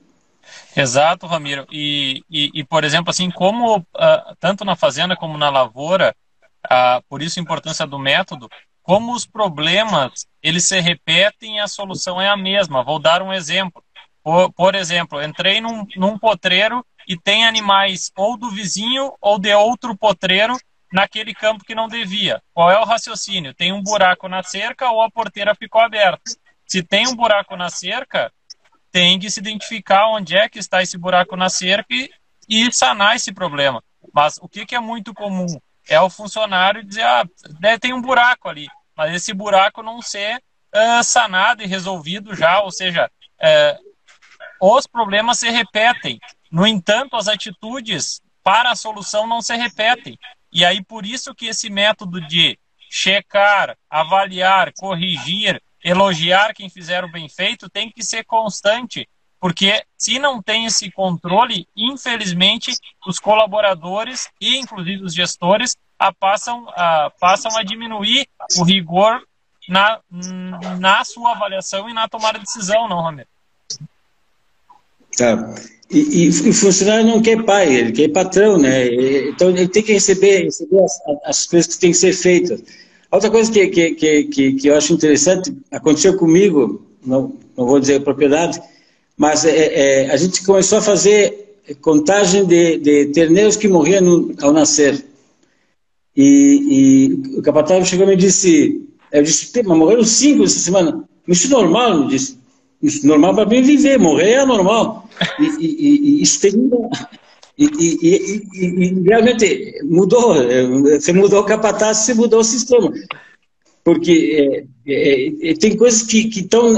Exato, 0.73 1.27
Ramiro. 1.27 1.67
E, 1.69 2.23
e, 2.29 2.51
e 2.53 2.63
por 2.63 2.85
exemplo, 2.85 3.09
assim, 3.09 3.29
como 3.29 3.79
uh, 3.79 3.83
tanto 4.39 4.63
na 4.63 4.77
fazenda 4.77 5.13
como 5.13 5.37
na 5.37 5.49
lavoura, 5.49 6.15
uh, 6.67 7.03
por 7.09 7.21
isso 7.21 7.37
a 7.37 7.43
importância 7.43 7.85
do 7.85 7.99
método, 7.99 8.49
como 8.81 9.13
os 9.13 9.25
problemas 9.25 10.25
eles 10.41 10.65
se 10.65 10.79
repetem 10.79 11.57
e 11.57 11.59
a 11.59 11.67
solução 11.67 12.21
é 12.21 12.29
a 12.29 12.37
mesma. 12.37 12.81
Vou 12.81 12.97
dar 12.97 13.21
um 13.21 13.33
exemplo. 13.33 13.83
Por, 14.23 14.53
por 14.53 14.73
exemplo, 14.73 15.21
entrei 15.21 15.59
num, 15.59 15.85
num 15.97 16.17
potreiro 16.17 16.85
e 17.09 17.17
tem 17.17 17.43
animais 17.43 18.11
ou 18.15 18.37
do 18.37 18.51
vizinho 18.51 19.11
ou 19.19 19.39
de 19.39 19.51
outro 19.55 19.97
potreiro 19.97 20.55
naquele 20.93 21.33
campo 21.33 21.65
que 21.65 21.73
não 21.73 21.87
devia. 21.87 22.39
Qual 22.53 22.69
é 22.69 22.79
o 22.79 22.85
raciocínio? 22.85 23.51
Tem 23.51 23.73
um 23.73 23.81
buraco 23.81 24.29
na 24.29 24.43
cerca 24.43 24.91
ou 24.91 25.01
a 25.01 25.09
porteira 25.09 25.55
ficou 25.55 25.81
aberta. 25.81 26.21
Se 26.67 26.83
tem 26.83 27.07
um 27.07 27.15
buraco 27.15 27.55
na 27.55 27.71
cerca, 27.71 28.31
tem 28.91 29.17
que 29.17 29.29
se 29.31 29.39
identificar 29.39 30.07
onde 30.09 30.37
é 30.37 30.47
que 30.47 30.59
está 30.59 30.83
esse 30.83 30.99
buraco 30.99 31.35
na 31.35 31.49
cerca 31.49 31.91
e, 31.91 32.11
e 32.47 32.71
sanar 32.71 33.15
esse 33.15 33.33
problema. 33.33 33.83
Mas 34.13 34.37
o 34.37 34.47
que, 34.47 34.63
que, 34.63 34.75
é 34.75 34.79
muito 34.79 35.11
comum 35.11 35.47
é 35.87 35.99
o 35.99 36.11
funcionário 36.11 36.83
dizer, 36.83 37.03
ah, 37.03 37.25
né, 37.59 37.79
tem 37.79 37.91
um 37.91 38.01
buraco 38.01 38.47
ali, 38.47 38.67
mas 38.95 39.15
esse 39.15 39.33
buraco 39.33 39.81
não 39.81 39.99
ser 39.99 40.37
uh, 40.75 41.03
sanado 41.03 41.63
e 41.63 41.67
resolvido 41.67 42.35
já, 42.35 42.61
ou 42.61 42.71
seja, 42.71 43.09
uh, 43.41 44.75
os 44.75 44.85
problemas 44.85 45.39
se 45.39 45.49
repetem. 45.49 46.19
No 46.51 46.65
entanto, 46.65 47.15
as 47.15 47.27
atitudes 47.27 48.21
para 48.43 48.71
a 48.71 48.75
solução 48.75 49.27
não 49.27 49.41
se 49.41 49.55
repetem. 49.55 50.17
E 50.51 50.65
aí 50.65 50.83
por 50.83 51.05
isso 51.05 51.35
que 51.35 51.47
esse 51.47 51.69
método 51.69 52.19
de 52.21 52.57
checar, 52.89 53.77
avaliar, 53.89 54.73
corrigir, 54.73 55.61
elogiar 55.83 56.53
quem 56.53 56.69
fizer 56.69 57.03
o 57.03 57.11
bem 57.11 57.29
feito 57.29 57.69
tem 57.69 57.89
que 57.89 58.03
ser 58.03 58.25
constante, 58.25 59.07
porque 59.39 59.85
se 59.97 60.19
não 60.19 60.41
tem 60.41 60.65
esse 60.65 60.91
controle, 60.91 61.67
infelizmente, 61.75 62.73
os 63.05 63.19
colaboradores 63.19 64.29
e 64.41 64.57
inclusive 64.57 65.03
os 65.03 65.13
gestores 65.13 65.77
a 65.97 66.11
passam, 66.13 66.67
a, 66.69 67.11
passam 67.19 67.55
a 67.57 67.63
diminuir 67.63 68.27
o 68.57 68.63
rigor 68.63 69.21
na, 69.67 69.99
na 70.79 71.03
sua 71.03 71.31
avaliação 71.31 71.87
e 71.87 71.93
na 71.93 72.07
tomada 72.07 72.39
de 72.39 72.45
decisão, 72.45 72.87
não, 72.87 73.01
Ramiro? 73.01 73.29
Tá. 75.19 75.53
E, 75.91 76.27
e, 76.27 76.29
o 76.29 76.53
funcionário 76.53 77.05
não 77.05 77.21
quer 77.21 77.43
pai, 77.43 77.75
ele 77.75 77.91
quer 77.91 78.07
patrão, 78.09 78.57
né? 78.57 78.85
Então 79.27 79.49
ele 79.49 79.67
tem 79.67 79.83
que 79.83 79.91
receber, 79.91 80.43
receber 80.43 80.81
as, 80.81 80.99
as 81.25 81.45
coisas 81.45 81.75
que 81.75 81.81
têm 81.81 81.91
que 81.91 81.97
ser 81.97 82.13
feitas. 82.13 82.63
Outra 83.11 83.29
coisa 83.29 83.51
que, 83.51 83.67
que, 83.67 83.91
que, 83.95 84.53
que, 84.53 84.67
eu 84.67 84.77
acho 84.77 84.93
interessante, 84.93 85.53
aconteceu 85.71 86.15
comigo, 86.15 86.85
não, 87.05 87.33
não 87.57 87.65
vou 87.65 87.79
dizer 87.79 87.95
a 87.95 88.01
propriedade, 88.01 88.61
mas 89.17 89.43
é, 89.43 90.05
é, 90.05 90.11
a 90.11 90.15
gente 90.15 90.45
começou 90.45 90.77
a 90.77 90.81
fazer 90.81 91.57
contagem 91.81 92.45
de, 92.45 92.77
de 92.77 93.07
terneiros 93.07 93.57
que 93.57 93.67
morriam 93.67 94.01
no, 94.01 94.35
ao 94.41 94.53
nascer. 94.53 95.03
E, 96.15 97.25
e 97.33 97.37
o 97.37 97.41
capataz 97.41 97.87
chegou 97.89 98.05
e 98.05 98.09
me 98.09 98.15
disse, 98.15 98.87
eu 99.11 99.23
disse, 99.23 99.51
mas 99.63 99.77
morreram 99.77 100.03
cinco 100.05 100.45
essa 100.45 100.59
semana. 100.59 101.03
Isso 101.27 101.47
é 101.47 101.49
normal, 101.49 102.03
me 102.03 102.07
disse. 102.07 102.38
Isso 102.81 103.05
é 103.05 103.07
normal 103.07 103.35
para 103.35 103.45
mim 103.45 103.61
viver, 103.61 103.99
morrer 103.99 104.31
é 104.31 104.45
normal. 104.45 105.07
E, 105.39 105.45
e, 105.65 106.19
e 106.19 106.21
isso 106.21 106.39
tem 106.39 106.53
e, 107.59 107.65
e, 107.65 108.47
e, 108.53 109.03
realmente 109.03 109.81
mudou, 109.83 110.35
você 110.83 111.11
mudou 111.11 111.41
o 111.41 111.45
capataz, 111.45 111.97
você 111.97 112.13
mudou 112.13 112.39
o 112.39 112.43
sistema. 112.43 112.89
Porque 113.83 114.65
é, 114.87 114.91
é, 114.93 115.49
é 115.51 115.53
tem 115.55 115.75
coisas 115.75 116.03
que 116.03 116.29
estão 116.29 116.73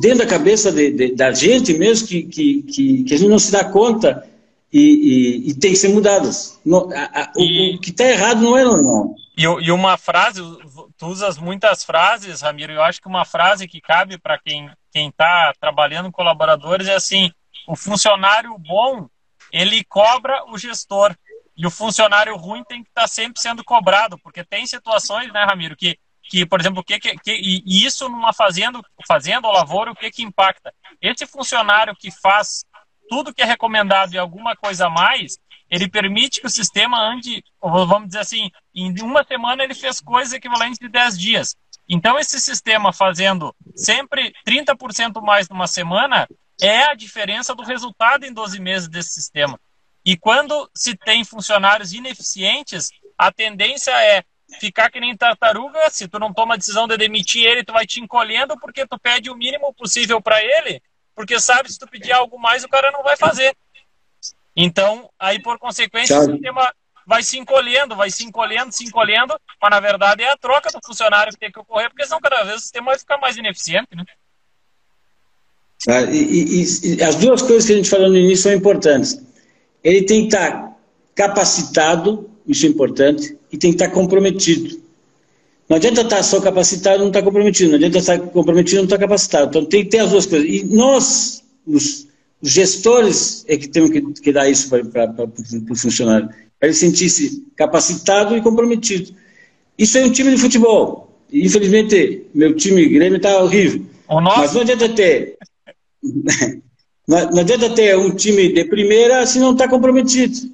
dentro 0.00 0.18
da 0.18 0.26
cabeça 0.26 0.72
de, 0.72 0.90
de, 0.90 1.14
da 1.14 1.30
gente 1.32 1.72
mesmo 1.74 2.08
que, 2.08 2.24
que, 2.24 2.62
que, 2.62 3.04
que, 3.04 3.14
a 3.14 3.16
gente 3.16 3.28
não 3.28 3.38
se 3.38 3.52
dá 3.52 3.64
conta 3.64 4.26
e, 4.72 5.54
tem 5.60 5.70
que 5.70 5.78
ser 5.78 5.88
mudadas. 5.88 6.58
No, 6.64 6.92
a, 6.92 7.04
a, 7.04 7.32
o, 7.36 7.76
o, 7.76 7.80
que 7.80 7.90
está 7.90 8.04
errado 8.04 8.42
não 8.42 8.56
é 8.56 8.64
normal. 8.64 9.14
E, 9.36 9.70
uma 9.70 9.96
frase, 9.96 10.42
tu 10.96 11.06
usas 11.06 11.38
muitas 11.38 11.84
frases, 11.84 12.40
Ramiro, 12.40 12.72
eu 12.72 12.82
acho 12.82 13.00
que 13.00 13.06
uma 13.06 13.24
frase 13.24 13.68
que 13.68 13.80
cabe 13.80 14.18
para 14.18 14.36
quem 14.36 14.68
está 14.92 15.52
trabalhando 15.60 16.06
com 16.06 16.12
colaboradores 16.12 16.88
é 16.88 16.94
assim, 16.94 17.30
o 17.66 17.76
funcionário 17.76 18.56
bom 18.58 19.08
ele 19.52 19.84
cobra 19.84 20.44
o 20.50 20.58
gestor. 20.58 21.14
E 21.56 21.66
o 21.66 21.70
funcionário 21.70 22.36
ruim 22.36 22.62
tem 22.64 22.82
que 22.84 22.88
estar 22.88 23.02
tá 23.02 23.08
sempre 23.08 23.40
sendo 23.40 23.64
cobrado, 23.64 24.16
porque 24.18 24.44
tem 24.44 24.64
situações, 24.64 25.32
né, 25.32 25.44
Ramiro, 25.44 25.76
que, 25.76 25.98
que 26.22 26.46
por 26.46 26.60
exemplo, 26.60 26.84
que, 26.84 27.00
que, 27.00 27.16
que 27.18 27.32
e 27.32 27.84
isso 27.84 28.08
numa 28.08 28.32
fazenda, 28.32 28.80
fazenda 29.06 29.48
ou 29.48 29.52
lavoura, 29.52 29.90
o 29.90 29.96
que, 29.96 30.08
que 30.10 30.22
impacta? 30.22 30.72
Esse 31.02 31.26
funcionário 31.26 31.96
que 31.96 32.12
faz 32.12 32.64
tudo 33.08 33.34
que 33.34 33.42
é 33.42 33.44
recomendado 33.44 34.14
e 34.14 34.18
alguma 34.18 34.54
coisa 34.54 34.86
a 34.86 34.90
mais, 34.90 35.38
ele 35.68 35.88
permite 35.88 36.40
que 36.40 36.46
o 36.46 36.50
sistema 36.50 37.00
ande, 37.00 37.42
vamos 37.60 38.08
dizer 38.08 38.20
assim, 38.20 38.50
em 38.74 38.94
uma 39.02 39.24
semana 39.24 39.64
ele 39.64 39.74
fez 39.74 40.00
coisas 40.00 40.32
equivalentes 40.32 40.78
de 40.78 40.88
10 40.88 41.18
dias. 41.18 41.56
Então, 41.88 42.18
esse 42.18 42.38
sistema 42.40 42.92
fazendo 42.92 43.54
sempre 43.74 44.32
30% 44.46 45.22
mais 45.22 45.48
numa 45.48 45.66
semana, 45.66 46.28
é 46.60 46.84
a 46.84 46.94
diferença 46.94 47.54
do 47.54 47.62
resultado 47.62 48.24
em 48.24 48.32
12 48.32 48.60
meses 48.60 48.88
desse 48.88 49.10
sistema. 49.10 49.58
E 50.04 50.16
quando 50.16 50.68
se 50.74 50.96
tem 50.96 51.24
funcionários 51.24 51.92
ineficientes, 51.92 52.90
a 53.16 53.32
tendência 53.32 53.92
é 53.92 54.24
ficar 54.58 54.90
que 54.90 55.00
nem 55.00 55.16
tartaruga, 55.16 55.90
se 55.90 56.08
tu 56.08 56.18
não 56.18 56.32
toma 56.32 56.54
a 56.54 56.56
decisão 56.56 56.86
de 56.88 56.96
demitir 56.96 57.44
ele, 57.44 57.64
tu 57.64 57.72
vai 57.72 57.86
te 57.86 58.00
encolhendo 58.00 58.58
porque 58.58 58.86
tu 58.86 58.98
pede 58.98 59.30
o 59.30 59.36
mínimo 59.36 59.72
possível 59.74 60.20
para 60.20 60.42
ele, 60.42 60.82
porque 61.14 61.38
sabe 61.38 61.70
se 61.70 61.78
tu 61.78 61.86
pedir 61.86 62.12
algo 62.12 62.38
mais 62.38 62.64
o 62.64 62.68
cara 62.68 62.90
não 62.90 63.02
vai 63.02 63.16
fazer. 63.16 63.54
Então, 64.56 65.10
aí 65.18 65.40
por 65.40 65.58
consequência, 65.58 66.18
o 66.18 66.24
sistema 66.24 66.72
vai 67.08 67.22
se 67.22 67.38
encolhendo, 67.38 67.96
vai 67.96 68.10
se 68.10 68.22
encolhendo, 68.22 68.70
se 68.70 68.84
encolhendo, 68.84 69.34
mas 69.62 69.70
na 69.70 69.80
verdade 69.80 70.22
é 70.22 70.30
a 70.30 70.36
troca 70.36 70.70
do 70.70 70.78
funcionário 70.84 71.32
que 71.32 71.38
tem 71.38 71.50
que 71.50 71.58
ocorrer, 71.58 71.88
porque 71.88 72.04
senão 72.04 72.20
cada 72.20 72.44
vez 72.44 72.56
o 72.56 72.60
sistema 72.60 72.90
vai 72.90 72.98
ficar 72.98 73.16
mais 73.16 73.34
ineficiente, 73.38 73.88
né? 73.96 74.04
Tá? 75.86 76.02
E, 76.02 76.18
e, 76.18 76.96
e, 76.96 77.02
as 77.02 77.14
duas 77.14 77.40
coisas 77.40 77.64
que 77.64 77.72
a 77.72 77.76
gente 77.76 77.88
falou 77.88 78.10
no 78.10 78.16
início 78.16 78.42
são 78.42 78.52
importantes. 78.52 79.18
Ele 79.82 80.02
tem 80.02 80.28
que 80.28 80.34
estar 80.34 80.76
capacitado, 81.14 82.28
isso 82.46 82.66
é 82.66 82.68
importante, 82.68 83.38
e 83.50 83.56
tem 83.56 83.70
que 83.70 83.82
estar 83.82 83.90
comprometido. 83.90 84.78
Não 85.66 85.78
adianta 85.78 86.02
estar 86.02 86.22
só 86.22 86.42
capacitado 86.42 86.96
e 86.96 87.00
não 87.00 87.08
estar 87.08 87.22
comprometido, 87.22 87.70
não 87.70 87.76
adianta 87.76 87.98
estar 87.98 88.18
comprometido 88.18 88.74
e 88.74 88.78
não 88.78 88.84
estar 88.84 88.98
capacitado. 88.98 89.48
Então 89.48 89.64
tem 89.64 89.84
que 89.84 89.90
ter 89.90 90.00
as 90.00 90.10
duas 90.10 90.26
coisas. 90.26 90.46
E 90.46 90.62
nós, 90.64 91.42
os, 91.66 92.06
os 92.42 92.50
gestores, 92.50 93.46
é 93.48 93.56
que 93.56 93.66
temos 93.66 93.90
que, 93.90 94.02
que 94.02 94.32
dar 94.32 94.46
isso 94.48 94.68
para 94.68 95.14
o 95.70 95.74
funcionário, 95.74 96.28
para 96.58 96.68
ele 96.68 96.74
sentir-se 96.74 97.44
capacitado 97.56 98.36
e 98.36 98.42
comprometido. 98.42 99.14
Isso 99.78 99.96
é 99.98 100.04
um 100.04 100.10
time 100.10 100.30
de 100.30 100.38
futebol. 100.38 101.08
Infelizmente, 101.32 102.26
meu 102.34 102.54
time 102.56 102.88
Grêmio 102.88 103.16
está 103.16 103.42
horrível. 103.42 103.84
Mas 104.08 104.54
não 104.54 104.62
adianta 104.62 104.88
ter 104.88 105.36
não 107.06 107.40
adianta 107.40 107.70
ter 107.70 107.96
um 107.96 108.10
time 108.10 108.52
de 108.52 108.64
primeira 108.64 109.26
se 109.26 109.38
não 109.38 109.52
está 109.52 109.68
comprometido. 109.68 110.50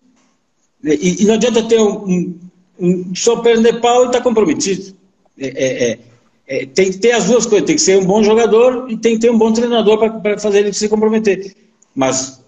E, 0.82 1.22
e, 1.22 1.24
não 1.24 1.34
adianta 1.34 1.62
ter 1.62 1.80
um, 1.80 2.38
um, 2.78 3.14
só 3.14 3.36
perna 3.36 3.72
de 3.72 3.80
pau 3.80 4.04
e 4.04 4.06
está 4.06 4.20
comprometido. 4.20 4.94
É, 5.38 5.46
é, 5.46 5.90
é, 5.90 5.98
é, 6.46 6.66
tem 6.66 6.90
que 6.90 6.98
ter 6.98 7.12
as 7.12 7.24
duas 7.24 7.46
coisas, 7.46 7.66
tem 7.66 7.76
que 7.76 7.82
ser 7.82 7.98
um 7.98 8.04
bom 8.04 8.22
jogador 8.22 8.86
e 8.90 8.96
tem 8.96 9.14
que 9.14 9.20
ter 9.20 9.30
um 9.30 9.38
bom 9.38 9.52
treinador 9.52 9.98
para 10.20 10.38
fazer 10.38 10.60
ele 10.60 10.72
se 10.72 10.88
comprometer. 10.88 11.54
Mas 11.94 12.40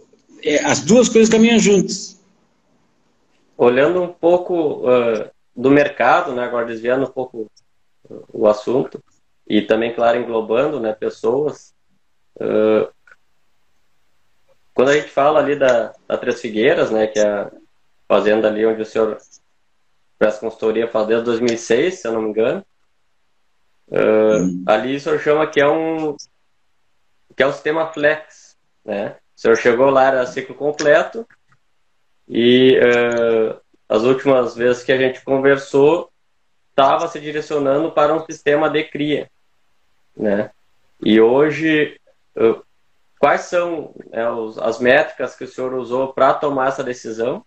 é, 0.42 0.64
as 0.64 0.80
duas 0.82 1.08
coisas 1.08 1.30
caminham 1.30 1.58
juntas. 1.58 2.15
Olhando 3.56 4.02
um 4.02 4.12
pouco 4.12 4.88
uh, 4.88 5.30
do 5.54 5.70
mercado, 5.70 6.34
né, 6.34 6.44
agora 6.44 6.66
desviando 6.66 7.04
um 7.04 7.10
pouco 7.10 7.50
o 8.32 8.46
assunto, 8.46 9.02
e 9.46 9.62
também, 9.62 9.94
claro, 9.94 10.18
englobando 10.18 10.80
né, 10.80 10.92
pessoas, 10.92 11.74
uh, 12.36 12.88
quando 14.74 14.90
a 14.90 14.94
gente 14.94 15.08
fala 15.08 15.38
ali 15.38 15.56
da, 15.56 15.94
da 16.06 16.18
Três 16.18 16.40
Figueiras, 16.40 16.90
né, 16.90 17.06
que 17.06 17.18
é 17.18 17.26
a 17.26 17.50
fazenda 18.06 18.48
ali 18.48 18.66
onde 18.66 18.82
o 18.82 18.86
senhor 18.86 19.16
presta 20.18 20.40
consultoria 20.40 20.88
faz 20.88 21.06
desde 21.06 21.24
2006, 21.24 21.94
se 21.94 22.06
eu 22.06 22.12
não 22.12 22.22
me 22.22 22.28
engano, 22.28 22.64
uh, 23.88 24.62
ali 24.66 24.96
o 24.96 25.00
senhor 25.00 25.18
chama 25.20 25.46
que 25.46 25.60
é 25.60 25.68
um 25.68 26.14
que 27.34 27.42
é 27.42 27.46
o 27.46 27.52
sistema 27.52 27.92
flex, 27.92 28.56
né? 28.84 29.16
O 29.36 29.40
senhor 29.40 29.56
chegou 29.56 29.90
lá, 29.90 30.04
era 30.04 30.26
ciclo 30.26 30.54
completo, 30.54 31.26
e 32.28 32.78
uh, 32.78 33.60
as 33.88 34.02
últimas 34.02 34.56
vezes 34.56 34.82
que 34.82 34.92
a 34.92 34.96
gente 34.96 35.22
conversou, 35.22 36.10
estava 36.70 37.08
se 37.08 37.20
direcionando 37.20 37.92
para 37.92 38.14
um 38.14 38.24
sistema 38.24 38.68
de 38.68 38.84
cria, 38.84 39.30
né? 40.16 40.50
E 41.00 41.20
hoje, 41.20 41.98
uh, 42.36 42.66
Quais 43.18 43.42
são 43.42 43.94
né, 44.10 44.28
os, 44.30 44.58
as 44.58 44.78
métricas 44.78 45.34
que 45.34 45.44
o 45.44 45.48
senhor 45.48 45.72
usou 45.74 46.12
para 46.12 46.34
tomar 46.34 46.68
essa 46.68 46.84
decisão? 46.84 47.44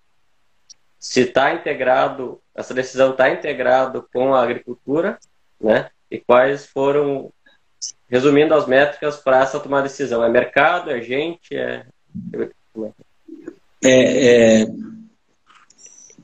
Se 1.00 1.22
está 1.22 1.54
integrado, 1.54 2.42
essa 2.56 2.74
decisão 2.74 3.12
está 3.12 3.30
integrado 3.30 4.08
com 4.12 4.34
a 4.34 4.44
agricultura, 4.44 5.18
né? 5.60 5.90
E 6.10 6.20
quais 6.20 6.66
foram, 6.66 7.32
resumindo 8.10 8.54
as 8.54 8.66
métricas 8.66 9.18
para 9.18 9.42
essa 9.42 9.60
tomar 9.60 9.82
decisão? 9.82 10.24
É 10.24 10.30
mercado, 10.30 10.90
é 10.90 11.02
gente, 11.02 11.56
é, 11.56 11.86
é, 13.84 14.62
é... 14.62 14.68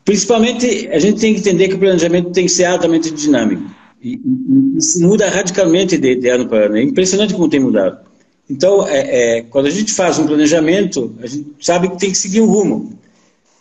Principalmente, 0.04 0.88
a 0.92 1.00
gente 1.00 1.20
tem 1.20 1.34
que 1.34 1.40
entender 1.40 1.68
que 1.68 1.76
o 1.76 1.80
planejamento 1.80 2.32
tem 2.32 2.46
que 2.46 2.52
ser 2.52 2.66
altamente 2.66 3.10
dinâmico. 3.12 3.64
E, 4.02 4.14
e, 4.14 4.18
e 4.18 5.00
muda 5.04 5.30
radicalmente 5.30 5.98
de, 5.98 6.16
de 6.16 6.30
ano 6.30 6.48
para 6.48 6.68
ano. 6.68 6.78
É 6.78 6.84
impressionante 6.84 7.34
como 7.34 7.50
tem 7.50 7.60
mudado. 7.60 8.06
Então, 8.50 8.88
é, 8.88 9.38
é, 9.38 9.42
quando 9.42 9.66
a 9.66 9.72
gente 9.72 9.92
faz 9.92 10.20
um 10.20 10.28
planejamento, 10.28 11.16
a 11.22 11.28
gente 11.28 11.56
sabe 11.60 11.90
que 11.90 12.00
tem 12.00 12.12
que 12.12 12.18
seguir 12.18 12.42
um 12.42 12.46
rumo. 12.46 13.00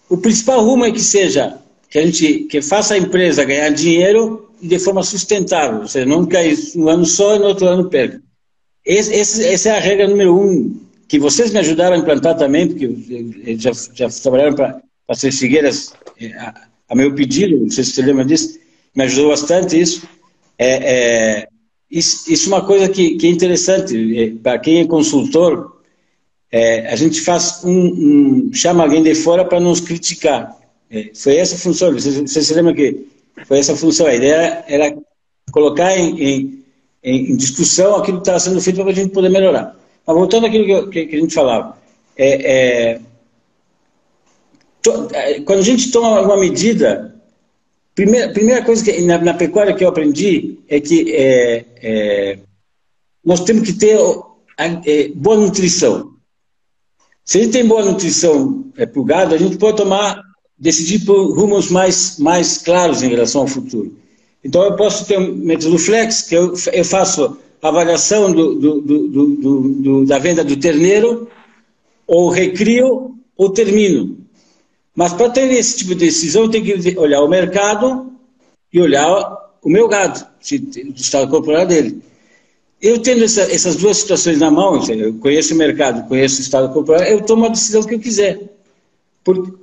O 0.09 0.19
principal 0.19 0.63
rumo 0.63 0.85
é 0.85 0.93
que 0.93 1.01
seja 1.01 1.57
que 1.89 1.99
a 1.99 2.05
gente 2.05 2.41
que 2.41 2.61
faça 2.61 2.95
a 2.95 2.99
empresa 2.99 3.45
ganhar 3.45 3.71
dinheiro 3.71 4.51
de 4.61 4.79
forma 4.79 5.03
sustentável, 5.03 5.81
ou 5.81 5.89
seja, 5.89 6.05
não 6.05 6.27
cair 6.27 6.59
um 6.77 6.89
ano 6.89 7.07
só 7.07 7.37
e 7.37 7.39
no 7.39 7.47
outro 7.47 7.67
ano 7.67 7.89
perde. 7.89 8.21
Esse, 8.85 9.15
esse, 9.15 9.45
essa 9.47 9.71
é 9.71 9.77
a 9.77 9.81
regra 9.81 10.07
número 10.07 10.39
um 10.39 10.84
que 11.09 11.19
vocês 11.19 11.53
me 11.53 11.59
ajudaram 11.59 11.97
a 11.97 11.99
implantar 11.99 12.37
também, 12.37 12.69
porque 12.69 13.57
já, 13.59 13.73
já 13.95 14.09
trabalharam 14.09 14.55
para 14.55 14.83
ser 15.15 15.33
Figueiras 15.33 15.93
é, 16.21 16.33
a, 16.35 16.69
a, 16.89 16.95
meu 16.95 17.15
pedido, 17.15 17.59
não 17.59 17.71
sei 17.71 17.85
se 17.85 17.93
você 17.93 18.03
lembra 18.03 18.25
disso, 18.25 18.59
me 18.95 19.05
ajudou 19.05 19.31
bastante 19.31 19.81
isso. 19.81 20.07
É, 20.59 20.69
é, 21.39 21.49
isso, 21.91 22.33
isso 22.33 22.49
é 22.49 22.57
uma 22.57 22.65
coisa 22.65 22.89
que, 22.89 23.17
que 23.17 23.27
é 23.27 23.31
interessante, 23.31 24.19
é, 24.19 24.31
para 24.43 24.59
quem 24.59 24.81
é 24.81 24.87
consultor, 24.87 25.81
é, 26.51 26.89
a 26.89 26.97
gente 26.97 27.21
faz 27.21 27.63
um, 27.65 27.71
um, 27.71 28.51
chama 28.53 28.85
alguém 28.85 29.03
de 29.03 29.15
fora 29.15 29.45
para 29.45 29.61
nos 29.61 29.81
criticar. 29.81 30.57
Foi 31.15 31.37
essa 31.37 31.57
a 31.57 31.59
função, 31.59 31.93
você, 31.93 32.23
você 32.23 32.41
se 32.41 32.55
lembra 32.55 32.73
que 32.73 33.09
foi 33.47 33.59
essa 33.59 33.73
a 33.73 33.77
função, 33.77 34.07
a 34.07 34.15
ideia 34.15 34.65
era 34.69 34.97
colocar 35.51 35.97
em, 35.99 36.23
em, 36.23 36.65
em 37.03 37.37
discussão 37.37 37.97
aquilo 37.97 38.19
que 38.19 38.23
estava 38.23 38.39
sendo 38.39 38.61
feito 38.61 38.81
para 38.81 38.93
a 38.93 38.95
gente 38.95 39.11
poder 39.11 39.29
melhorar. 39.29 39.77
Mas 40.07 40.17
voltando 40.17 40.47
àquilo 40.47 40.91
que, 40.91 41.07
que 41.07 41.17
a 41.17 41.21
gente 41.21 41.35
falava, 41.35 41.79
é, 42.17 42.53
é, 42.53 43.01
to, 44.83 45.09
é, 45.13 45.41
quando 45.41 45.61
a 45.61 45.63
gente 45.63 45.91
toma 45.91 46.21
uma 46.21 46.39
medida, 46.39 47.15
Primeira, 47.95 48.33
primeira 48.33 48.65
coisa 48.65 48.85
que 48.85 49.01
na, 49.03 49.19
na, 49.19 49.35
pecuária 49.35 49.73
que 49.73 49.85
eu 49.85 49.89
aprendi 49.89 50.59
é 50.69 50.81
que 50.81 51.15
é, 51.15 51.65
é, 51.77 52.39
nós 53.25 53.41
temos 53.45 53.63
que 53.69 53.73
ter 53.73 53.97
é, 54.59 55.09
boa 55.15 55.37
nutrição. 55.37 56.11
Se 57.25 57.39
a 57.39 57.43
gente 57.43 57.53
tem 57.53 57.67
boa 57.67 57.85
nutrição 57.85 58.65
é, 58.77 58.85
para 58.85 59.01
o 59.01 59.05
gado, 59.05 59.35
a 59.35 59.39
gente 59.39 59.57
pode 59.59 59.77
tomar, 59.77 60.21
decidir 60.59 61.05
por 61.05 61.39
rumos 61.39 61.71
mais, 61.71 62.19
mais 62.19 62.59
claros 62.59 63.03
em 63.03 63.09
relação 63.09 63.43
ao 63.43 63.47
futuro. 63.47 63.97
Então 64.43 64.65
eu 64.65 64.75
posso 64.75 65.07
ter 65.07 65.17
um 65.17 65.33
método 65.37 65.79
flex, 65.79 66.23
que 66.23 66.35
eu, 66.35 66.53
eu 66.73 66.85
faço 66.85 67.39
avaliação 67.69 68.33
do, 68.33 68.55
do, 68.55 68.81
do, 68.81 70.07
da 70.07 70.19
venda 70.19 70.45
do 70.45 70.57
terneiro, 70.57 71.29
ou 72.07 72.29
recrio 72.29 73.17
ou 73.37 73.51
termino. 73.51 74.19
Mas 74.95 75.13
para 75.13 75.31
ter 75.31 75.51
esse 75.53 75.79
tipo 75.79 75.95
de 75.95 76.07
decisão, 76.07 76.49
tenho 76.49 76.65
que 76.65 76.99
olhar 76.99 77.23
o 77.23 77.29
mercado 77.29 78.13
e 78.73 78.81
olhar 78.81 79.09
o 79.63 79.69
meu 79.69 79.89
gado, 79.89 80.21
o 80.21 80.95
estado 80.95 81.31
corporal 81.31 81.67
dele. 81.67 82.01
Eu 82.81 82.99
tendo 82.99 83.25
essa, 83.25 83.43
essas 83.43 83.77
duas 83.77 83.97
situações 83.97 84.39
na 84.39 84.51
mão, 84.51 84.81
eu 84.91 85.15
conheço 85.15 85.55
o 85.55 85.57
mercado, 85.57 86.07
conheço 86.07 86.41
o 86.41 86.43
estado 86.43 86.73
corporal, 86.73 87.03
eu 87.03 87.23
tomo 87.23 87.47
a 87.47 87.49
decisão 87.49 87.83
que 87.83 87.95
eu 87.95 88.01
quiser. 88.01 88.41
Por, 89.25 89.59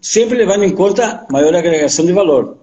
sempre 0.00 0.36
levando 0.36 0.64
em 0.64 0.72
conta 0.74 1.24
maior 1.30 1.54
agregação 1.54 2.04
de 2.04 2.12
valor. 2.12 2.58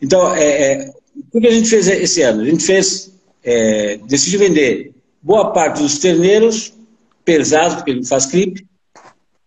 Então, 0.00 0.34
é, 0.34 0.44
é, 0.44 0.94
o 1.32 1.40
que 1.40 1.46
a 1.46 1.50
gente 1.50 1.68
fez 1.68 1.88
esse 1.88 2.22
ano? 2.22 2.42
A 2.42 2.44
gente 2.44 2.64
fez, 2.64 3.12
é, 3.44 3.98
vender 4.38 4.92
boa 5.22 5.52
parte 5.52 5.82
dos 5.82 5.98
terneiros 5.98 6.72
pesados, 7.24 7.76
porque 7.76 7.90
ele 7.90 8.04
faz 8.04 8.26
clipe, 8.26 8.66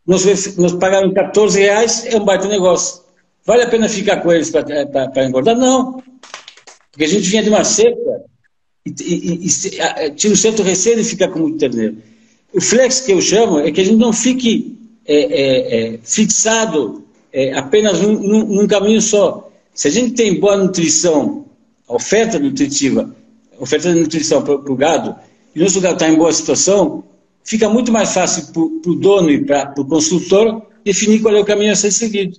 nos, 0.06 0.56
nos 0.56 0.74
pagaram 0.74 1.14
14 1.14 1.60
reais, 1.60 2.06
é 2.06 2.16
um 2.16 2.24
baita 2.24 2.48
negócio. 2.48 3.02
Vale 3.46 3.64
a 3.64 3.70
pena 3.70 3.88
ficar 3.88 4.18
com 4.18 4.32
eles 4.32 4.50
para 4.50 5.26
engordar? 5.26 5.56
Não. 5.56 6.04
Porque 6.92 7.06
a 7.06 7.08
gente 7.08 7.30
vinha 7.30 7.44
de 7.44 7.50
uma 7.50 7.64
seca 7.64 7.96
e, 8.86 9.46
e, 9.46 9.48
e 9.48 10.32
um 10.32 10.36
certo 10.36 10.64
receio 10.64 10.98
de 10.98 11.04
ficar 11.04 11.28
com 11.30 11.40
muito 11.40 11.58
terneiro. 11.58 11.98
O 12.54 12.62
flex 12.62 13.02
que 13.02 13.12
eu 13.12 13.22
chamo 13.22 13.60
é 13.60 13.72
que 13.72 13.82
a 13.82 13.84
gente 13.84 13.98
não 13.98 14.12
fique 14.14 14.78
é, 15.06 15.16
é, 15.16 15.94
é, 15.94 16.00
fixado 16.04 17.06
é, 17.32 17.54
apenas 17.54 18.02
num, 18.02 18.46
num, 18.46 18.68
caminho 18.68 19.02
só. 19.02 19.50
Se 19.74 19.88
a 19.88 19.92
gente 19.92 20.16
tem 20.16 20.40
boa 20.40 20.58
nutrição, 20.58 21.46
oferta 21.88 22.40
nutritiva, 22.40 23.16
oferta 23.60 23.94
de 23.94 24.00
nutrição 24.00 24.42
para 24.42 24.56
o 24.56 24.76
gado, 24.76 25.16
e 25.56 25.64
o 25.64 25.82
gado 25.82 25.96
está 25.96 26.08
em 26.08 26.16
boa 26.16 26.32
situação, 26.32 27.04
fica 27.44 27.68
muito 27.70 27.92
mais 27.92 28.14
fácil 28.14 28.54
para 28.54 28.92
o 28.92 28.96
dono 28.96 29.32
e 29.32 29.44
para 29.44 29.74
o 29.78 29.86
consultor 29.86 30.62
definir 30.84 31.22
qual 31.22 31.36
é 31.36 31.40
o 31.40 31.46
caminho 31.46 31.72
a 31.72 31.76
ser 31.76 31.92
seguido. 31.92 32.38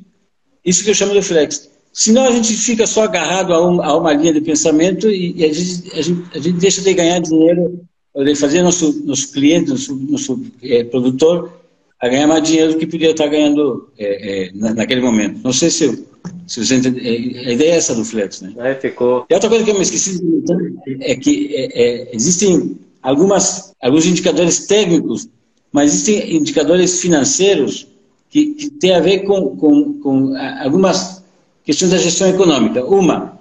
Isso 0.64 0.84
que 0.84 0.90
eu 0.90 0.94
chamo 0.94 1.12
de 1.12 1.22
flex. 1.22 1.68
Senão 1.92 2.24
a 2.24 2.30
gente 2.30 2.52
fica 2.52 2.86
só 2.86 3.04
agarrado 3.04 3.52
a, 3.52 3.66
um, 3.66 3.82
a 3.82 3.96
uma 3.96 4.12
linha 4.12 4.32
de 4.32 4.40
pensamento 4.40 5.10
e, 5.10 5.34
e 5.36 5.44
a, 5.44 5.52
gente, 5.52 5.98
a, 5.98 6.02
gente, 6.02 6.24
a, 6.32 6.38
gente, 6.38 6.58
deixa 6.58 6.80
de 6.80 6.94
ganhar 6.94 7.18
dinheiro, 7.20 7.80
de 8.14 8.34
fazer 8.34 8.62
nosso, 8.62 9.04
nosso 9.04 9.32
cliente, 9.32 9.70
nosso, 9.70 9.96
nosso 9.96 10.40
é, 10.62 10.84
produtor, 10.84 11.52
a 12.00 12.08
ganhar 12.08 12.26
mais 12.28 12.42
dinheiro 12.42 12.74
do 12.74 12.78
que 12.78 12.86
podia 12.86 13.10
estar 13.10 13.26
ganhando 13.26 13.90
é, 13.98 14.46
é, 14.46 14.52
naquele 14.52 15.00
momento. 15.00 15.40
Não 15.42 15.52
sei 15.52 15.70
se, 15.70 15.84
eu, 15.84 16.06
se 16.48 16.64
você 16.64 16.76
entende. 16.76 17.00
É, 17.00 17.48
a 17.48 17.52
ideia 17.52 17.72
é 17.72 17.76
essa 17.76 17.94
do 17.94 18.04
flex, 18.04 18.40
né? 18.40 18.52
É, 18.58 18.74
ficou. 18.74 19.26
E 19.30 19.34
outra 19.34 19.48
coisa 19.48 19.64
que 19.64 19.70
eu 19.70 19.74
me 19.74 19.82
esqueci 19.82 20.18
de 20.18 20.98
é 21.00 21.14
que 21.14 21.54
é, 21.54 22.08
existem 22.12 22.78
algumas, 23.02 23.72
alguns 23.80 24.06
indicadores 24.06 24.66
técnicos, 24.66 25.28
mas 25.70 25.92
existem 25.92 26.36
indicadores 26.36 27.00
financeiros 27.00 27.86
que, 28.30 28.54
que 28.54 28.70
têm 28.70 28.94
a 28.94 29.00
ver 29.00 29.20
com, 29.20 29.56
com, 29.56 30.00
com 30.00 30.34
algumas 30.60 31.22
questões 31.64 31.90
da 31.90 31.98
gestão 31.98 32.28
econômica. 32.28 32.84
Uma 32.84 33.38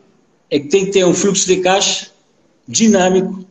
é 0.51 0.59
que 0.59 0.67
tem 0.67 0.85
que 0.85 0.91
ter 0.91 1.05
um 1.05 1.13
fluxo 1.13 1.47
de 1.47 1.57
caixa 1.57 2.11
dinâmico, 2.67 3.45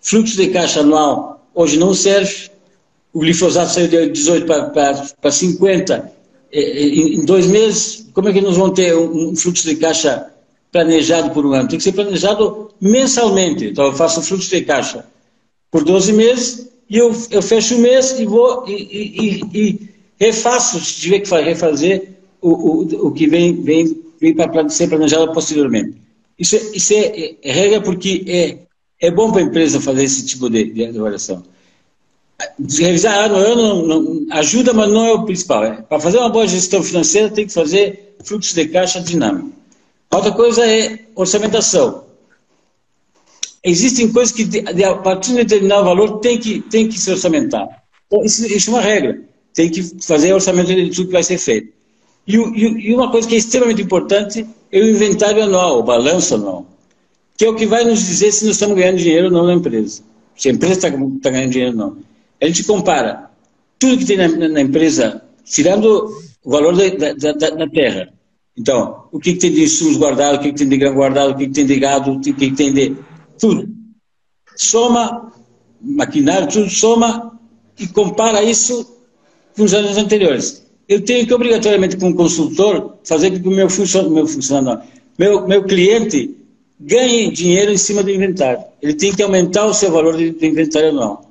fluxo 0.00 0.36
de 0.36 0.48
caixa 0.48 0.80
anual 0.80 1.30
hoje 1.54 1.78
não 1.78 1.94
serve, 1.94 2.50
o 3.12 3.20
glifosato 3.20 3.72
saiu 3.72 3.88
de 3.88 4.08
18 4.10 4.46
para 4.46 5.30
50 5.30 5.94
é, 5.94 5.96
é, 5.96 6.12
em 6.52 7.24
dois 7.24 7.46
meses, 7.46 8.08
como 8.12 8.28
é 8.28 8.32
que 8.32 8.40
nós 8.40 8.56
vamos 8.56 8.74
ter 8.74 8.96
um 8.96 9.34
fluxo 9.36 9.66
de 9.68 9.76
caixa 9.76 10.26
planejado 10.72 11.30
por 11.30 11.46
um 11.46 11.52
ano? 11.52 11.68
Tem 11.68 11.78
que 11.78 11.84
ser 11.84 11.92
planejado 11.92 12.70
mensalmente. 12.80 13.66
Então, 13.66 13.86
eu 13.86 13.92
faço 13.92 14.20
um 14.20 14.22
fluxo 14.22 14.50
de 14.50 14.62
caixa 14.62 15.04
por 15.70 15.84
12 15.84 16.12
meses 16.12 16.68
e 16.88 16.98
eu, 16.98 17.14
eu 17.30 17.40
fecho 17.40 17.76
o 17.76 17.78
mês 17.78 18.18
e 18.18 18.26
vou 18.26 18.64
e, 18.66 18.72
e, 18.72 19.58
e 19.58 19.88
refaço, 20.18 20.80
se 20.80 21.00
tiver 21.00 21.20
que 21.20 21.34
refazer 21.40 22.08
o, 22.42 22.50
o, 22.50 23.06
o 23.06 23.12
que 23.12 23.26
vem, 23.26 23.62
vem, 23.62 24.02
vem 24.20 24.34
para 24.34 24.68
ser 24.68 24.88
planejado 24.88 25.32
posteriormente. 25.32 25.94
Isso, 26.38 26.56
é, 26.56 26.58
isso 26.74 26.92
é, 26.94 27.34
é 27.42 27.52
regra 27.52 27.80
porque 27.80 28.24
é, 28.26 28.58
é 29.00 29.10
bom 29.10 29.30
para 29.30 29.42
a 29.42 29.44
empresa 29.44 29.80
fazer 29.80 30.04
esse 30.04 30.26
tipo 30.26 30.50
de, 30.50 30.64
de 30.64 30.86
avaliação. 30.86 31.44
Revisar 32.78 33.26
ano 33.26 33.36
a 33.36 33.38
ano 33.40 34.26
ajuda, 34.30 34.72
mas 34.72 34.88
não 34.88 35.04
é 35.04 35.12
o 35.12 35.24
principal. 35.24 35.64
É, 35.64 35.82
para 35.82 36.00
fazer 36.00 36.18
uma 36.18 36.28
boa 36.28 36.46
gestão 36.46 36.82
financeira, 36.82 37.30
tem 37.30 37.46
que 37.46 37.52
fazer 37.52 38.16
fluxo 38.24 38.54
de 38.54 38.68
caixa 38.68 39.00
dinâmico. 39.00 39.52
Outra 40.10 40.32
coisa 40.32 40.66
é 40.66 41.00
orçamentação. 41.14 42.04
Existem 43.62 44.10
coisas 44.10 44.32
que, 44.34 44.44
de, 44.44 44.84
a 44.84 44.94
partir 44.96 45.30
de 45.30 45.44
determinado 45.44 45.84
valor, 45.84 46.18
tem 46.20 46.38
que, 46.38 46.60
tem 46.62 46.88
que 46.88 46.98
se 46.98 47.10
orçamentar. 47.10 47.68
Então, 48.06 48.24
isso, 48.24 48.46
isso 48.46 48.70
é 48.70 48.72
uma 48.72 48.80
regra. 48.80 49.22
Tem 49.54 49.68
que 49.68 49.82
fazer 50.02 50.32
orçamento 50.32 50.74
de 50.74 50.90
tudo 50.90 51.06
que 51.06 51.12
vai 51.12 51.22
ser 51.22 51.38
feito. 51.38 51.72
E, 52.26 52.36
e, 52.36 52.90
e, 52.90 52.94
uma 52.94 53.10
coisa 53.10 53.28
que 53.28 53.34
é 53.34 53.38
extremamente 53.38 53.82
importante 53.82 54.46
é 54.72 54.80
o 54.80 54.88
inventário 54.88 55.42
anual, 55.42 55.78
o 55.78 55.82
balanço 55.82 56.34
anual, 56.34 56.66
que 57.36 57.44
é 57.44 57.48
o 57.48 57.54
que 57.54 57.66
vai 57.66 57.84
nos 57.84 58.00
dizer 58.00 58.32
se 58.32 58.44
nós 58.44 58.54
estamos 58.54 58.76
ganhando 58.76 58.98
dinheiro 58.98 59.26
ou 59.26 59.32
não 59.32 59.46
na 59.46 59.54
empresa. 59.54 60.02
Se 60.36 60.48
a 60.48 60.52
empresa 60.52 60.74
está 60.74 60.90
tá 60.90 61.30
ganhando 61.30 61.50
dinheiro 61.50 61.72
ou 61.72 61.78
não. 61.78 61.96
A 62.40 62.46
gente 62.46 62.64
compara 62.64 63.30
tudo 63.78 63.98
que 63.98 64.04
tem 64.04 64.16
na, 64.16 64.28
na 64.28 64.60
empresa, 64.60 65.22
tirando 65.44 66.10
o 66.44 66.50
valor 66.50 66.74
da, 66.76 67.12
da, 67.14 67.32
da, 67.32 67.50
da 67.50 67.68
terra. 67.68 68.12
Então, 68.56 69.04
o 69.12 69.18
que, 69.18 69.34
que, 69.34 69.38
tem 69.38 69.52
de 69.52 69.64
insumos 69.64 69.96
guardados, 69.96 70.38
o 70.38 70.42
que, 70.42 70.52
que, 70.52 70.58
tem 70.58 70.68
de 70.68 70.76
grão 70.76 70.94
guardado, 70.94 71.32
o 71.32 71.36
que, 71.36 71.46
que 71.46 71.52
tem 71.52 71.66
de 71.66 71.78
gado, 71.78 72.12
o 72.12 72.20
que, 72.20 72.32
que 72.32 72.50
tem 72.52 72.72
de. 72.72 72.96
Tudo. 73.38 73.68
Soma, 74.56 75.32
maquinário, 75.80 76.48
tudo 76.48 76.68
soma 76.68 77.38
e 77.78 77.86
compara 77.86 78.42
isso 78.42 78.98
com 79.56 79.62
os 79.64 79.72
anos 79.72 79.96
anteriores. 79.96 80.66
Eu 80.88 81.02
tenho 81.02 81.26
que, 81.26 81.32
obrigatoriamente, 81.32 81.96
como 81.96 82.14
consultor, 82.14 82.98
fazer 83.04 83.30
com 83.30 83.40
que 83.40 83.48
o 83.48 83.52
meu, 83.52 83.70
funcion, 83.70 84.10
meu 84.10 84.26
funcionário, 84.26 84.82
meu, 85.18 85.46
meu 85.46 85.64
cliente 85.64 86.36
ganhe 86.78 87.30
dinheiro 87.30 87.72
em 87.72 87.78
cima 87.78 88.02
do 88.02 88.10
inventário. 88.10 88.62
Ele 88.82 88.94
tem 88.94 89.14
que 89.14 89.22
aumentar 89.22 89.66
o 89.66 89.72
seu 89.72 89.90
valor 89.90 90.16
de 90.16 90.46
inventário 90.46 90.90
anual 90.90 91.29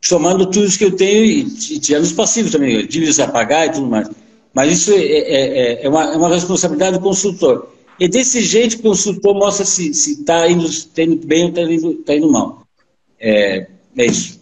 somando 0.00 0.46
tudo 0.46 0.66
isso 0.66 0.78
que 0.78 0.84
eu 0.84 0.96
tenho 0.96 1.24
e, 1.24 1.40
e 1.40 1.80
tirando 1.80 2.04
os 2.04 2.12
passivos 2.12 2.52
também, 2.52 2.86
dívidas 2.86 3.20
a 3.20 3.28
pagar 3.28 3.66
e 3.66 3.72
tudo 3.72 3.86
mais. 3.86 4.08
Mas 4.54 4.72
isso 4.72 4.92
é, 4.92 4.96
é, 4.96 5.58
é, 5.82 5.84
é, 5.84 5.88
uma, 5.88 6.04
é 6.12 6.16
uma 6.16 6.28
responsabilidade 6.28 6.96
do 6.98 7.02
consultor. 7.02 7.72
E 7.98 8.08
desse 8.08 8.42
jeito 8.42 8.76
o 8.76 8.82
consultor 8.82 9.34
mostra 9.34 9.64
se 9.64 9.90
está 9.90 10.48
indo, 10.48 10.68
tá 10.88 11.02
indo 11.02 11.26
bem 11.26 11.44
ou 11.44 11.48
está 11.50 11.62
indo, 11.62 11.94
tá 12.04 12.14
indo 12.14 12.30
mal. 12.30 12.66
É, 13.18 13.66
é 13.96 14.04
isso. 14.04 14.38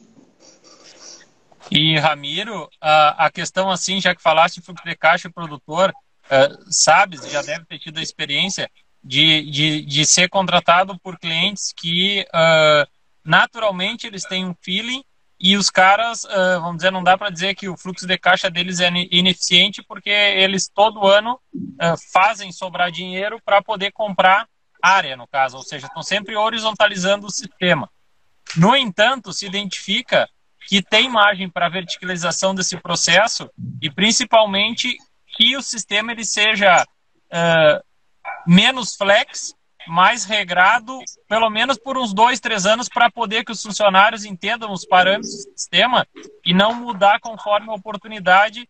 E, 1.71 1.99
Ramiro, 1.99 2.69
a, 2.81 3.27
a 3.27 3.31
questão 3.31 3.71
assim, 3.71 4.01
já 4.01 4.15
que 4.15 4.23
falaste 4.23 4.61
fluxo 4.61 4.85
de 4.85 4.95
caixa 4.95 5.31
produtor, 5.31 5.91
uh, 5.91 6.73
sabes, 6.73 7.29
já 7.31 7.43
deve 7.43 7.65
ter 7.65 7.79
tido 7.79 7.99
a 7.99 8.03
experiência 8.03 8.71
de, 9.03 9.51
de, 9.51 9.83
de 9.83 10.07
ser 10.07 10.29
contratado 10.29 10.99
por 11.01 11.19
clientes 11.19 11.73
que 11.77 12.25
uh, 12.29 12.89
naturalmente 13.25 14.07
eles 14.07 14.23
têm 14.25 14.45
um 14.47 14.55
feeling 14.61 15.03
e 15.39 15.57
os 15.57 15.69
caras, 15.69 16.25
uh, 16.25 16.61
vamos 16.61 16.77
dizer, 16.77 16.91
não 16.91 17.05
dá 17.05 17.17
para 17.19 17.31
dizer 17.31 17.55
que 17.55 17.69
o 17.69 17.77
fluxo 17.77 18.07
de 18.07 18.19
caixa 18.19 18.51
deles 18.51 18.81
é 18.81 18.89
ineficiente, 19.11 19.83
porque 19.83 20.11
eles 20.11 20.69
todo 20.69 21.07
ano 21.07 21.39
uh, 21.55 22.13
fazem 22.13 22.51
sobrar 22.51 22.91
dinheiro 22.91 23.41
para 23.45 23.63
poder 23.63 23.93
comprar 23.93 24.49
área, 24.83 25.17
no 25.17 25.27
caso, 25.27 25.57
ou 25.57 25.63
seja, 25.63 25.87
estão 25.87 26.03
sempre 26.03 26.37
horizontalizando 26.37 27.27
o 27.27 27.31
sistema. 27.31 27.91
No 28.57 28.75
entanto, 28.75 29.33
se 29.33 29.47
identifica 29.47 30.29
que 30.67 30.83
tem 30.83 31.09
margem 31.09 31.49
para 31.49 31.69
verticalização 31.69 32.55
desse 32.55 32.77
processo 32.77 33.51
e 33.81 33.91
principalmente 33.91 34.97
que 35.37 35.57
o 35.57 35.63
sistema 35.63 36.13
ele 36.13 36.25
seja 36.25 36.83
uh, 36.83 37.85
menos 38.47 38.97
flex 38.97 39.55
mais 39.87 40.25
regrado, 40.25 40.99
pelo 41.29 41.49
menos 41.51 41.79
por 41.79 41.97
uns 41.97 42.13
dois, 42.13 42.41
três 42.41 42.67
anos, 42.67 42.89
para 42.89 43.11
poder 43.11 43.45
que 43.45 43.53
os 43.53 43.63
funcionários 43.63 44.25
entendam 44.25 44.73
os 44.73 44.85
parâmetros 44.85 45.31
do 45.31 45.59
sistema 45.59 46.07
e 46.45 46.53
não 46.53 46.75
mudar 46.75 47.21
conforme 47.21 47.71
a 47.71 47.75
oportunidade, 47.75 48.69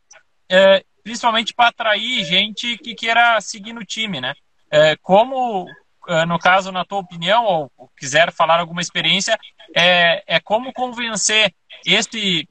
é, 0.48 0.84
principalmente 1.02 1.54
para 1.54 1.68
atrair 1.68 2.24
gente 2.24 2.76
que 2.78 2.94
queira 2.94 3.40
seguir 3.40 3.72
no 3.72 3.84
time, 3.84 4.20
né? 4.20 4.34
É, 4.70 4.96
como, 4.96 5.66
é, 6.08 6.24
no 6.26 6.38
caso, 6.38 6.72
na 6.72 6.84
tua 6.84 6.98
opinião, 6.98 7.44
ou, 7.44 7.90
quiser 7.98 8.32
falar 8.32 8.60
alguma 8.60 8.80
experiência, 8.80 9.38
é, 9.74 10.22
é 10.26 10.40
como 10.40 10.72
convencer 10.72 11.54
este 11.84 12.48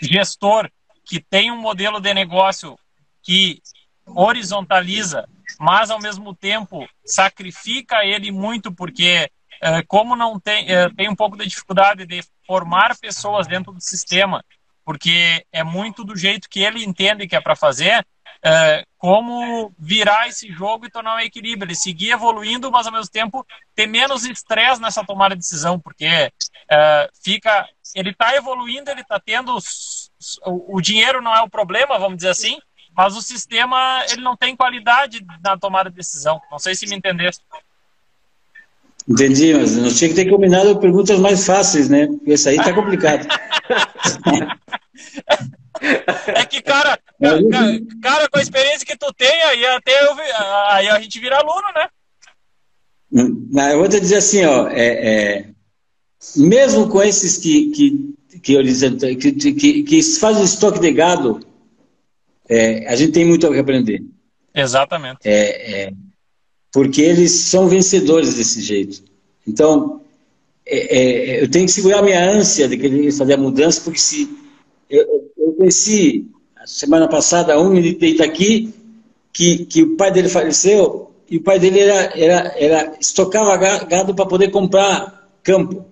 gestor 0.00 0.70
que 1.04 1.20
tem 1.20 1.50
um 1.50 1.60
modelo 1.60 2.00
de 2.00 2.12
negócio 2.14 2.78
que 3.22 3.60
horizontaliza 4.06 5.28
mas 5.58 5.90
ao 5.90 6.00
mesmo 6.00 6.34
tempo 6.34 6.86
sacrifica 7.04 8.04
ele 8.04 8.30
muito 8.30 8.72
porque 8.72 9.30
é, 9.60 9.82
como 9.82 10.14
não 10.14 10.38
tem 10.38 10.70
é, 10.70 10.88
tem 10.90 11.08
um 11.08 11.16
pouco 11.16 11.36
de 11.36 11.46
dificuldade 11.46 12.04
de 12.06 12.22
formar 12.46 12.96
pessoas 12.98 13.46
dentro 13.46 13.72
do 13.72 13.80
sistema 13.80 14.44
porque 14.84 15.44
é 15.52 15.64
muito 15.64 16.04
do 16.04 16.16
jeito 16.16 16.48
que 16.48 16.60
ele 16.60 16.84
entende 16.84 17.26
que 17.26 17.36
é 17.36 17.40
para 17.40 17.56
fazer 17.56 18.06
é, 18.44 18.84
como 18.98 19.72
virar 19.78 20.28
esse 20.28 20.52
jogo 20.52 20.86
e 20.86 20.90
tornar 20.90 21.16
um 21.16 21.20
equilíbrio 21.20 21.68
ele 21.68 21.74
seguir 21.74 22.10
evoluindo 22.10 22.70
mas 22.70 22.86
ao 22.86 22.92
mesmo 22.92 23.10
tempo 23.10 23.46
ter 23.74 23.86
menos 23.86 24.24
estresse 24.24 24.80
nessa 24.80 25.04
tomada 25.04 25.34
de 25.34 25.40
decisão 25.40 25.78
porque 25.80 26.30
fica 27.22 27.66
ele 27.94 28.10
está 28.10 28.34
evoluindo 28.34 28.90
ele 28.90 29.00
está 29.00 29.20
tendo 29.20 29.56
o 30.44 30.80
dinheiro 30.80 31.22
não 31.22 31.34
é 31.34 31.40
o 31.40 31.48
problema 31.48 31.98
vamos 31.98 32.16
dizer 32.16 32.30
assim 32.30 32.58
mas 32.96 33.14
o 33.14 33.20
sistema 33.20 34.04
ele 34.10 34.22
não 34.22 34.34
tem 34.36 34.56
qualidade 34.56 35.24
na 35.44 35.58
tomada 35.58 35.90
de 35.90 35.96
decisão. 35.96 36.40
Não 36.50 36.58
sei 36.58 36.74
se 36.74 36.86
me 36.86 36.96
entendeste. 36.96 37.42
Entendi, 39.06 39.54
mas 39.54 39.76
nós 39.76 39.98
tinha 39.98 40.08
que 40.08 40.16
ter 40.16 40.28
combinado 40.30 40.80
perguntas 40.80 41.20
mais 41.20 41.44
fáceis, 41.46 41.88
né? 41.88 42.06
Porque 42.06 42.32
isso 42.32 42.48
aí 42.48 42.56
tá 42.56 42.72
complicado. 42.72 43.28
é 46.26 46.44
que, 46.46 46.60
cara, 46.62 46.98
cara, 47.20 47.40
cara, 48.02 48.28
com 48.28 48.38
a 48.38 48.42
experiência 48.42 48.86
que 48.86 48.96
tu 48.96 49.12
tem, 49.12 49.42
aí 49.42 49.66
até 49.66 50.04
eu, 50.04 50.16
aí 50.70 50.88
a 50.88 50.98
gente 51.00 51.20
vira 51.20 51.36
aluno, 51.36 51.68
né? 51.74 51.88
Não, 53.12 53.68
eu 53.70 53.78
vou 53.78 53.88
te 53.88 54.00
dizer 54.00 54.16
assim, 54.16 54.44
ó, 54.44 54.68
é, 54.68 54.86
é, 54.86 55.44
mesmo 56.34 56.88
com 56.88 57.00
esses 57.02 57.36
que, 57.36 57.70
que, 57.70 58.14
que, 58.42 59.14
que, 59.16 59.52
que, 59.52 59.82
que 59.84 60.02
fazem 60.18 60.42
estoque 60.42 60.80
de 60.80 60.90
gado, 60.92 61.40
é, 62.48 62.86
a 62.88 62.96
gente 62.96 63.12
tem 63.12 63.24
muito 63.24 63.46
a 63.46 63.60
aprender. 63.60 64.02
Exatamente. 64.54 65.18
É, 65.24 65.84
é, 65.84 65.92
porque 66.72 67.02
eles 67.02 67.32
são 67.32 67.68
vencedores 67.68 68.34
desse 68.34 68.60
jeito. 68.60 69.02
Então, 69.46 70.00
é, 70.64 70.98
é, 70.98 71.42
eu 71.42 71.50
tenho 71.50 71.66
que 71.66 71.72
segurar 71.72 72.02
minha 72.02 72.28
ânsia 72.30 72.68
de 72.68 72.76
querer 72.76 73.12
fazer 73.12 73.34
a 73.34 73.38
mudança, 73.38 73.80
porque 73.80 73.98
se 73.98 74.28
eu, 74.88 75.30
eu 75.36 75.52
conheci 75.52 76.26
semana 76.66 77.08
passada 77.08 77.58
um 77.60 77.80
de 77.80 77.96
Itaqui 78.06 78.74
que, 79.32 79.64
que 79.66 79.82
o 79.82 79.96
pai 79.96 80.10
dele 80.10 80.28
faleceu 80.28 81.12
e 81.30 81.36
o 81.36 81.42
pai 81.42 81.58
dele 81.58 81.80
era, 81.80 82.18
era, 82.18 82.54
era 82.58 82.96
estocava 83.00 83.56
gado 83.56 84.14
para 84.14 84.26
poder 84.26 84.50
comprar 84.50 85.28
campo. 85.42 85.84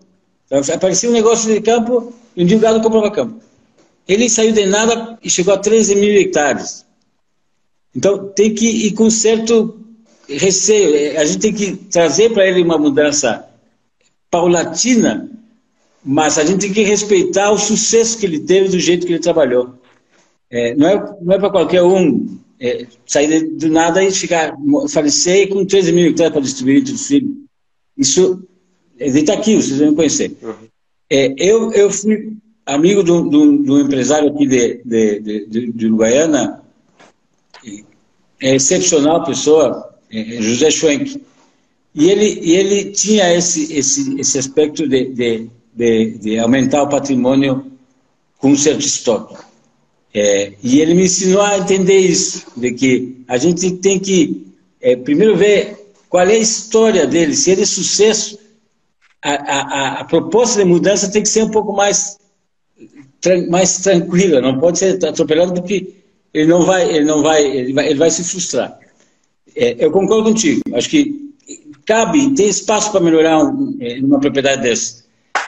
Então, 0.47 0.61
aparecia 0.75 1.09
um 1.09 1.13
negócio 1.13 1.53
de 1.53 1.61
campo 1.61 2.13
e 2.37 2.43
um 2.43 2.47
dia 2.47 2.57
o 2.57 2.61
gado 2.61 2.81
comprava 2.81 3.11
campo. 3.11 3.41
Ele 4.07 4.29
saiu 4.29 4.53
de 4.53 4.67
nada 4.67 5.19
e 5.23 5.31
chegou 5.31 5.55
a 5.55 5.59
13 5.59 5.95
mil 5.97 6.13
hectares. 6.21 6.85
Então 7.95 8.29
tem 8.29 8.55
que 8.55 8.67
ir 8.67 8.93
com 8.93 9.09
certo 9.09 9.81
receio. 10.29 11.19
A 11.19 11.25
gente 11.25 11.39
tem 11.39 11.55
que 11.55 11.77
trazer 11.77 12.33
para 12.33 12.47
ele 12.47 12.63
uma 12.63 12.79
mudança 12.79 13.49
paulatina, 14.31 15.31
mas 16.05 16.39
a 16.39 16.45
gente 16.45 16.61
tem 16.61 16.73
que 16.73 16.83
respeitar 16.83 17.51
o 17.51 17.59
sucesso 17.59 18.19
que 18.19 18.27
ele 18.27 18.41
teve 18.41 18.69
do 18.69 18.79
jeito 18.79 19.07
que 19.07 19.13
ele 19.13 19.23
trabalhou. 19.23 19.75
É, 20.51 20.75
não 20.75 20.89
é, 20.89 21.17
não 21.23 21.35
é 21.35 21.39
para 21.39 21.51
qualquer 21.51 21.83
um 21.83 22.39
é, 22.61 22.87
sair 23.07 23.49
do 23.57 23.69
nada 23.69 24.03
e 24.03 24.13
chegar, 24.13 24.55
falecer 24.89 25.49
com 25.49 25.65
13 25.65 25.93
mil 25.93 26.11
hectares 26.11 26.33
para 26.33 26.43
distribuir 26.43 26.81
entre 26.81 26.95
os 26.95 27.07
filhos. 27.07 27.37
Isso, 27.97 28.43
ele 28.99 29.21
está 29.21 29.35
aqui, 29.35 29.55
vocês 29.55 29.79
vão 29.79 29.95
conhecer. 29.95 30.37
Uhum. 30.43 30.55
É, 31.11 31.35
eu, 31.39 31.73
eu 31.73 31.91
fui 31.91 32.37
amigo 32.67 33.03
do, 33.03 33.23
do 33.59 33.81
empresário 33.81 34.31
aqui 34.31 34.47
de, 34.47 34.81
de, 34.85 35.21
de, 35.21 35.73
de 35.73 35.87
Uruguaiana, 35.87 36.63
é 38.41 38.55
excepcional 38.55 39.25
pessoa, 39.25 39.95
é, 40.11 40.37
é 40.37 40.43
José 40.43 40.71
Schwenk. 40.71 41.21
E 41.95 42.11
ele, 42.11 42.41
e 42.43 42.53
ele 42.57 42.91
tinha 42.91 43.33
esse, 43.35 43.73
esse, 43.73 44.21
esse 44.21 44.39
aspecto 44.39 44.89
de, 44.89 45.07
de, 45.07 45.51
de, 45.75 46.19
de 46.19 46.39
aumentar 46.39 46.83
o 46.83 46.89
patrimônio 46.89 47.71
com 48.39 48.51
um 48.51 48.57
certo 48.57 48.85
estoque. 48.85 49.37
É, 50.13 50.53
e 50.63 50.81
ele 50.81 50.95
me 50.95 51.05
ensinou 51.05 51.43
a 51.43 51.59
entender 51.59 51.99
isso, 51.99 52.47
de 52.57 52.73
que 52.73 53.25
a 53.27 53.37
gente 53.37 53.71
tem 53.73 53.99
que 53.99 54.47
é, 54.81 54.97
primeiro 54.97 55.37
ver 55.37 55.93
qual 56.09 56.25
é 56.25 56.35
a 56.35 56.39
história 56.39 57.07
dele, 57.07 57.35
se 57.35 57.51
ele 57.51 57.63
é 57.63 57.67
sucesso, 57.67 58.39
a, 59.23 59.33
a, 59.33 60.01
a 60.01 60.05
proposta 60.05 60.63
de 60.63 60.65
mudança 60.65 61.11
tem 61.11 61.23
que 61.23 61.29
ser 61.29 61.43
um 61.45 61.51
pouco 61.51 61.73
mais 61.73 62.19
mais 63.49 63.79
tranquila, 63.79 64.41
não 64.41 64.59
pode 64.59 64.79
ser 64.79 65.05
atropelado 65.05 65.55
porque 65.55 65.95
ele 66.33 66.49
não 66.49 66.63
vai, 66.63 66.89
ele 66.89 67.05
não 67.05 67.23
vai, 67.23 67.45
ele 67.45 67.73
vai, 67.73 67.87
ele 67.87 67.99
vai 67.99 68.11
se 68.11 68.25
frustrar. 68.25 68.79
É, 69.57 69.77
eu 69.79 69.91
concordo 69.91 70.25
contigo. 70.25 70.63
Acho 70.75 70.89
que 70.89 71.33
cabe, 71.87 72.35
tem 72.35 72.49
espaço 72.49 72.91
para 72.91 73.01
melhorar 73.01 73.39
um, 73.39 73.77
é, 73.81 74.01
uma 74.01 74.19
propriedade 74.19 74.63
dessa. 74.63 75.05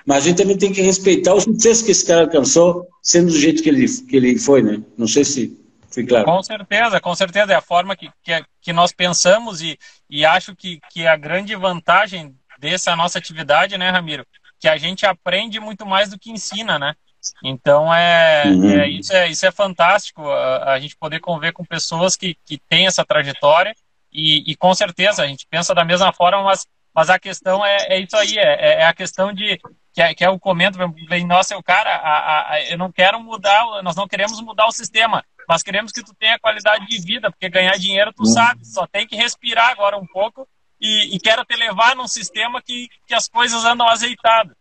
Mas 0.07 0.18
a 0.18 0.29
gente 0.29 0.37
também 0.37 0.57
tem 0.57 0.72
que 0.72 0.81
respeitar 0.81 1.35
o 1.35 1.41
sucesso 1.41 1.85
que 1.85 1.91
esse 1.91 2.07
cara 2.07 2.22
alcançou, 2.22 2.87
sendo 3.03 3.33
do 3.33 3.39
jeito 3.39 3.62
que 3.62 3.68
ele, 3.68 3.87
que 3.89 4.16
ele 4.16 4.39
foi, 4.39 4.62
né? 4.62 4.81
Não 4.97 5.09
sei 5.09 5.24
se 5.24 5.66
claro. 6.09 6.24
Com 6.24 6.43
certeza, 6.43 7.01
com 7.01 7.14
certeza. 7.14 7.53
É 7.53 7.57
a 7.57 7.61
forma 7.61 7.97
que, 7.97 8.11
que, 8.22 8.45
que 8.61 8.72
nós 8.72 8.93
pensamos 8.93 9.61
e, 9.61 9.79
e 10.09 10.24
acho 10.24 10.55
que, 10.55 10.79
que 10.91 11.07
a 11.07 11.16
grande 11.16 11.57
vantagem 11.57 12.35
dessa 12.59 12.95
nossa 12.95 13.18
atividade, 13.18 13.77
né, 13.79 13.91
Ramiro? 13.91 14.27
Que 14.61 14.68
a 14.68 14.77
gente 14.77 15.05
aprende 15.07 15.59
muito 15.59 15.85
mais 15.87 16.11
do 16.11 16.18
que 16.18 16.31
ensina, 16.31 16.79
né? 16.79 16.95
Então 17.43 17.93
é, 17.93 18.45
uhum. 18.47 18.70
é, 18.70 18.89
isso, 18.89 19.12
é 19.12 19.29
isso 19.29 19.47
é 19.47 19.51
fantástico 19.51 20.29
a, 20.29 20.72
a, 20.72 20.81
gente 20.81 20.97
poder 20.97 21.20
conviver 21.20 21.53
com 21.53 21.64
pessoas 21.64 22.16
que, 22.16 22.37
que 22.45 22.59
têm 22.59 22.87
essa 22.87 23.05
trajetória 23.05 23.74
e, 24.12 24.51
e, 24.51 24.57
com 24.57 24.74
certeza 24.74 25.22
a 25.22 25.27
gente 25.27 25.47
pensa 25.49 25.74
da 25.74 25.85
mesma 25.85 26.12
forma, 26.12 26.43
mas, 26.43 26.66
mas 26.95 27.11
a 27.11 27.18
questão 27.18 27.64
é, 27.64 27.77
é 27.89 28.01
isso 28.01 28.16
aí, 28.16 28.39
é, 28.39 28.81
é 28.81 28.87
a 28.87 28.95
questão 28.95 29.33
de 29.33 29.59
que 29.93 30.03
é, 30.03 30.14
que 30.14 30.24
é 30.24 30.29
o 30.29 30.39
comento, 30.39 30.79
vem, 31.09 31.27
nossa, 31.27 31.57
o 31.57 31.62
cara, 31.62 31.91
a, 31.91 32.53
a, 32.53 32.62
eu 32.64 32.77
não 32.77 32.93
quero 32.93 33.18
mudar, 33.18 33.83
nós 33.83 33.97
não 33.97 34.07
queremos 34.07 34.39
mudar 34.43 34.66
o 34.66 34.72
sistema, 34.72 35.24
mas 35.49 35.62
queremos 35.62 35.91
que 35.91 36.03
tu 36.03 36.14
tenha 36.14 36.39
qualidade 36.39 36.87
de 36.87 36.99
vida, 37.01 37.31
porque 37.31 37.49
ganhar 37.49 37.79
dinheiro 37.79 38.12
tu 38.12 38.20
uhum. 38.20 38.27
sabe, 38.27 38.66
só 38.66 38.87
tem 38.87 39.07
que 39.07 39.16
respirar 39.16 39.70
agora 39.70 39.97
um 39.97 40.07
pouco 40.07 40.47
e, 40.81 41.14
e 41.16 41.18
quero 41.20 41.45
te 41.45 41.57
levar 41.57 41.97
num 41.97 42.07
sistema 42.07 42.61
que, 42.61 42.89
que 43.07 43.14
as 43.14 43.29
coisas 43.29 43.64
andam 43.64 43.89
azeitadas. 43.89 44.55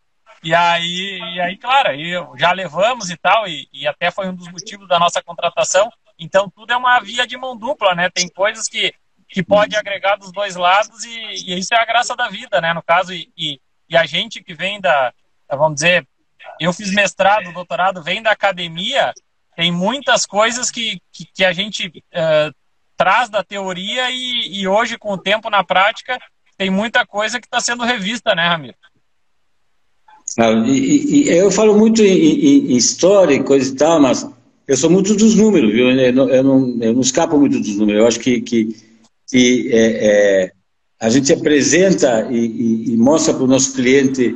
E 0.46 0.54
aí, 0.54 1.20
e 1.34 1.42
aí 1.42 1.58
claro, 1.58 1.90
aí 1.90 2.12
já 2.38 2.52
levamos 2.52 3.10
e 3.10 3.18
tal, 3.18 3.48
e, 3.48 3.68
e 3.74 3.88
até 3.88 4.12
foi 4.12 4.30
um 4.30 4.36
dos 4.36 4.48
motivos 4.48 4.88
da 4.88 5.00
nossa 5.00 5.22
contratação. 5.22 5.92
Então 6.20 6.50
tudo 6.50 6.72
é 6.72 6.78
uma 6.78 7.00
via 7.00 7.26
de 7.26 7.36
mão 7.36 7.58
dupla, 7.58 7.96
né? 7.96 8.10
Tem 8.10 8.30
coisas 8.30 8.68
que, 8.68 8.94
que 9.28 9.42
pode 9.44 9.76
agregar 9.76 10.18
dos 10.18 10.32
dois 10.32 10.56
lados 10.56 11.04
e, 11.04 11.50
e 11.50 11.58
isso 11.58 11.74
é 11.74 11.78
a 11.78 11.86
graça 11.86 12.16
da 12.16 12.30
vida, 12.30 12.62
né? 12.62 12.74
No 12.74 12.84
caso, 12.84 13.12
e, 13.12 13.28
e, 13.36 13.60
e 13.90 13.98
a 13.98 14.06
gente 14.06 14.44
que 14.44 14.54
vem 14.54 14.80
da, 14.80 15.12
vamos 15.50 15.76
dizer, 15.76 16.08
eu 16.60 16.72
fiz 16.72 16.92
mestrado, 16.94 17.52
doutorado, 17.52 18.04
vem 18.04 18.22
da 18.22 18.32
academia, 18.32 19.14
tem 19.56 19.72
muitas 19.72 20.26
coisas 20.26 20.70
que, 20.70 21.02
que, 21.12 21.26
que 21.26 21.44
a 21.44 21.54
gente 21.54 21.88
uh, 21.88 22.54
traz 22.96 23.30
da 23.30 23.44
teoria 23.44 24.12
e, 24.12 24.60
e, 24.60 24.68
hoje, 24.68 24.98
com 24.98 25.12
o 25.14 25.18
tempo 25.18 25.50
na 25.50 25.64
prática, 25.64 26.20
tem 26.58 26.70
muita 26.70 27.06
coisa 27.06 27.40
que 27.40 27.48
está 27.48 27.60
sendo 27.60 27.84
revista, 27.84 28.36
né, 28.36 28.48
Ramiro? 28.48 28.76
Ah, 30.38 30.52
e, 30.68 31.28
e, 31.28 31.30
eu 31.30 31.50
falo 31.50 31.78
muito 31.78 32.04
em, 32.04 32.08
em, 32.08 32.74
em, 32.74 32.76
história 32.76 33.34
e 33.34 33.44
coisa 33.44 33.72
e 33.72 33.76
tal, 33.76 34.02
mas 34.02 34.28
eu 34.68 34.76
sou 34.76 34.90
muito 34.90 35.16
dos 35.16 35.36
números, 35.36 35.72
viu? 35.72 35.90
Eu 35.90 36.14
não, 36.14 36.30
eu 36.30 36.44
não, 36.44 36.78
eu 36.82 36.94
não 36.94 37.02
escapo 37.02 37.38
muito 37.38 37.60
dos 37.60 37.78
números. 37.78 38.02
Eu 38.02 38.08
acho 38.08 38.20
que, 38.20 38.42
que, 38.42 38.76
que 39.30 39.70
é, 39.72 39.80
é, 39.80 40.52
a 41.00 41.10
gente 41.10 41.32
apresenta 41.32 42.28
e, 42.30 42.94
e 42.94 42.98
mostra 42.98 43.34
para 43.34 43.44
o 43.44 43.48
nosso 43.48 43.74
cliente 43.74 44.36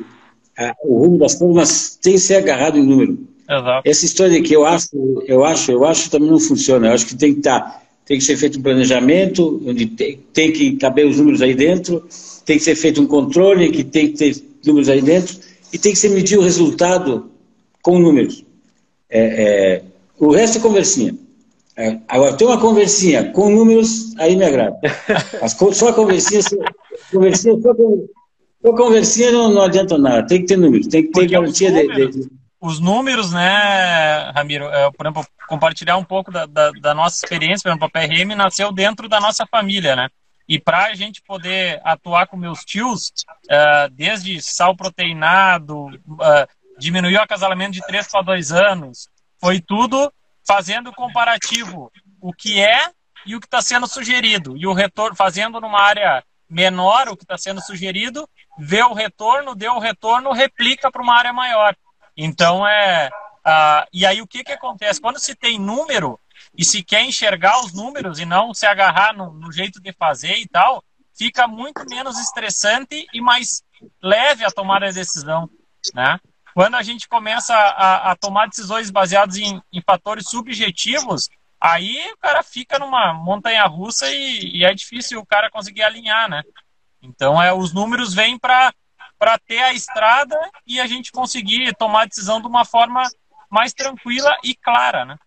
o 0.83 0.99
rumo 0.99 1.17
das 1.17 1.35
coisas, 1.35 1.55
mas 1.55 1.99
tem 2.01 2.13
que 2.13 2.19
ser 2.19 2.35
agarrado 2.35 2.77
em 2.77 2.83
número. 2.83 3.17
Exato. 3.49 3.89
Essa 3.89 4.05
história 4.05 4.41
que 4.41 4.55
eu 4.55 4.65
acho, 4.65 4.89
eu 5.25 5.43
acho, 5.43 5.71
eu 5.71 5.85
acho 5.85 6.09
também 6.09 6.29
não 6.29 6.39
funciona. 6.39 6.87
Eu 6.87 6.93
acho 6.93 7.07
que 7.07 7.15
tem 7.15 7.33
que 7.33 7.39
estar, 7.39 7.59
tá, 7.59 7.81
tem 8.05 8.17
que 8.17 8.23
ser 8.23 8.37
feito 8.37 8.59
um 8.59 8.61
planejamento, 8.61 9.61
onde 9.65 9.85
tem, 9.87 10.19
tem 10.31 10.51
que 10.51 10.77
caber 10.77 11.07
os 11.07 11.17
números 11.17 11.41
aí 11.41 11.55
dentro, 11.55 12.05
tem 12.45 12.57
que 12.57 12.63
ser 12.63 12.75
feito 12.75 13.01
um 13.01 13.07
controle 13.07 13.71
que 13.71 13.83
tem 13.83 14.11
que 14.11 14.17
ter 14.17 14.35
números 14.65 14.87
aí 14.87 15.01
dentro 15.01 15.48
e 15.71 15.77
tem 15.77 15.93
que 15.93 15.99
ser 15.99 16.09
medir 16.09 16.37
o 16.37 16.43
resultado 16.43 17.31
com 17.81 17.99
números. 17.99 18.43
É, 19.09 19.21
é, 19.21 19.83
o 20.19 20.31
resto 20.31 20.57
é 20.57 20.61
conversinha. 20.61 21.15
É, 21.75 21.97
agora, 22.07 22.35
tem 22.35 22.45
uma 22.45 22.59
conversinha 22.59 23.31
com 23.31 23.49
números, 23.49 24.13
aí 24.17 24.35
me 24.35 24.43
agrada. 24.43 24.77
Mas 25.41 25.53
só 25.53 25.89
a 25.89 25.93
conversinha, 25.93 26.41
conversinha 27.11 27.59
só, 27.61 27.71
o 28.61 28.73
conversinha 28.73 29.31
não, 29.31 29.53
não 29.53 29.61
adianta 29.61 29.97
nada, 29.97 30.27
tem 30.27 30.41
que 30.41 30.47
ter 30.47 30.57
números, 30.57 30.87
tem 30.87 31.03
que 31.03 31.07
ter 31.07 31.21
Porque 31.21 31.33
garantia 31.33 31.71
de, 31.71 32.11
de, 32.11 32.29
Os 32.59 32.81
números, 32.81 33.31
né, 33.31 34.29
Ramiro, 34.35 34.65
é, 34.65 34.91
por 34.91 35.05
exemplo, 35.05 35.25
compartilhar 35.47 35.95
um 35.95 36.03
pouco 36.03 36.29
da, 36.29 36.45
da, 36.45 36.69
da 36.71 36.93
nossa 36.93 37.23
experiência, 37.23 37.63
por 37.63 37.69
exemplo, 37.69 37.87
a 37.87 37.89
PRM 37.89 38.35
nasceu 38.35 38.73
dentro 38.73 39.07
da 39.07 39.21
nossa 39.21 39.45
família, 39.49 39.95
né? 39.95 40.09
E 40.49 40.59
para 40.59 40.85
a 40.85 40.95
gente 40.95 41.21
poder 41.21 41.79
atuar 41.83 42.25
com 42.25 42.35
meus 42.35 42.65
tios, 42.65 43.13
uh, 43.45 43.87
desde 43.91 44.41
sal 44.41 44.75
proteinado, 44.75 45.85
uh, 45.85 46.47
diminuir 46.79 47.17
o 47.17 47.21
acasalamento 47.21 47.73
de 47.73 47.85
3 47.85 48.07
para 48.07 48.23
2 48.23 48.51
anos, 48.51 49.07
foi 49.39 49.61
tudo 49.61 50.11
fazendo 50.43 50.91
comparativo 50.91 51.91
o 52.19 52.33
que 52.33 52.59
é 52.59 52.89
e 53.27 53.35
o 53.35 53.39
que 53.39 53.45
está 53.45 53.61
sendo 53.61 53.85
sugerido. 53.85 54.57
E 54.57 54.65
o 54.65 54.73
retorno, 54.73 55.15
fazendo 55.15 55.61
numa 55.61 55.79
área 55.79 56.23
menor 56.49 57.09
o 57.09 57.15
que 57.15 57.23
está 57.23 57.37
sendo 57.37 57.61
sugerido, 57.61 58.27
vê 58.57 58.81
o 58.81 58.93
retorno, 58.93 59.53
deu 59.53 59.73
o 59.73 59.79
retorno, 59.79 60.31
replica 60.31 60.91
para 60.91 61.03
uma 61.03 61.15
área 61.15 61.31
maior. 61.31 61.75
Então 62.17 62.67
é. 62.67 63.09
Uh, 63.45 63.85
e 63.93 64.03
aí 64.03 64.19
o 64.19 64.27
que, 64.27 64.43
que 64.43 64.51
acontece? 64.51 64.99
Quando 64.99 65.19
se 65.19 65.35
tem 65.35 65.59
número 65.59 66.19
e 66.57 66.63
se 66.63 66.83
quer 66.83 67.03
enxergar 67.03 67.59
os 67.63 67.73
números 67.73 68.19
e 68.19 68.25
não 68.25 68.53
se 68.53 68.65
agarrar 68.65 69.15
no, 69.15 69.31
no 69.33 69.51
jeito 69.51 69.79
de 69.81 69.93
fazer 69.93 70.37
e 70.37 70.47
tal, 70.47 70.83
fica 71.17 71.47
muito 71.47 71.85
menos 71.89 72.17
estressante 72.17 73.05
e 73.13 73.21
mais 73.21 73.61
leve 74.01 74.45
a 74.45 74.51
tomar 74.51 74.83
a 74.83 74.91
decisão. 74.91 75.49
Né? 75.93 76.19
Quando 76.53 76.75
a 76.75 76.83
gente 76.83 77.07
começa 77.07 77.53
a, 77.53 78.11
a 78.11 78.15
tomar 78.15 78.47
decisões 78.47 78.89
baseadas 78.89 79.37
em, 79.37 79.61
em 79.71 79.81
fatores 79.81 80.29
subjetivos, 80.29 81.29
aí 81.59 82.11
o 82.13 82.17
cara 82.17 82.41
fica 82.41 82.79
numa 82.79 83.13
montanha 83.13 83.65
russa 83.65 84.09
e, 84.09 84.57
e, 84.57 84.65
é 84.65 84.73
difícil 84.73 85.19
o 85.19 85.25
cara 85.25 85.51
conseguir 85.51 85.83
alinhar, 85.83 86.29
né? 86.29 86.41
Então, 87.01 87.41
é, 87.41 87.53
os 87.53 87.73
números 87.73 88.13
vêm 88.13 88.37
para 88.37 88.73
ter 89.45 89.59
a 89.59 89.73
estrada 89.73 90.37
e 90.65 90.79
a 90.79 90.87
gente 90.87 91.11
conseguir 91.11 91.73
tomar 91.75 92.03
a 92.03 92.05
decisão 92.05 92.41
de 92.41 92.47
uma 92.47 92.65
forma 92.65 93.03
mais 93.49 93.73
tranquila 93.73 94.37
e 94.43 94.55
clara, 94.55 95.05
né? 95.05 95.17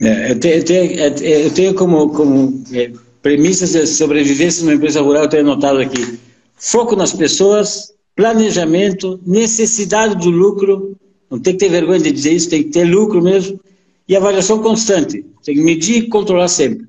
É, 0.00 0.32
eu, 0.32 1.50
tenho, 1.52 1.74
como, 1.74 2.10
como 2.10 2.62
é, 2.72 2.92
premissas 3.22 3.72
de 3.72 3.86
sobrevivência 3.86 4.62
numa 4.62 4.74
empresa 4.74 5.00
rural, 5.00 5.24
eu 5.24 5.28
tenho 5.28 5.42
anotado 5.42 5.78
aqui, 5.78 6.18
foco 6.54 6.94
nas 6.94 7.12
pessoas, 7.12 7.92
planejamento, 8.14 9.18
necessidade 9.26 10.16
do 10.16 10.30
lucro, 10.30 10.96
não 11.30 11.38
tem 11.38 11.54
que 11.54 11.60
ter 11.60 11.70
vergonha 11.70 12.00
de 12.00 12.12
dizer 12.12 12.32
isso, 12.32 12.50
tem 12.50 12.62
que 12.62 12.70
ter 12.70 12.84
lucro 12.84 13.22
mesmo, 13.22 13.58
e 14.06 14.14
avaliação 14.14 14.62
constante, 14.62 15.24
tem 15.44 15.54
que 15.54 15.62
medir 15.62 15.96
e 15.96 16.08
controlar 16.08 16.48
sempre. 16.48 16.86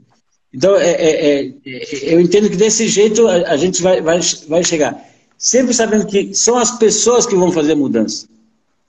Então, 0.53 0.75
é, 0.75 0.91
é, 0.91 1.45
é, 1.47 2.13
eu 2.13 2.19
entendo 2.19 2.49
que 2.49 2.55
desse 2.55 2.87
jeito 2.87 3.27
a, 3.27 3.51
a, 3.51 3.57
gente 3.57 3.81
vai, 3.81 4.01
vai, 4.01 4.19
vai 4.47 4.63
chegar. 4.63 5.05
Sempre 5.37 5.73
sabendo 5.73 6.07
que 6.07 6.33
são 6.33 6.57
as 6.57 6.71
pessoas 6.77 7.25
que 7.25 7.35
vão 7.35 7.51
fazer 7.51 7.73
a 7.73 7.75
mudança. 7.75 8.27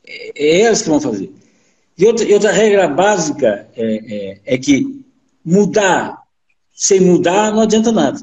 É 0.07 0.61
elas 0.63 0.83
que 0.83 0.89
vão 0.89 1.01
fazer. 1.01 1.31
E 1.99 2.07
outra, 2.07 2.25
e 2.25 2.33
outra 2.33 2.53
regra 2.53 2.87
básica 2.87 3.69
é, 3.77 4.39
é, 4.47 4.55
é 4.55 4.59
que 4.59 5.05
mudar 5.45 6.19
sem 6.79 7.01
mudar 7.01 7.53
não 7.53 7.63
adianta 7.63 7.91
nada. 7.91 8.21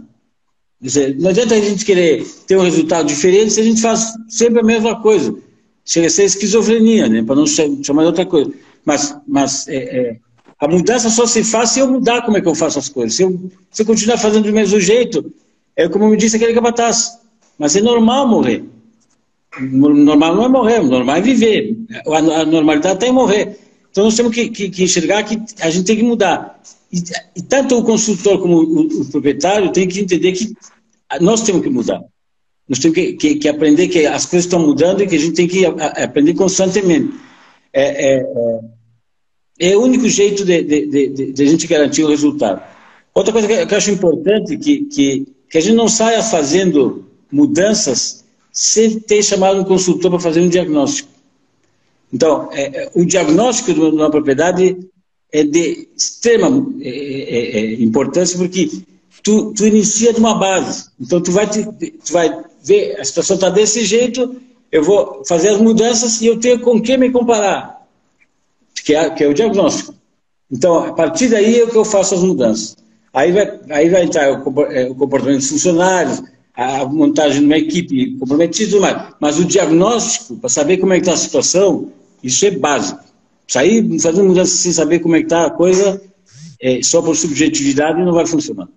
Dizer, 0.80 1.15
não 1.19 1.30
adianta 1.30 1.55
a 1.55 1.59
gente 1.59 1.84
querer 1.84 2.26
ter 2.47 2.57
um 2.57 2.61
resultado 2.61 3.05
diferente 3.05 3.51
se 3.51 3.59
a 3.59 3.63
gente 3.63 3.82
faz 3.82 4.13
sempre 4.30 4.61
a 4.61 4.63
mesma 4.63 5.01
coisa. 5.01 5.36
Chega 5.84 6.07
a 6.07 6.09
ser 6.09 6.23
esquizofrenia, 6.23 7.09
né? 7.09 7.21
para 7.21 7.36
não 7.36 7.45
chamar 7.45 8.03
de 8.03 8.07
outra 8.07 8.26
coisa. 8.26 8.51
Mas, 8.86 9.15
mas 9.28 9.67
é, 9.67 9.76
é, 9.76 10.17
a 10.59 10.67
mudança 10.67 11.09
só 11.09 11.26
se 11.26 11.43
faz 11.43 11.71
se 11.71 11.80
eu 11.80 11.88
mudar 11.88 12.21
como 12.21 12.38
é 12.38 12.41
que 12.41 12.47
eu 12.47 12.55
faço 12.55 12.80
as 12.80 12.88
coisas. 12.88 13.15
Se 13.15 13.23
eu, 13.23 13.51
se 13.69 13.82
eu 13.82 13.86
continuar 13.86 14.17
fazendo 14.17 14.45
do 14.45 14.53
mesmo 14.53 14.80
jeito, 14.80 15.34
é 15.76 15.89
como 15.89 16.07
me 16.07 16.15
disse 16.15 16.38
aquele 16.38 16.53
capataz. 16.53 17.19
Mas 17.59 17.76
é 17.76 17.82
normal 17.82 18.28
morrer. 18.28 18.63
Normal 19.59 20.36
não 20.36 20.45
é 20.45 20.47
morrer, 20.47 20.80
normal 20.82 21.17
é 21.17 21.21
viver. 21.21 21.76
A, 22.07 22.45
normalidade 22.45 22.95
está 22.95 23.07
em 23.07 23.11
morrer. 23.11 23.64
Então 23.96 24.04
nós 24.04 24.16
temos 24.18 24.36
que, 24.36 24.50
que, 24.50 24.70
que, 24.70 24.84
enxergar 24.84 25.24
que 25.24 25.41
a 25.62 25.70
gente 25.70 25.86
tem 25.86 25.96
que 25.96 26.04
mudar. 26.04 26.60
E, 26.91 27.02
e 27.34 27.41
tanto 27.41 27.78
o 27.78 27.84
consultor 27.86 28.41
como 28.41 28.58
o, 28.58 28.82
o, 28.82 29.06
proprietário 29.06 29.72
tem 29.72 29.88
que 29.88 30.02
entender 30.02 30.34
que 30.34 30.54
nós 31.22 31.43
temos 31.43 31.62
que 31.62 31.70
mudar. 31.70 32.04
Nós 32.68 32.80
temos 32.80 32.93
que, 32.93 33.14
que, 33.14 33.36
que 33.36 33.48
aprender 33.48 33.88
que 33.88 34.06
as 34.06 34.26
coisas 34.26 34.48
estão 34.48 34.60
mudando 34.60 35.02
e 35.02 35.08
que 35.08 35.16
a 35.16 35.20
gente 35.20 35.36
tem 35.36 35.48
que 35.48 35.66
aprender 35.66 36.34
constantemente. 36.34 37.14
É, 37.72 38.16
é, 38.16 38.20
é 38.20 38.60
é 39.58 39.78
o 39.78 39.82
único 39.82 40.10
jeito 40.10 40.43
de, 40.43 40.62
de, 40.62 40.86
de, 40.88 41.32
de, 41.32 41.43
a 41.43 41.46
gente 41.46 41.66
garantir 41.66 42.04
o 42.04 42.10
resultado. 42.10 42.62
Outra 43.14 43.32
coisa 43.32 43.48
que 43.48 43.74
eu 43.74 43.78
acho 43.78 43.91
importante 43.91 44.58
que, 44.58 44.84
que, 44.84 45.26
que 45.50 45.58
a 45.58 45.62
gente 45.62 45.76
não 45.76 45.88
saia 45.88 46.22
fazendo 46.22 47.06
mudanças 47.32 48.26
sem 48.52 49.00
ter 49.00 49.24
chamado 49.24 49.62
um 49.62 49.64
consultor 49.64 50.12
para 50.12 50.20
fazer 50.20 50.41
um 50.41 50.50
diagnóstico. 50.50 51.14
Então, 52.16 52.47
é, 52.53 52.84
é 52.84 52.91
o 52.95 53.05
diagnóstico 53.05 53.74
de 53.74 53.82
uma 53.82 54.09
propriedade 54.09 54.78
é 55.34 55.43
de 55.43 55.89
extrema 55.97 56.66
é, 56.80 56.88
é, 56.88 57.57
é, 57.57 57.74
importância 57.84 58.38
porque 58.38 58.72
tu, 59.22 59.53
tu 59.53 59.68
inicia 59.68 60.13
de 60.13 60.20
uma 60.22 60.36
base. 60.36 60.86
Então, 60.97 61.20
tu 61.20 61.34
vai, 61.34 61.45
te, 61.45 61.66
tu 61.66 62.13
vai 62.13 62.41
ver, 62.63 62.97
a 63.01 63.03
situação 63.03 63.36
está 63.36 63.49
desse 63.49 63.84
jeito, 63.84 64.34
eu 64.72 64.82
vou 64.82 65.26
fazer 65.28 65.49
as 65.49 65.59
mudanças 65.59 66.22
e 66.22 66.28
eu 66.28 66.39
tenho 66.39 66.61
com 66.61 66.82
quem 66.82 66.97
me 66.97 67.11
comparar 67.11 67.86
que 68.86 68.95
é, 68.95 69.09
que 69.09 69.22
é 69.22 69.28
o 69.28 69.34
diagnóstico. 69.34 69.93
Então, 70.49 70.86
a 70.86 70.93
partir 70.93 71.28
daí 71.28 71.59
é 71.59 71.68
que 71.68 71.76
eu 71.76 71.84
faço 71.84 72.16
as 72.16 72.22
mudanças. 72.22 72.78
Aí 73.13 73.34
vai, 73.34 73.59
aí 73.72 73.89
vai 73.89 74.03
entrar 74.03 74.32
o, 74.32 74.95
comportamento 74.95 75.39
dos 75.39 75.49
funcionários, 75.49 76.24
a 76.55 76.86
montagem 76.86 77.41
de 77.41 77.45
uma 77.45 77.57
equipe 77.57 78.18
comprometida, 78.18 78.80
mas, 78.80 79.13
mas 79.20 79.39
o 79.39 79.43
diagnóstico, 79.43 80.38
para 80.38 80.49
saber 80.49 80.78
como 80.78 80.93
é 80.93 80.97
que 80.97 81.01
está 81.01 81.13
a 81.13 81.18
situação, 81.18 81.91
isso 82.26 82.45
é 82.45 82.51
básico. 82.51 83.03
sair 83.47 83.84
fazendo 83.99 84.28
mudança 84.28 84.55
sem 84.55 84.71
saber 84.71 84.99
como 84.99 85.15
é 85.15 85.19
que 85.19 85.26
está 85.26 85.45
a 85.45 85.51
coisa, 85.51 86.01
é, 86.59 86.82
só 86.82 87.01
por 87.01 87.15
subjetividade 87.15 87.99
não 87.99 88.13
vai 88.13 88.26
funcionar. 88.26 88.67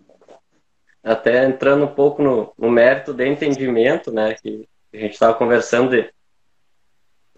Até 1.02 1.46
entrando 1.46 1.84
um 1.84 1.94
pouco 1.94 2.22
no, 2.22 2.52
no 2.58 2.70
mérito 2.70 3.14
de 3.14 3.26
entendimento, 3.26 4.12
né, 4.12 4.34
que 4.34 4.68
a 4.92 4.96
gente 4.98 5.12
estava 5.12 5.32
conversando 5.34 5.90
de, 5.90 6.10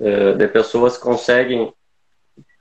eh, 0.01 0.33
de 0.33 0.49
pessoas 0.49 0.97
que 0.97 1.03
conseguem 1.05 1.73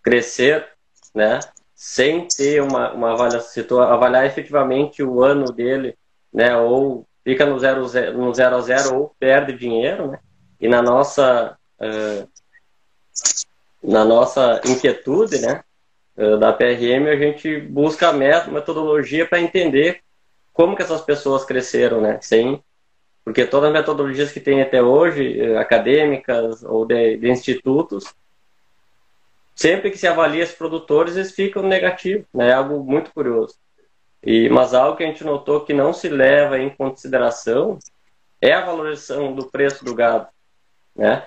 crescer, 0.03 0.67
né, 1.15 1.39
sem 1.73 2.27
ter 2.27 2.61
uma, 2.61 2.93
uma 2.93 3.13
avaliação, 3.13 3.79
avaliar 3.79 4.25
efetivamente 4.25 5.01
o 5.01 5.23
ano 5.23 5.45
dele, 5.51 5.95
né, 6.31 6.55
ou 6.57 7.07
fica 7.23 7.45
no 7.45 7.57
zero, 7.57 7.87
zero, 7.87 8.17
no 8.17 8.33
zero 8.33 8.57
a 8.57 8.61
zero 8.61 8.95
ou 8.95 9.15
perde 9.17 9.53
dinheiro, 9.53 10.11
né, 10.11 10.19
e 10.59 10.67
na 10.67 10.81
nossa 10.81 11.57
uh, 11.79 12.29
na 13.83 14.03
nossa 14.03 14.61
inquietude, 14.65 15.39
né, 15.39 15.63
uh, 16.17 16.37
da 16.37 16.53
PRM, 16.53 17.07
a 17.07 17.15
gente 17.15 17.59
busca 17.59 18.11
metodologia 18.13 19.25
para 19.25 19.39
entender 19.39 20.01
como 20.53 20.75
que 20.75 20.81
essas 20.81 21.01
pessoas 21.01 21.45
cresceram, 21.45 22.01
né, 22.01 22.19
sem 22.21 22.61
porque 23.23 23.45
todas 23.45 23.67
as 23.67 23.73
metodologias 23.73 24.31
que 24.31 24.39
tem 24.39 24.59
até 24.59 24.81
hoje, 24.81 25.55
acadêmicas 25.55 26.63
ou 26.63 26.83
de, 26.83 27.15
de 27.17 27.29
institutos, 27.29 28.11
sempre 29.59 29.91
que 29.91 29.97
se 29.97 30.07
avalia 30.07 30.45
os 30.45 30.53
produtores, 30.53 31.17
eles 31.17 31.33
ficam 31.33 31.61
negativos, 31.61 32.25
né? 32.33 32.47
É 32.47 32.53
algo 32.53 32.83
muito 32.83 33.11
curioso. 33.11 33.55
E, 34.23 34.49
mas 34.49 34.73
algo 34.73 34.97
que 34.97 35.03
a 35.03 35.07
gente 35.07 35.23
notou 35.23 35.65
que 35.65 35.73
não 35.73 35.93
se 35.93 36.07
leva 36.09 36.57
em 36.57 36.69
consideração 36.69 37.77
é 38.41 38.53
a 38.53 38.65
valorização 38.65 39.35
do 39.35 39.45
preço 39.45 39.83
do 39.83 39.93
gado, 39.93 40.27
né? 40.95 41.25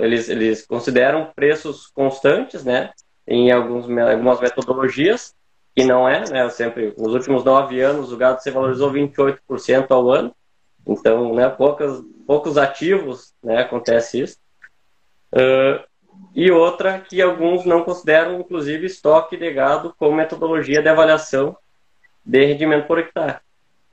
Eles, 0.00 0.28
eles 0.28 0.66
consideram 0.66 1.30
preços 1.34 1.86
constantes, 1.86 2.64
né? 2.64 2.90
Em 3.26 3.50
alguns, 3.50 3.88
algumas 3.88 4.40
metodologias, 4.40 5.34
que 5.74 5.84
não 5.84 6.08
é, 6.08 6.28
né? 6.28 6.48
Sempre, 6.50 6.94
nos 6.96 7.14
últimos 7.14 7.44
nove 7.44 7.80
anos, 7.80 8.12
o 8.12 8.16
gado 8.16 8.42
se 8.42 8.50
valorizou 8.50 8.92
28% 8.92 9.90
ao 9.90 10.10
ano. 10.10 10.34
Então, 10.86 11.34
né, 11.34 11.48
poucos, 11.48 12.04
poucos 12.26 12.56
ativos, 12.56 13.34
né, 13.42 13.62
acontece 13.62 14.20
isso. 14.20 14.38
Uh, 15.32 15.84
e 16.34 16.50
outra 16.50 17.00
que 17.00 17.20
alguns 17.20 17.64
não 17.64 17.82
consideram, 17.82 18.38
inclusive, 18.38 18.86
estoque 18.86 19.36
de 19.36 19.52
gado 19.52 19.94
como 19.98 20.16
metodologia 20.16 20.80
de 20.80 20.88
avaliação 20.88 21.56
de 22.24 22.44
rendimento 22.44 22.86
por 22.86 22.98
hectare. 22.98 23.38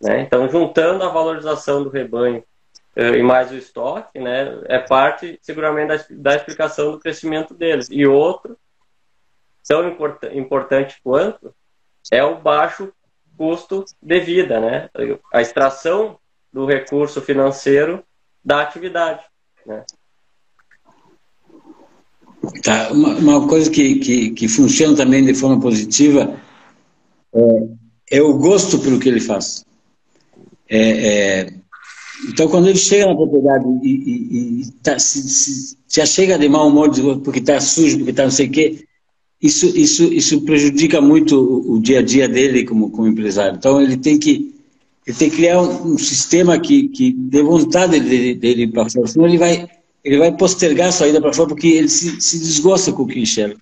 Né? 0.02 0.22
Então, 0.22 0.48
juntando 0.50 1.04
a 1.04 1.10
valorização 1.10 1.84
do 1.84 1.90
rebanho 1.90 2.44
e 2.96 3.24
mais 3.24 3.52
o 3.52 3.56
estoque, 3.56 4.20
né, 4.20 4.62
é 4.66 4.80
parte, 4.80 5.40
seguramente, 5.42 5.88
da, 5.88 6.32
da 6.32 6.36
explicação 6.36 6.92
do 6.92 7.00
crescimento 7.00 7.54
deles. 7.54 7.88
E 7.92 8.06
outro, 8.06 8.58
tão 9.68 9.88
import, 9.88 10.24
importante 10.32 10.98
quanto, 11.04 11.54
é 12.12 12.24
o 12.24 12.40
baixo 12.40 12.94
custo 13.38 13.86
de 14.02 14.20
vida, 14.20 14.60
né? 14.60 14.90
A 15.34 15.42
extração 15.42 16.20
do 16.52 16.66
recurso 16.66 17.22
financeiro 17.22 18.04
da 18.44 18.62
atividade, 18.62 19.24
né? 19.66 19.84
Tá. 22.62 22.92
Uma, 22.92 23.16
uma 23.16 23.48
coisa 23.48 23.72
que, 23.72 23.96
que, 24.00 24.32
que, 24.32 24.48
funciona 24.50 24.96
também 24.98 25.24
de 25.24 25.34
forma 25.34 25.62
positiva 25.62 26.38
é, 27.34 28.18
é 28.18 28.22
o 28.22 28.38
gosto 28.38 28.80
pelo 28.80 29.00
que 29.00 29.08
ele 29.08 29.22
faz. 29.22 29.66
É, 30.70 31.08
é, 31.08 31.54
então, 32.30 32.48
quando 32.48 32.68
ele 32.68 32.78
chega 32.78 33.08
na 33.08 33.16
propriedade 33.16 33.66
e, 33.84 33.90
e, 33.90 34.62
e 34.62 34.72
tá, 34.82 34.98
se, 34.98 35.22
se, 35.28 35.78
já 35.90 36.06
chega 36.06 36.38
de 36.38 36.48
mau 36.48 36.68
humor 36.68 36.90
porque 37.22 37.40
está 37.40 37.60
sujo, 37.60 37.98
porque 37.98 38.12
está 38.12 38.24
não 38.24 38.32
sei 38.32 38.48
o 38.48 38.52
quê, 38.52 38.86
isso, 39.42 39.66
isso, 39.78 40.06
isso 40.14 40.42
prejudica 40.42 41.02
muito 41.02 41.38
o, 41.38 41.74
o, 41.74 41.82
dia 41.82 42.00
a 42.00 42.02
dia 42.02 42.30
dele 42.30 42.66
como, 42.66 42.90
como 42.90 43.08
empresário. 43.08 43.58
Então, 43.58 43.82
ele 43.82 43.98
tem 43.98 44.18
que, 44.18 44.56
ele 45.06 45.18
tem 45.18 45.30
que 45.30 45.36
criar 45.36 45.62
um, 45.62 45.94
um 45.94 45.98
sistema 45.98 46.58
que, 46.60 46.88
que 46.90 47.12
dê 47.12 47.44
vontade 47.44 48.00
dele, 48.00 48.36
dele 48.36 48.68
para 48.68 48.90
fora, 48.90 49.08
senão 49.08 49.28
ele 49.28 49.38
vai 49.38 49.68
ele 50.04 50.18
vai 50.18 50.36
postergar 50.36 50.90
a 50.90 50.92
saída 50.92 51.22
para 51.22 51.32
fora 51.32 51.48
porque 51.48 51.68
ele 51.68 51.88
se, 51.88 52.20
se 52.20 52.38
desgosta 52.38 52.92
com 52.92 53.04
o 53.04 53.08
que 53.08 53.20
enxerga. 53.20 53.56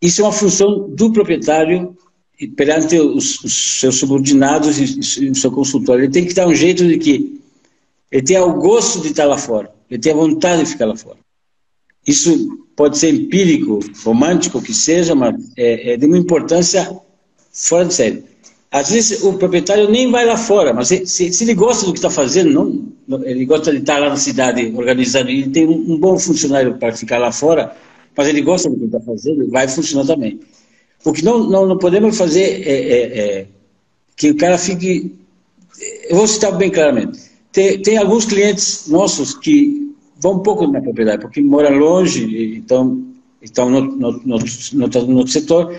Isso 0.00 0.22
é 0.22 0.24
uma 0.24 0.32
função 0.32 0.88
do 0.88 1.12
proprietário 1.12 1.94
perante 2.56 2.98
os, 2.98 3.42
os 3.44 3.80
seus 3.80 3.96
subordinados 3.96 4.78
e, 4.78 5.24
e 5.24 5.30
o 5.30 5.34
seu 5.34 5.50
consultório. 5.50 6.04
Ele 6.04 6.12
tem 6.12 6.24
que 6.24 6.32
dar 6.32 6.46
um 6.46 6.54
jeito 6.54 6.86
de 6.86 6.96
que 6.98 7.37
ele 8.10 8.22
tenha 8.22 8.44
o 8.44 8.54
gosto 8.54 9.00
de 9.00 9.08
estar 9.08 9.24
lá 9.24 9.38
fora, 9.38 9.70
ele 9.90 10.00
tenha 10.00 10.14
vontade 10.14 10.64
de 10.64 10.70
ficar 10.70 10.86
lá 10.86 10.96
fora. 10.96 11.18
Isso 12.06 12.66
pode 12.74 12.96
ser 12.96 13.12
empírico, 13.12 13.80
romântico, 14.04 14.62
que 14.62 14.72
seja, 14.72 15.14
mas 15.14 15.34
é, 15.56 15.92
é 15.92 15.96
de 15.96 16.06
uma 16.06 16.16
importância 16.16 16.96
fora 17.52 17.84
de 17.84 17.94
série. 17.94 18.24
Às 18.70 18.90
vezes 18.90 19.22
o 19.22 19.34
proprietário 19.34 19.90
nem 19.90 20.10
vai 20.10 20.24
lá 20.26 20.36
fora, 20.36 20.72
mas 20.72 20.88
se, 20.88 21.06
se 21.06 21.44
ele 21.44 21.54
gosta 21.54 21.86
do 21.86 21.92
que 21.92 21.98
está 21.98 22.10
fazendo, 22.10 22.50
não, 23.08 23.24
ele 23.24 23.44
gosta 23.46 23.72
de 23.72 23.78
estar 23.78 23.98
lá 23.98 24.10
na 24.10 24.16
cidade 24.16 24.72
organizado, 24.76 25.30
e 25.30 25.48
tem 25.48 25.66
um, 25.66 25.94
um 25.94 25.98
bom 25.98 26.18
funcionário 26.18 26.76
para 26.78 26.94
ficar 26.94 27.18
lá 27.18 27.32
fora, 27.32 27.74
mas 28.16 28.28
ele 28.28 28.42
gosta 28.42 28.68
do 28.68 28.76
que 28.76 28.84
está 28.84 29.00
fazendo, 29.00 29.50
vai 29.50 29.66
funcionar 29.68 30.06
também. 30.06 30.38
O 31.04 31.12
que 31.12 31.24
não, 31.24 31.38
não, 31.38 31.66
não 31.66 31.78
podemos 31.78 32.16
fazer 32.18 32.66
é, 32.66 32.72
é, 32.72 33.18
é, 33.18 33.46
que 34.16 34.30
o 34.30 34.36
cara 34.36 34.58
fique. 34.58 35.14
Eu 36.08 36.16
vou 36.16 36.26
citar 36.26 36.52
bem 36.56 36.70
claramente. 36.70 37.20
Tem, 37.58 37.82
tem 37.82 37.98
alguns 37.98 38.24
clientes 38.24 38.86
nossos 38.86 39.34
que 39.34 39.92
vão 40.20 40.34
um 40.34 40.42
pouco 40.44 40.64
na 40.68 40.80
propriedade, 40.80 41.22
porque 41.22 41.40
moram 41.40 41.76
longe, 41.76 42.54
então 42.56 43.04
estão 43.42 43.68
no, 43.68 43.80
no, 43.80 44.12
no, 44.12 44.38
no, 44.74 44.86
no 44.86 45.26
setor, 45.26 45.76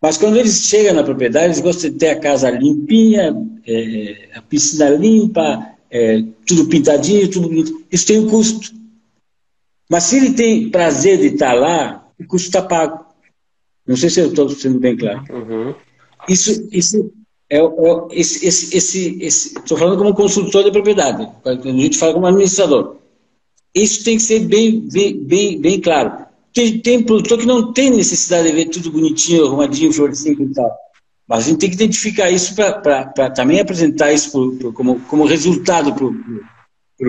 mas 0.00 0.16
quando 0.16 0.36
eles 0.36 0.62
chegam 0.62 0.94
na 0.94 1.02
propriedade, 1.02 1.46
eles 1.46 1.60
gostam 1.60 1.90
de 1.90 1.96
ter 1.96 2.10
a 2.10 2.20
casa 2.20 2.48
limpinha, 2.50 3.34
é, 3.66 4.28
a 4.32 4.42
piscina 4.42 4.90
limpa, 4.90 5.72
é, 5.90 6.22
tudo 6.46 6.68
pintadinho, 6.68 7.28
tudo 7.28 7.48
bonito. 7.48 7.84
Isso 7.90 8.06
tem 8.06 8.20
um 8.20 8.28
custo. 8.28 8.72
Mas 9.90 10.04
se 10.04 10.18
ele 10.18 10.34
tem 10.34 10.70
prazer 10.70 11.18
de 11.18 11.34
estar 11.34 11.52
lá, 11.52 12.08
o 12.16 12.24
custo 12.28 12.46
está 12.46 12.62
pago. 12.62 13.04
Não 13.84 13.96
sei 13.96 14.08
se 14.08 14.20
eu 14.20 14.28
estou 14.28 14.48
sendo 14.50 14.78
bem 14.78 14.96
claro. 14.96 15.24
Uhum. 15.32 15.74
Isso, 16.28 16.68
isso 16.70 17.12
é, 17.50 17.58
é 17.58 17.62
esse, 18.12 18.46
esse, 18.46 18.76
esse, 18.76 19.18
esse, 19.22 19.58
estou 19.58 19.78
falando 19.78 19.96
como 19.98 20.14
consultor 20.14 20.64
de 20.64 20.70
propriedade. 20.70 21.28
A 21.44 21.54
gente 21.54 21.98
fala 21.98 22.14
como 22.14 22.26
administrador. 22.26 22.96
Isso 23.74 24.04
tem 24.04 24.16
que 24.16 24.22
ser 24.22 24.40
bem, 24.40 24.80
bem, 24.80 25.18
bem, 25.18 25.60
bem 25.60 25.80
claro. 25.80 26.26
Tem, 26.52 26.78
tem 26.78 27.02
produtor 27.02 27.38
que 27.38 27.46
não 27.46 27.72
tem 27.72 27.90
necessidade 27.90 28.48
de 28.48 28.54
ver 28.54 28.66
tudo 28.66 28.90
bonitinho, 28.90 29.46
arrumadinho, 29.46 29.92
florzinho 29.92 30.42
e 30.42 30.52
tal. 30.52 30.70
Mas 31.28 31.44
a 31.44 31.48
gente 31.50 31.58
tem 31.58 31.68
que 31.68 31.76
identificar 31.76 32.30
isso 32.30 32.54
para 32.54 33.30
também 33.30 33.60
apresentar 33.60 34.12
isso 34.12 34.30
pro, 34.32 34.56
pro, 34.56 34.72
como, 34.72 35.00
como 35.00 35.26
resultado 35.26 35.94
para 35.94 36.06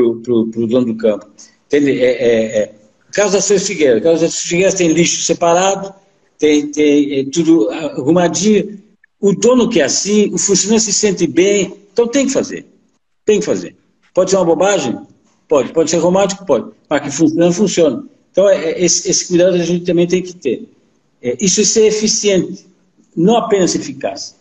o 0.01 0.67
dono 0.67 0.85
do 0.85 0.95
campo. 0.95 1.25
Entende? 1.67 1.91
É, 1.99 2.11
é, 2.11 2.57
é. 2.59 2.75
Caso 3.13 3.33
das 3.33 3.47
Três 3.47 3.65
Figueiras. 3.65 4.03
Caso 4.03 4.21
das 4.21 4.31
Três 4.31 4.45
Figueiras 4.45 4.73
tem 4.73 4.89
lixo 4.89 5.21
separado, 5.21 5.93
tem, 6.37 6.67
tem 6.67 7.19
é, 7.19 7.23
tudo 7.25 7.69
arrumadinho. 7.69 8.78
O 9.20 9.34
dono 9.34 9.70
que 9.70 9.82
é 9.82 9.84
assim, 9.84 10.34
o 10.34 10.38
funcionário 10.38 10.82
se 10.82 10.93
sente 10.93 11.28
bem, 11.28 11.74
então 11.91 12.07
tem 12.07 12.26
que 12.26 12.32
fazer. 12.32 12.65
Tem 13.26 13.39
que 13.39 13.45
fazer. 13.45 13.76
Pode 14.13 14.32
ser 14.32 14.38
uma 14.38 14.45
bobagem? 14.45 14.97
Pode. 15.47 15.74
Pode 15.74 15.89
ser 15.89 15.97
romântico? 15.97 16.45
Pode. 16.45 16.72
Mas 16.89 17.01
que 17.01 17.11
funciona, 17.11 17.51
funciona. 17.51 18.03
Então, 18.32 18.49
é, 18.49 18.72
é, 18.72 18.84
esse, 18.86 19.09
esse, 19.09 19.28
cuidado 19.28 19.55
a 19.55 19.63
gente 19.63 19.86
também 19.86 20.07
tem 20.07 20.22
que 20.22 20.34
ter. 20.34 20.70
É, 21.22 21.36
isso 21.41 21.59
é 21.59 21.63
ser 21.65 21.88
eficiente, 21.88 22.65
não 23.15 23.36
apenas 23.36 23.76
eficaz. 23.76 24.36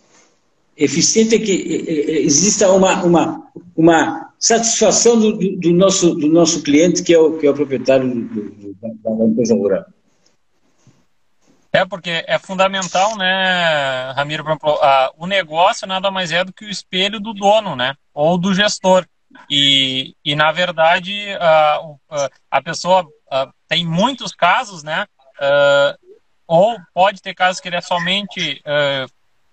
Eficiente 0.77 1.35
é 1.35 1.39
que 1.39 1.51
é, 1.51 2.15
é, 2.15 2.21
exista 2.21 2.71
uma, 2.71 3.03
uma, 3.03 3.51
uma 3.75 4.33
satisfação 4.39 5.19
do, 5.19 5.37
do, 5.57 5.73
nosso, 5.73 6.15
do 6.15 6.27
nosso 6.27 6.61
cliente, 6.61 7.03
que 7.03 7.13
é 7.13 7.19
o, 7.19 7.37
que 7.37 7.45
é 7.45 7.51
o 7.51 7.53
proprietário 7.53 8.07
do, 8.09 8.75
da, 8.81 9.11
da 9.11 9.25
empresa 9.25 9.55
rural. 9.55 9.85
É, 11.71 11.85
porque 11.85 12.23
é 12.27 12.39
fundamental, 12.39 13.15
né, 13.15 14.11
Ramiro, 14.15 14.43
por 14.43 14.51
exemplo, 14.51 14.71
a, 14.81 15.11
o 15.15 15.27
negócio 15.27 15.87
nada 15.87 16.09
mais 16.09 16.31
é 16.31 16.43
do 16.43 16.51
que 16.51 16.65
o 16.65 16.69
espelho 16.69 17.19
do 17.19 17.33
dono, 17.33 17.75
né, 17.75 17.95
ou 18.13 18.37
do 18.37 18.53
gestor. 18.53 19.05
E, 19.49 20.15
e 20.25 20.35
na 20.35 20.51
verdade, 20.51 21.31
a, 21.39 21.79
a 22.49 22.61
pessoa 22.63 23.03
uh, 23.03 23.53
tem 23.67 23.85
muitos 23.85 24.33
casos, 24.33 24.81
né? 24.81 25.05
Ou 26.47 26.77
pode 26.95 27.21
ter 27.21 27.35
casos 27.35 27.61
que 27.61 27.69
ele 27.69 27.75
é 27.75 27.81
somente 27.81 28.59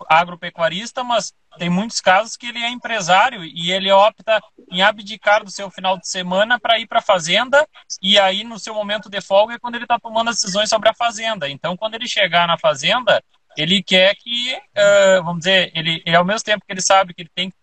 agropecuarista, 0.08 1.04
mas 1.04 1.34
tem 1.58 1.68
muitos 1.68 2.00
casos 2.00 2.36
que 2.36 2.46
ele 2.46 2.62
é 2.62 2.70
empresário 2.70 3.44
e 3.44 3.72
ele 3.72 3.90
opta 3.90 4.40
em 4.70 4.82
abdicar 4.82 5.44
do 5.44 5.50
seu 5.50 5.70
final 5.70 5.98
de 5.98 6.08
semana 6.08 6.58
para 6.58 6.78
ir 6.78 6.86
para 6.86 6.98
a 6.98 7.02
fazenda 7.02 7.66
e 8.02 8.18
aí 8.18 8.44
no 8.44 8.58
seu 8.58 8.74
momento 8.74 9.08
de 9.08 9.20
folga 9.20 9.54
é 9.54 9.58
quando 9.58 9.74
ele 9.74 9.84
está 9.84 9.98
tomando 9.98 10.30
decisões 10.30 10.68
sobre 10.68 10.88
a 10.88 10.94
fazenda. 10.94 11.48
Então, 11.48 11.76
quando 11.76 11.94
ele 11.94 12.08
chegar 12.08 12.46
na 12.46 12.58
fazenda, 12.58 13.22
ele 13.56 13.82
quer 13.82 14.14
que, 14.14 14.54
uh, 14.54 15.24
vamos 15.24 15.38
dizer, 15.38 15.72
ele, 15.74 16.02
ele, 16.04 16.14
ao 16.14 16.24
mesmo 16.24 16.44
tempo 16.44 16.64
que 16.64 16.72
ele 16.72 16.82
sabe 16.82 17.14
que 17.14 17.22
ele 17.22 17.30
tem 17.34 17.50
que, 17.50 17.56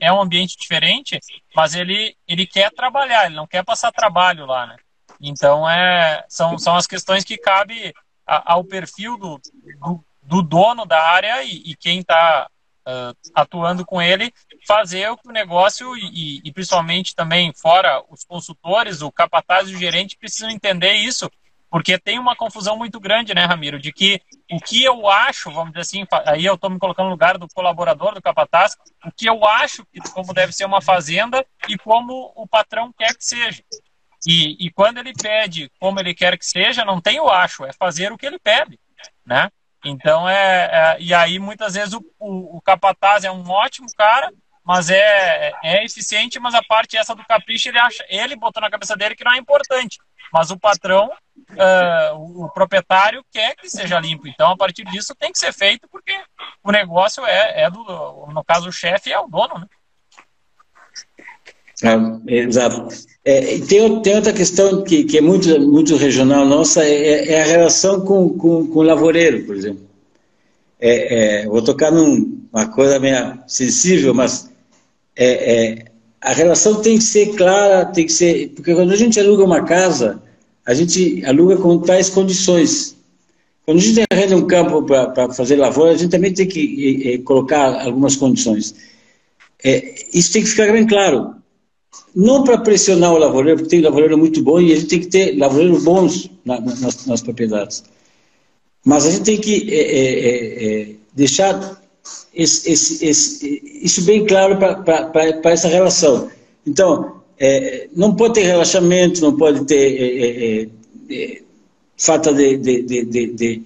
é 0.00 0.12
um 0.12 0.20
ambiente 0.20 0.56
diferente, 0.58 1.20
mas 1.54 1.74
ele, 1.74 2.16
ele 2.26 2.46
quer 2.46 2.70
trabalhar, 2.72 3.26
ele 3.26 3.36
não 3.36 3.46
quer 3.46 3.64
passar 3.64 3.92
trabalho 3.92 4.44
lá, 4.44 4.66
né? 4.66 4.76
Então, 5.20 5.68
é, 5.68 6.24
são, 6.28 6.58
são 6.58 6.74
as 6.74 6.86
questões 6.86 7.24
que 7.24 7.38
cabe 7.38 7.94
ao 8.26 8.64
perfil 8.64 9.16
do, 9.16 9.40
do, 9.80 10.04
do, 10.22 10.42
dono 10.42 10.84
da 10.84 11.00
área 11.00 11.42
e, 11.44 11.62
e 11.64 11.76
quem 11.76 12.00
está 12.00 12.48
uh, 12.86 13.16
atuando 13.34 13.84
com 13.84 14.00
ele, 14.00 14.32
fazer 14.66 15.10
o 15.10 15.32
negócio 15.32 15.96
e, 15.96 16.40
e, 16.44 16.52
principalmente 16.52 17.14
também 17.14 17.52
fora 17.54 18.02
os 18.08 18.24
consultores, 18.24 19.02
o 19.02 19.10
capataz 19.10 19.68
e 19.68 19.74
o 19.74 19.78
gerente 19.78 20.16
precisam 20.16 20.50
entender 20.50 20.92
isso, 20.92 21.30
porque 21.68 21.98
tem 21.98 22.18
uma 22.18 22.36
confusão 22.36 22.76
muito 22.76 23.00
grande, 23.00 23.34
né, 23.34 23.44
Ramiro, 23.44 23.78
de 23.78 23.92
que 23.92 24.20
o 24.50 24.60
que 24.60 24.82
eu 24.84 25.08
acho, 25.08 25.50
vamos 25.50 25.72
dizer 25.72 25.80
assim, 25.80 26.06
aí 26.24 26.44
eu 26.44 26.54
estou 26.54 26.70
me 26.70 26.78
colocando 26.78 27.06
no 27.06 27.12
lugar 27.12 27.36
do 27.36 27.48
colaborador 27.52 28.14
do 28.14 28.22
capataz, 28.22 28.76
o 29.04 29.10
que 29.10 29.28
eu 29.28 29.44
acho 29.44 29.84
que 29.86 30.00
como 30.12 30.32
deve 30.32 30.52
ser 30.52 30.64
uma 30.64 30.80
fazenda 30.80 31.44
e 31.68 31.76
como 31.76 32.32
o 32.36 32.46
patrão 32.46 32.92
quer 32.96 33.14
que 33.14 33.24
seja. 33.24 33.62
E, 34.26 34.66
e 34.66 34.70
quando 34.70 34.98
ele 34.98 35.12
pede 35.12 35.70
como 35.78 36.00
ele 36.00 36.14
quer 36.14 36.38
que 36.38 36.46
seja, 36.46 36.84
não 36.84 37.00
tem 37.00 37.20
o 37.20 37.28
acho, 37.28 37.64
é 37.64 37.72
fazer 37.72 38.12
o 38.12 38.16
que 38.16 38.26
ele 38.26 38.38
pede, 38.38 38.78
né? 39.24 39.50
Então 39.88 40.28
é, 40.28 40.64
é 40.64 40.96
e 41.00 41.14
aí 41.14 41.38
muitas 41.38 41.74
vezes 41.74 41.94
o, 41.94 42.04
o, 42.18 42.56
o, 42.56 42.60
capataz 42.60 43.24
é 43.24 43.30
um 43.30 43.48
ótimo 43.48 43.86
cara, 43.96 44.32
mas 44.64 44.90
é, 44.90 45.52
é 45.62 45.84
eficiente, 45.84 46.40
mas 46.40 46.54
a 46.54 46.62
parte 46.62 46.96
essa 46.96 47.14
do 47.14 47.24
capricho 47.24 47.68
ele 47.68 47.78
acha, 47.78 48.04
ele 48.08 48.34
botou 48.34 48.60
na 48.60 48.70
cabeça 48.70 48.96
dele 48.96 49.14
que 49.14 49.24
não 49.24 49.32
é 49.32 49.38
importante, 49.38 49.98
mas 50.32 50.50
o 50.50 50.58
patrão, 50.58 51.06
uh, 51.06 52.16
o, 52.16 52.46
o 52.46 52.50
proprietário 52.50 53.24
quer 53.32 53.54
que 53.54 53.70
seja 53.70 54.00
limpo. 54.00 54.26
Então 54.26 54.50
a 54.50 54.56
partir 54.56 54.84
disso 54.86 55.14
tem 55.14 55.30
que 55.30 55.38
ser 55.38 55.52
feito 55.52 55.88
porque 55.88 56.20
o 56.64 56.72
negócio 56.72 57.24
é, 57.24 57.62
é 57.62 57.70
do, 57.70 58.26
no 58.32 58.44
caso 58.44 58.68
o 58.68 58.72
chefe 58.72 59.12
é 59.12 59.20
o 59.20 59.28
dono, 59.28 59.58
né? 59.58 59.66
É, 61.82 62.34
exato. 62.34 62.88
É, 63.24 63.58
tem, 63.58 64.02
tem 64.02 64.14
outra 64.14 64.32
questão 64.32 64.82
que, 64.82 65.04
que 65.04 65.18
é 65.18 65.20
muito, 65.20 65.60
muito 65.60 65.96
regional 65.96 66.46
nossa, 66.46 66.84
é, 66.84 67.32
é 67.32 67.42
a 67.42 67.44
relação 67.44 68.00
com, 68.00 68.30
com, 68.30 68.66
com, 68.68 68.78
o 68.78 68.82
lavoureiro, 68.82 69.44
por 69.44 69.56
exemplo. 69.56 69.84
É, 70.80 71.42
é 71.42 71.46
vou 71.46 71.62
tocar 71.62 71.90
numa 71.90 72.68
coisa 72.68 72.98
meio 72.98 73.38
sensível, 73.46 74.14
mas 74.14 74.50
é, 75.14 75.26
é, 75.26 75.84
a 76.20 76.32
relação 76.32 76.80
tem 76.80 76.98
que 76.98 77.04
ser 77.04 77.34
clara, 77.34 77.84
tem 77.86 78.06
que 78.06 78.12
ser. 78.12 78.50
Porque 78.50 78.74
quando 78.74 78.92
a 78.92 78.96
gente 78.96 79.20
aluga 79.20 79.44
uma 79.44 79.64
casa, 79.64 80.22
a 80.64 80.72
gente 80.72 81.24
aluga 81.26 81.56
com 81.56 81.78
tais 81.80 82.08
condições. 82.08 82.96
Quando 83.66 83.78
a 83.78 83.82
gente 83.82 84.02
arrenda 84.10 84.36
um 84.36 84.46
campo 84.46 84.82
para 84.82 85.32
fazer 85.32 85.56
lavoura, 85.56 85.92
a 85.92 85.96
gente 85.96 86.10
também 86.10 86.32
tem 86.32 86.46
que 86.46 87.18
colocar 87.24 87.82
algumas 87.84 88.16
condições. 88.16 88.74
isso 90.14 90.32
tem 90.32 90.42
que 90.42 90.48
ficar 90.48 90.72
bem 90.72 90.86
claro 90.86 91.36
não 92.14 92.44
para 92.44 92.58
pressionar 92.58 93.12
o 93.12 93.18
lavoureiro, 93.18 93.58
porque 93.58 93.70
tem 93.70 93.82
lavoureiro 93.82 94.16
muito 94.16 94.42
bom 94.42 94.60
e 94.60 94.72
a 94.72 94.76
gente 94.76 94.88
tem 94.88 95.00
que 95.00 95.08
ter 95.08 95.38
lavoureiros 95.38 95.84
bons 95.84 96.30
na, 96.44 96.60
nas, 96.60 97.06
nas, 97.06 97.22
propriedades. 97.22 97.84
Mas 98.84 99.04
a 99.04 99.10
gente 99.10 99.24
tem 99.24 99.38
que 99.38 99.72
é, 99.72 99.80
é, 99.80 100.04
é, 100.08 100.82
é 100.82 100.88
deixar 101.14 101.82
esse, 102.34 102.70
esse, 102.70 103.04
esse, 103.04 103.62
isso 103.82 104.02
bem 104.02 104.24
claro 104.24 104.56
para 104.58 105.50
essa 105.50 105.68
relação. 105.68 106.30
Então, 106.66 107.20
é, 107.38 107.88
não 107.94 108.14
pode 108.14 108.34
ter 108.34 108.42
relaxamento, 108.44 109.20
não 109.20 109.36
pode 109.36 109.64
ter 109.64 110.70
é, 111.10 111.42
falta 111.96 112.32
de, 112.32 112.56
de, 112.56 112.82
de, 112.82 113.62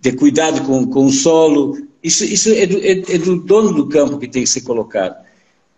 de, 0.00 0.12
cuidado 0.12 0.66
com, 0.66 0.86
com 0.86 1.06
o 1.06 1.12
solo. 1.12 1.76
Isso, 2.02 2.24
isso 2.24 2.48
do, 2.48 2.78
é 2.84 3.18
do 3.18 3.36
dono 3.40 3.72
do 3.72 3.88
campo 3.88 4.18
que 4.18 4.28
tem 4.28 4.42
que 4.42 4.48
ser 4.48 4.62
colocado. 4.62 5.23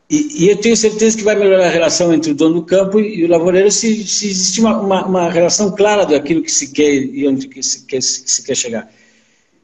E, 0.08 0.44
e, 0.44 0.48
eu 0.48 0.56
tenho 0.56 0.76
certeza 0.76 1.16
que 1.16 1.24
vai 1.24 1.34
melhorar 1.34 1.66
a 1.66 1.70
relação 1.70 2.14
entre 2.14 2.30
o 2.30 2.34
dono 2.34 2.56
do 2.56 2.62
campo 2.62 3.00
e, 3.00 3.24
o 3.24 3.28
lavoureiro 3.28 3.72
se, 3.72 4.04
se 4.06 4.60
uma, 4.60 4.78
uma, 4.78 5.04
uma, 5.04 5.30
relação 5.30 5.74
clara 5.74 6.06
daquilo 6.06 6.42
que 6.42 6.52
se 6.52 6.68
quer 6.68 6.92
e 6.92 7.26
onde 7.26 7.48
que 7.48 7.60
se, 7.60 7.84
quer, 7.86 8.00
se 8.00 8.42
quer 8.44 8.54
chegar. 8.54 8.88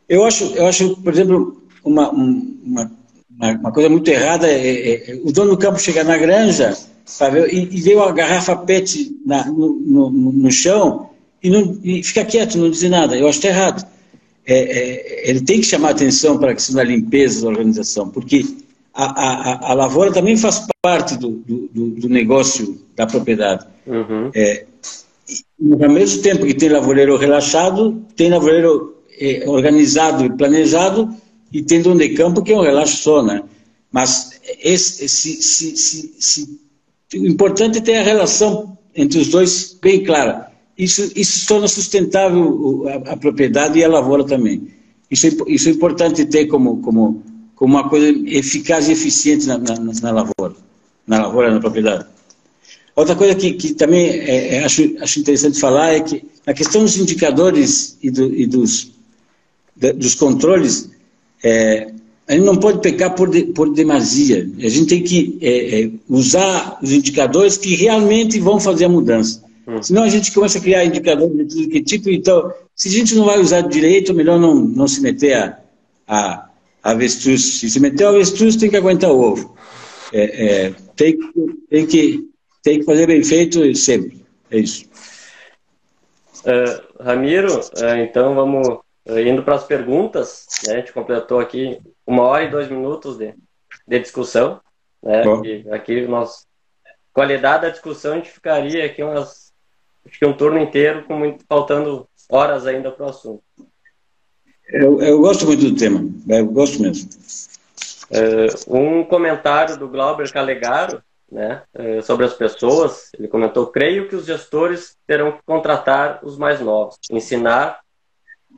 Eu 0.08 0.24
acho, 0.24 0.44
eu 0.56 0.66
acho 0.66 0.96
por 0.96 1.12
exemplo, 1.12 1.62
uma, 1.84 2.10
uma, 2.10 2.90
uma 3.38 3.72
coisa 3.72 3.88
muito 3.88 4.08
errada 4.08 4.48
é, 4.48 4.54
é, 4.54 5.12
é, 5.12 5.20
o 5.22 5.30
dono 5.30 5.52
do 5.52 5.58
campo 5.58 5.78
chegar 5.78 6.04
na 6.04 6.18
granja 6.18 6.76
ver, 7.30 7.54
e, 7.54 7.68
e 7.70 7.80
ver 7.80 7.96
uma 7.96 8.10
garrafa 8.10 8.56
PET 8.56 9.16
na, 9.24 9.46
no, 9.46 9.78
no, 9.78 10.10
no, 10.10 10.50
chão 10.50 11.10
e, 11.40 11.50
não, 11.50 11.78
e 11.84 12.02
ficar 12.02 12.24
quieto, 12.24 12.58
não 12.58 12.68
dizer 12.68 12.88
nada. 12.88 13.16
Eu 13.16 13.28
acho 13.28 13.40
que 13.40 13.46
é 13.46 13.50
errado. 13.50 13.86
É, 14.44 15.30
ele 15.30 15.40
tem 15.40 15.60
que 15.60 15.66
chamar 15.66 15.90
atenção 15.90 16.36
para 16.36 16.50
a 16.50 16.54
questão 16.54 16.74
da 16.74 16.82
limpeza 16.82 17.42
da 17.42 17.48
organização, 17.48 18.08
porque 18.08 18.44
a, 18.94 19.04
a, 19.04 19.70
a 19.70 19.74
lavoura 19.74 20.12
também 20.12 20.36
faz 20.36 20.66
parte 20.82 21.16
do, 21.16 21.42
do, 21.46 21.88
do 21.90 22.08
negócio 22.08 22.80
da 22.94 23.06
propriedade. 23.06 23.66
Uhum. 23.86 24.30
É, 24.34 24.66
ao 25.80 25.90
mesmo 25.90 26.22
tempo 26.22 26.44
que 26.44 26.54
tem 26.54 26.68
lavoureiro 26.68 27.16
relaxado, 27.16 28.04
tem 28.16 28.30
lavoureiro 28.30 28.96
é, 29.18 29.44
organizado 29.48 30.24
e 30.24 30.36
planejado, 30.36 31.14
e 31.52 31.62
tem 31.62 31.82
dono 31.82 32.00
de 32.00 32.10
campo 32.10 32.42
que 32.42 32.52
é 32.52 32.56
um 32.56 32.62
relaxo 32.62 32.96
só, 32.96 33.22
né? 33.22 33.42
Mas 33.90 34.40
esse, 34.62 35.04
esse, 35.04 35.42
se, 35.42 35.76
se, 35.76 36.14
se, 36.18 36.60
o 37.14 37.26
importante 37.26 37.78
é 37.78 37.80
ter 37.80 37.96
a 37.96 38.02
relação 38.02 38.76
entre 38.94 39.18
os 39.18 39.28
dois 39.28 39.78
bem 39.80 40.02
clara. 40.02 40.50
Isso, 40.76 41.12
isso 41.14 41.46
torna 41.46 41.68
sustentável 41.68 42.84
a, 42.88 43.12
a 43.12 43.16
propriedade 43.16 43.78
e 43.78 43.84
a 43.84 43.88
lavoura 43.88 44.24
também. 44.24 44.68
Isso, 45.10 45.26
é 45.26 45.30
isso 45.46 45.68
é 45.68 45.72
importante 45.72 46.24
ter 46.24 46.46
como, 46.46 46.78
como, 46.80 47.22
como 47.62 47.76
uma 47.76 47.88
coisa 47.88 48.08
eficaz 48.26 48.88
e 48.88 48.92
eficiente 48.92 49.46
na, 49.46 49.56
na, 49.56 49.76
na 49.76 50.10
lavoura, 50.10 50.56
na 51.06 51.22
lavoura, 51.22 51.54
na 51.54 51.60
propriedade. 51.60 52.06
Outra 52.96 53.14
coisa 53.14 53.36
que, 53.36 53.52
que 53.52 53.72
também 53.72 54.04
é, 54.08 54.56
é, 54.56 54.64
acho, 54.64 54.96
acho 55.00 55.20
interessante 55.20 55.60
falar 55.60 55.92
é 55.92 56.00
que 56.00 56.24
a 56.44 56.52
questão 56.52 56.82
dos 56.82 56.96
indicadores 56.96 57.96
e, 58.02 58.10
do, 58.10 58.34
e 58.34 58.46
dos, 58.46 58.90
de, 59.76 59.92
dos 59.92 60.16
controles, 60.16 60.90
é, 61.44 61.92
a 62.26 62.32
gente 62.32 62.44
não 62.44 62.56
pode 62.56 62.80
pecar 62.80 63.14
por, 63.14 63.30
de, 63.30 63.44
por 63.44 63.72
demasia. 63.72 64.50
A 64.58 64.68
gente 64.68 64.86
tem 64.86 65.02
que 65.04 65.38
é, 65.40 65.82
é 65.82 65.90
usar 66.08 66.80
os 66.82 66.90
indicadores 66.90 67.56
que 67.56 67.76
realmente 67.76 68.40
vão 68.40 68.58
fazer 68.58 68.86
a 68.86 68.88
mudança. 68.88 69.40
Hum. 69.68 69.80
Senão 69.80 70.02
a 70.02 70.08
gente 70.08 70.32
começa 70.32 70.58
a 70.58 70.60
criar 70.60 70.84
indicadores 70.84 71.36
de 71.36 71.44
tudo 71.44 71.68
que 71.68 71.80
tipo. 71.80 72.10
Então, 72.10 72.52
se 72.74 72.88
a 72.88 72.90
gente 72.90 73.14
não 73.14 73.24
vai 73.24 73.38
usar 73.38 73.60
direito, 73.60 74.12
melhor 74.12 74.40
não, 74.40 74.52
não 74.52 74.88
se 74.88 75.00
meter 75.00 75.34
a, 75.34 75.58
a 76.08 76.48
avestruz, 76.82 77.60
se 77.60 77.80
meteu 77.80 78.08
avestruz, 78.08 78.56
tem 78.56 78.70
que 78.70 78.76
aguentar 78.76 79.10
o 79.10 79.20
ovo. 79.20 79.56
É, 80.12 80.66
é, 80.66 80.74
tem, 80.96 81.18
tem, 81.70 81.86
que, 81.86 82.28
tem 82.62 82.80
que 82.80 82.84
fazer 82.84 83.06
bem 83.06 83.22
feito 83.22 83.74
sempre. 83.74 84.24
É 84.50 84.58
isso. 84.58 84.86
Uh, 86.44 87.02
Ramiro, 87.02 87.60
uh, 87.60 87.96
então 88.00 88.34
vamos 88.34 88.68
uh, 88.68 89.18
indo 89.18 89.42
para 89.42 89.54
as 89.54 89.64
perguntas. 89.64 90.46
Né? 90.66 90.74
A 90.74 90.76
gente 90.78 90.92
completou 90.92 91.38
aqui 91.38 91.78
uma 92.06 92.24
hora 92.24 92.44
e 92.44 92.50
dois 92.50 92.68
minutos 92.68 93.16
de, 93.16 93.34
de 93.86 93.98
discussão. 94.00 94.60
Né? 95.02 95.22
aqui 95.72 96.06
nós 96.06 96.46
qualidade 97.12 97.62
da 97.62 97.70
discussão 97.70 98.12
a 98.12 98.16
gente 98.16 98.30
ficaria 98.30 98.86
aqui 98.86 99.02
umas 99.02 99.52
acho 100.06 100.18
que 100.18 100.24
um 100.24 100.36
turno 100.36 100.58
inteiro 100.58 101.04
com 101.04 101.14
muito, 101.16 101.44
faltando 101.48 102.08
horas 102.30 102.66
ainda 102.66 102.90
para 102.90 103.06
o 103.06 103.08
assunto. 103.08 103.42
Eu, 104.72 105.02
eu 105.02 105.20
gosto 105.20 105.44
muito 105.44 105.68
do 105.68 105.76
tema, 105.76 106.02
eu 106.26 106.46
gosto 106.46 106.80
mesmo. 106.80 107.10
Uh, 108.10 108.74
um 108.74 109.04
comentário 109.04 109.76
do 109.76 109.86
Glauber 109.86 110.32
Calegaro 110.32 111.02
né, 111.30 111.62
uh, 111.74 112.02
sobre 112.02 112.24
as 112.24 112.32
pessoas, 112.32 113.10
ele 113.18 113.28
comentou: 113.28 113.66
creio 113.66 114.08
que 114.08 114.16
os 114.16 114.24
gestores 114.24 114.96
terão 115.06 115.32
que 115.32 115.42
contratar 115.44 116.20
os 116.22 116.38
mais 116.38 116.58
novos, 116.58 116.96
ensinar, 117.10 117.80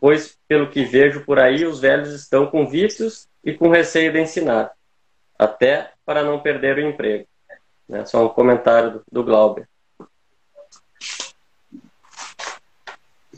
pois, 0.01 0.39
pelo 0.47 0.71
que 0.71 0.85
vejo 0.85 1.25
por 1.25 1.41
aí, 1.41 1.65
os 1.65 1.81
velhos 1.81 2.15
estão 2.15 2.47
com 2.47 2.65
vícios 2.65 3.27
e 3.43 3.53
com 3.53 3.69
receio 3.69 4.13
de 4.13 4.21
ensinar, 4.21 4.71
até 5.37 5.91
para 6.07 6.23
não 6.23 6.39
perder 6.39 6.79
o 6.79 6.89
emprego. 6.89 7.27
Né, 7.89 8.05
só 8.07 8.25
um 8.25 8.29
comentário 8.29 8.93
do, 8.93 9.03
do 9.11 9.25
Glauber. 9.25 9.69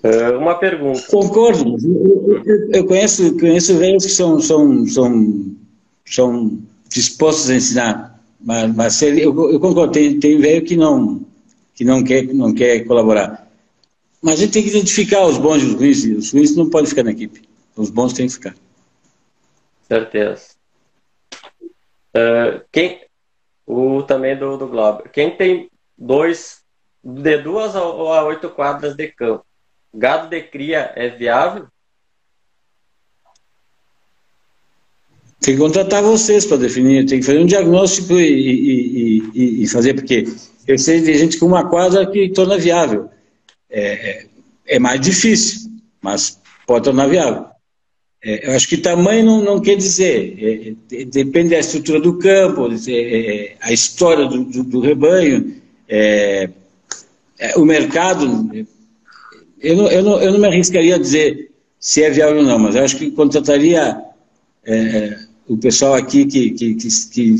Uh, 0.02 0.39
uma 0.39 0.55
pergunta. 0.56 1.02
Concordo. 1.09 1.77
Eu, 2.44 2.70
eu, 2.73 2.86
conheço, 2.86 3.36
conheço 3.39 3.77
velhos 3.78 4.05
que 4.05 4.12
são, 4.12 4.40
são, 4.40 4.86
são, 4.86 5.56
são 6.05 6.59
dispostos 6.89 7.51
a 7.51 7.55
ensinar, 7.56 8.20
mas, 8.40 8.74
mas 8.74 9.02
eu, 9.02 9.51
eu 9.51 9.60
concordo. 9.60 9.93
Tem, 9.93 10.18
tem 10.20 10.39
velho 10.39 10.64
que 10.64 10.77
não, 10.77 11.24
que 11.74 11.85
não 11.85 12.05
quer, 12.05 12.27
não 12.35 12.55
quer 12.55 12.85
colaborar. 12.85 13.51
Mas 14.23 14.35
a 14.35 14.36
gente 14.39 14.52
tem 14.52 14.62
que 14.62 14.70
identificar 14.70 15.24
os 15.27 15.39
bons 15.39 15.62
e 15.62 15.66
os 15.66 15.74
ruins. 15.74 16.05
Os 16.05 16.32
ruins 16.32 16.56
não 16.56 16.68
podem 16.68 16.89
ficar 16.89 17.05
na 17.05 17.12
equipe. 17.12 17.43
Os 17.77 17.90
bons 17.90 18.12
têm 18.12 18.27
que 18.27 18.32
ficar. 18.35 18.55
Certeza. 19.86 20.56
Uh, 22.16 22.60
quem, 22.73 23.01
o 23.66 24.02
também 24.02 24.36
do, 24.36 24.56
do 24.56 24.66
Glauber. 24.66 25.09
Quem 25.10 25.36
tem 25.36 25.70
dois, 25.97 26.62
de 27.05 27.39
duas 27.39 27.77
a 27.77 27.85
oito 28.24 28.51
quadras 28.51 28.97
de 28.97 29.09
campo, 29.09 29.45
Gado 29.97 30.28
de 30.28 30.43
cria 30.43 30.93
é 30.94 31.09
viável? 31.09 31.66
Tem 35.40 35.55
que 35.55 35.60
contratar 35.60 36.02
vocês 36.02 36.44
para 36.44 36.59
definir, 36.59 37.06
tem 37.06 37.20
que 37.20 37.27
fazer 37.27 37.39
um 37.39 37.47
diagnóstico 37.47 38.14
e, 38.14 38.27
e, 38.27 39.31
e, 39.35 39.62
e, 39.62 39.68
fazer, 39.68 39.94
porque 39.94 40.24
eu 40.66 40.78
sei 40.78 41.01
de 41.01 41.16
gente 41.16 41.39
com 41.39 41.47
uma 41.47 41.68
quadra 41.68 42.10
que 42.10 42.28
torna 42.31 42.59
viável. 42.59 43.09
É, 43.70 44.10
é, 44.10 44.27
é 44.66 44.78
mais 44.78 45.01
difícil, 45.01 45.70
mas 46.02 46.40
pode 46.66 46.85
tornar 46.85 47.06
viável. 47.06 47.47
É, 48.23 48.48
eu 48.48 48.56
acho 48.56 48.68
que 48.68 48.77
tamanho 48.77 49.24
não, 49.24 49.43
não 49.43 49.60
quer 49.60 49.77
dizer, 49.77 50.36
é, 50.39 51.01
é 51.01 51.05
depende 51.05 51.51
da 51.51 51.59
estrutura 51.59 52.01
do 52.01 52.18
campo, 52.18 52.68
é, 52.89 53.56
a 53.60 53.73
história 53.73 54.27
do, 54.27 54.44
do, 54.44 54.62
do 54.62 54.81
rebanho, 54.81 55.55
o 57.56 57.64
mercado. 57.64 58.51
Eu 59.66 59.76
não, 59.76 59.88
eu, 59.88 60.02
não, 60.02 60.22
eu 60.22 60.32
não 60.32 60.38
me 60.38 60.47
arriscaria 60.47 60.94
a 60.94 60.98
dizer 60.98 61.51
se 61.80 62.02
é 62.02 62.10
viável 62.10 62.38
ou 62.38 62.44
não, 62.44 62.59
mas 62.59 62.76
eu 62.76 62.84
acho 62.84 62.97
que 62.97 63.10
contrataria 63.10 64.01
o 65.48 65.56
pessoal 65.56 65.94
aqui 65.94 66.24
que, 66.24 66.51
que, 66.51 66.74
que, 66.74 66.88
que 67.10 67.36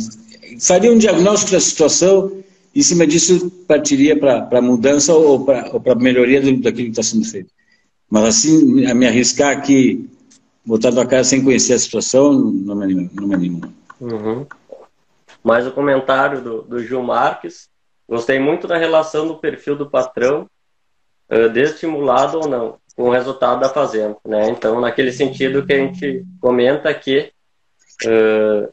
faria 0.61 0.93
um 0.93 0.99
diagnóstico 0.99 1.53
da 1.53 1.61
situação 1.61 2.33
e, 2.75 2.81
em 2.81 2.83
cima 2.83 3.07
disso, 3.07 3.51
partiria 3.67 4.19
para 4.19 4.61
mudança 4.61 5.15
ou 5.15 5.45
para 5.45 5.95
melhoria 5.95 6.41
do, 6.41 6.57
daquilo 6.61 6.93
que 6.93 7.01
está 7.01 7.03
sendo 7.03 7.25
feito. 7.25 7.51
Mas, 8.11 8.25
assim, 8.25 8.87
a 8.87 8.95
me 8.95 9.07
arriscar 9.07 9.57
aqui, 9.57 10.09
botar 10.65 10.91
na 10.91 11.07
cara 11.07 11.25
sem 11.25 11.43
conhecer 11.43 11.75
a 11.75 11.79
situação, 11.79 12.33
não 12.33 12.75
me 12.75 12.85
anima. 12.85 13.11
Não 13.15 13.29
me 13.29 13.35
anima. 13.35 13.73
Uhum. 14.01 14.47
Mais 15.43 15.65
o 15.65 15.71
um 15.71 15.73
comentário 15.73 16.43
do, 16.43 16.63
do 16.63 16.83
Gil 16.83 17.03
Marques. 17.03 17.69
Gostei 18.09 18.39
muito 18.39 18.69
da 18.69 18.77
relação 18.77 19.27
do 19.27 19.39
perfil 19.39 19.75
do 19.75 19.89
patrão, 19.89 20.47
uh, 21.31 21.49
desestimulado 21.51 22.39
ou 22.39 22.49
não, 22.49 22.79
com 22.97 23.05
o 23.05 23.11
resultado 23.11 23.61
da 23.61 23.69
fazenda. 23.69 24.17
Né? 24.25 24.51
Então, 24.51 24.81
naquele 24.81 25.13
sentido 25.13 25.67
que 25.67 25.73
a 25.73 25.79
gente 25.79 26.25
comenta 26.41 26.93
que 26.95 27.33
uh, 28.05 28.73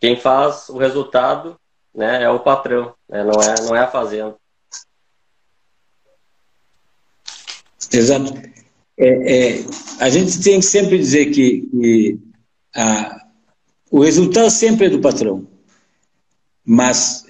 quem 0.00 0.16
faz 0.16 0.68
o 0.68 0.78
resultado 0.78 1.58
né, 1.94 2.22
é 2.22 2.30
o 2.30 2.40
patrão, 2.40 2.94
né, 3.08 3.24
não, 3.24 3.40
é, 3.40 3.60
não 3.62 3.76
é 3.76 3.80
a 3.80 3.88
fazenda. 3.88 4.36
Exato. 7.92 8.32
É, 8.96 9.58
é, 9.58 9.64
a 10.00 10.08
gente 10.08 10.42
tem 10.42 10.58
que 10.60 10.66
sempre 10.66 10.98
dizer 10.98 11.26
que, 11.26 11.62
que 11.70 12.18
a, 12.74 13.26
o 13.90 14.00
resultado 14.00 14.50
sempre 14.50 14.86
é 14.86 14.90
do 14.90 15.00
patrão, 15.00 15.46
mas 16.64 17.24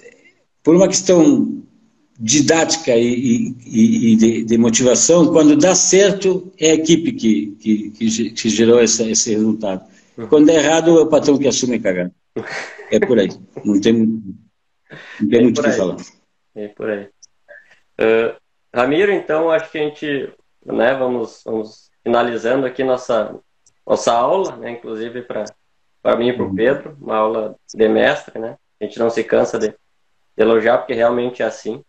por 0.63 0.75
uma 0.75 0.87
questão 0.87 1.58
didática 2.19 2.95
e, 2.95 3.55
e, 3.65 4.11
e 4.11 4.15
de, 4.17 4.43
de, 4.43 4.57
motivação, 4.57 5.31
quando 5.31 5.55
dá 5.55 5.73
certo, 5.73 6.51
é 6.59 6.71
a 6.71 6.73
equipe 6.73 7.13
que, 7.13 7.55
que, 7.59 8.31
que 8.31 8.49
gerou 8.49 8.81
essa, 8.81 9.09
esse 9.09 9.31
resultado. 9.31 9.87
Quando 10.27 10.47
dá 10.47 10.53
errado, 10.53 10.99
é 10.99 11.03
o 11.03 11.07
patrão 11.07 11.37
que 11.37 11.47
assume 11.47 11.79
cagando. 11.79 12.13
É 12.91 12.99
por 12.99 13.17
aí. 13.17 13.29
Não 13.63 13.79
tem, 13.79 13.93
não 13.95 15.29
tem 15.29 15.39
é 15.39 15.43
muito 15.43 15.61
o 15.61 15.63
que 15.63 15.71
falar. 15.71 15.95
É 16.55 16.67
por 16.67 16.89
aí. 16.89 17.09
Uh, 17.99 18.35
Ramiro, 18.75 19.11
então, 19.13 19.49
acho 19.49 19.71
que 19.71 19.77
a 19.77 19.81
gente 19.81 20.33
né, 20.65 20.93
vamos, 20.93 21.41
vamos 21.45 21.89
finalizando 22.03 22.65
aqui 22.65 22.83
nossa, 22.83 23.39
nossa 23.85 24.13
aula, 24.13 24.55
né, 24.57 24.71
inclusive 24.71 25.21
para 25.21 25.45
mim 26.17 26.29
e 26.29 26.33
para 26.33 26.43
o 26.43 26.47
uhum. 26.47 26.55
Pedro, 26.55 26.97
uma 26.99 27.15
aula 27.15 27.55
de 27.73 27.87
mestre. 27.87 28.39
Né? 28.39 28.57
A 28.79 28.83
gente 28.83 28.99
não 28.99 29.09
se 29.09 29.23
cansa 29.23 29.57
de, 29.57 29.69
de 29.69 29.75
elogiar, 30.37 30.79
porque 30.79 30.93
realmente 30.93 31.41
é 31.41 31.45
assim. 31.45 31.83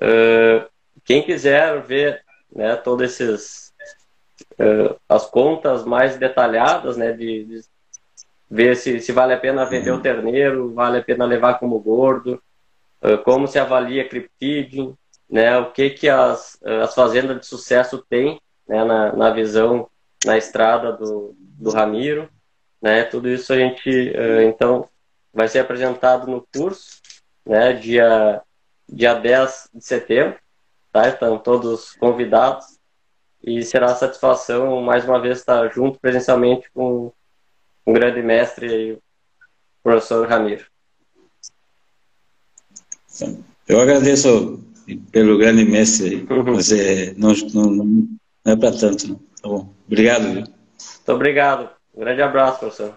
Uh, 0.00 0.68
quem 1.04 1.22
quiser 1.22 1.80
ver 1.82 2.22
né, 2.54 2.76
todos 2.76 3.04
esses 3.04 3.72
uh, 4.60 4.98
as 5.08 5.26
contas 5.26 5.84
mais 5.84 6.16
detalhadas 6.16 6.96
né, 6.96 7.12
de, 7.12 7.44
de 7.44 7.60
ver 8.50 8.76
se, 8.76 9.00
se 9.00 9.12
vale 9.12 9.32
a 9.32 9.38
pena 9.38 9.64
vender 9.64 9.90
uhum. 9.90 9.98
o 9.98 10.02
terneiro, 10.02 10.74
vale 10.74 10.98
a 10.98 11.02
pena 11.02 11.24
levar 11.24 11.58
como 11.58 11.78
gordo, 11.80 12.42
uh, 13.02 13.18
como 13.24 13.48
se 13.48 13.58
avalia 13.58 14.08
criptiding, 14.08 14.94
né, 15.28 15.56
o 15.58 15.72
que, 15.72 15.90
que 15.90 16.08
as, 16.08 16.58
as 16.62 16.94
fazendas 16.94 17.40
de 17.40 17.46
sucesso 17.46 18.04
têm 18.08 18.40
né, 18.68 18.84
na, 18.84 19.12
na 19.12 19.30
visão, 19.30 19.88
na 20.24 20.36
estrada 20.36 20.92
do, 20.92 21.34
do 21.38 21.70
Ramiro. 21.70 22.28
Né, 22.80 23.02
tudo 23.04 23.28
isso 23.28 23.52
a 23.52 23.56
gente, 23.56 24.12
então, 24.46 24.88
vai 25.32 25.48
ser 25.48 25.58
apresentado 25.58 26.26
no 26.30 26.46
curso, 26.54 27.00
né, 27.44 27.72
dia, 27.72 28.42
dia 28.88 29.14
10 29.14 29.70
de 29.74 29.84
setembro. 29.84 30.38
Tá? 30.92 31.08
Estão 31.08 31.38
todos 31.38 31.92
convidados 31.92 32.78
e 33.42 33.62
será 33.62 33.94
satisfação 33.94 34.80
mais 34.82 35.04
uma 35.04 35.20
vez 35.20 35.38
estar 35.38 35.72
junto 35.72 36.00
presencialmente 36.00 36.70
com 36.72 37.12
um 37.86 37.92
grande 37.92 38.22
mestre, 38.22 38.92
o 38.94 39.02
professor 39.82 40.26
Ramiro. 40.26 40.66
Eu 43.68 43.80
agradeço 43.80 44.62
pelo 45.10 45.38
grande 45.38 45.64
mestre, 45.64 46.26
uhum. 46.30 46.54
mas 46.54 46.70
é, 46.72 47.14
não, 47.14 47.32
não, 47.54 47.70
não 47.72 48.18
é 48.44 48.56
para 48.56 48.76
tanto. 48.76 49.08
Não. 49.08 49.16
Tá 49.16 49.48
bom. 49.48 49.74
Obrigado. 49.86 50.22
Viu? 50.22 50.34
Muito 50.34 51.12
obrigado. 51.12 51.70
Um 51.94 52.00
grande 52.00 52.22
abraço, 52.22 52.60
professor. 52.60 52.96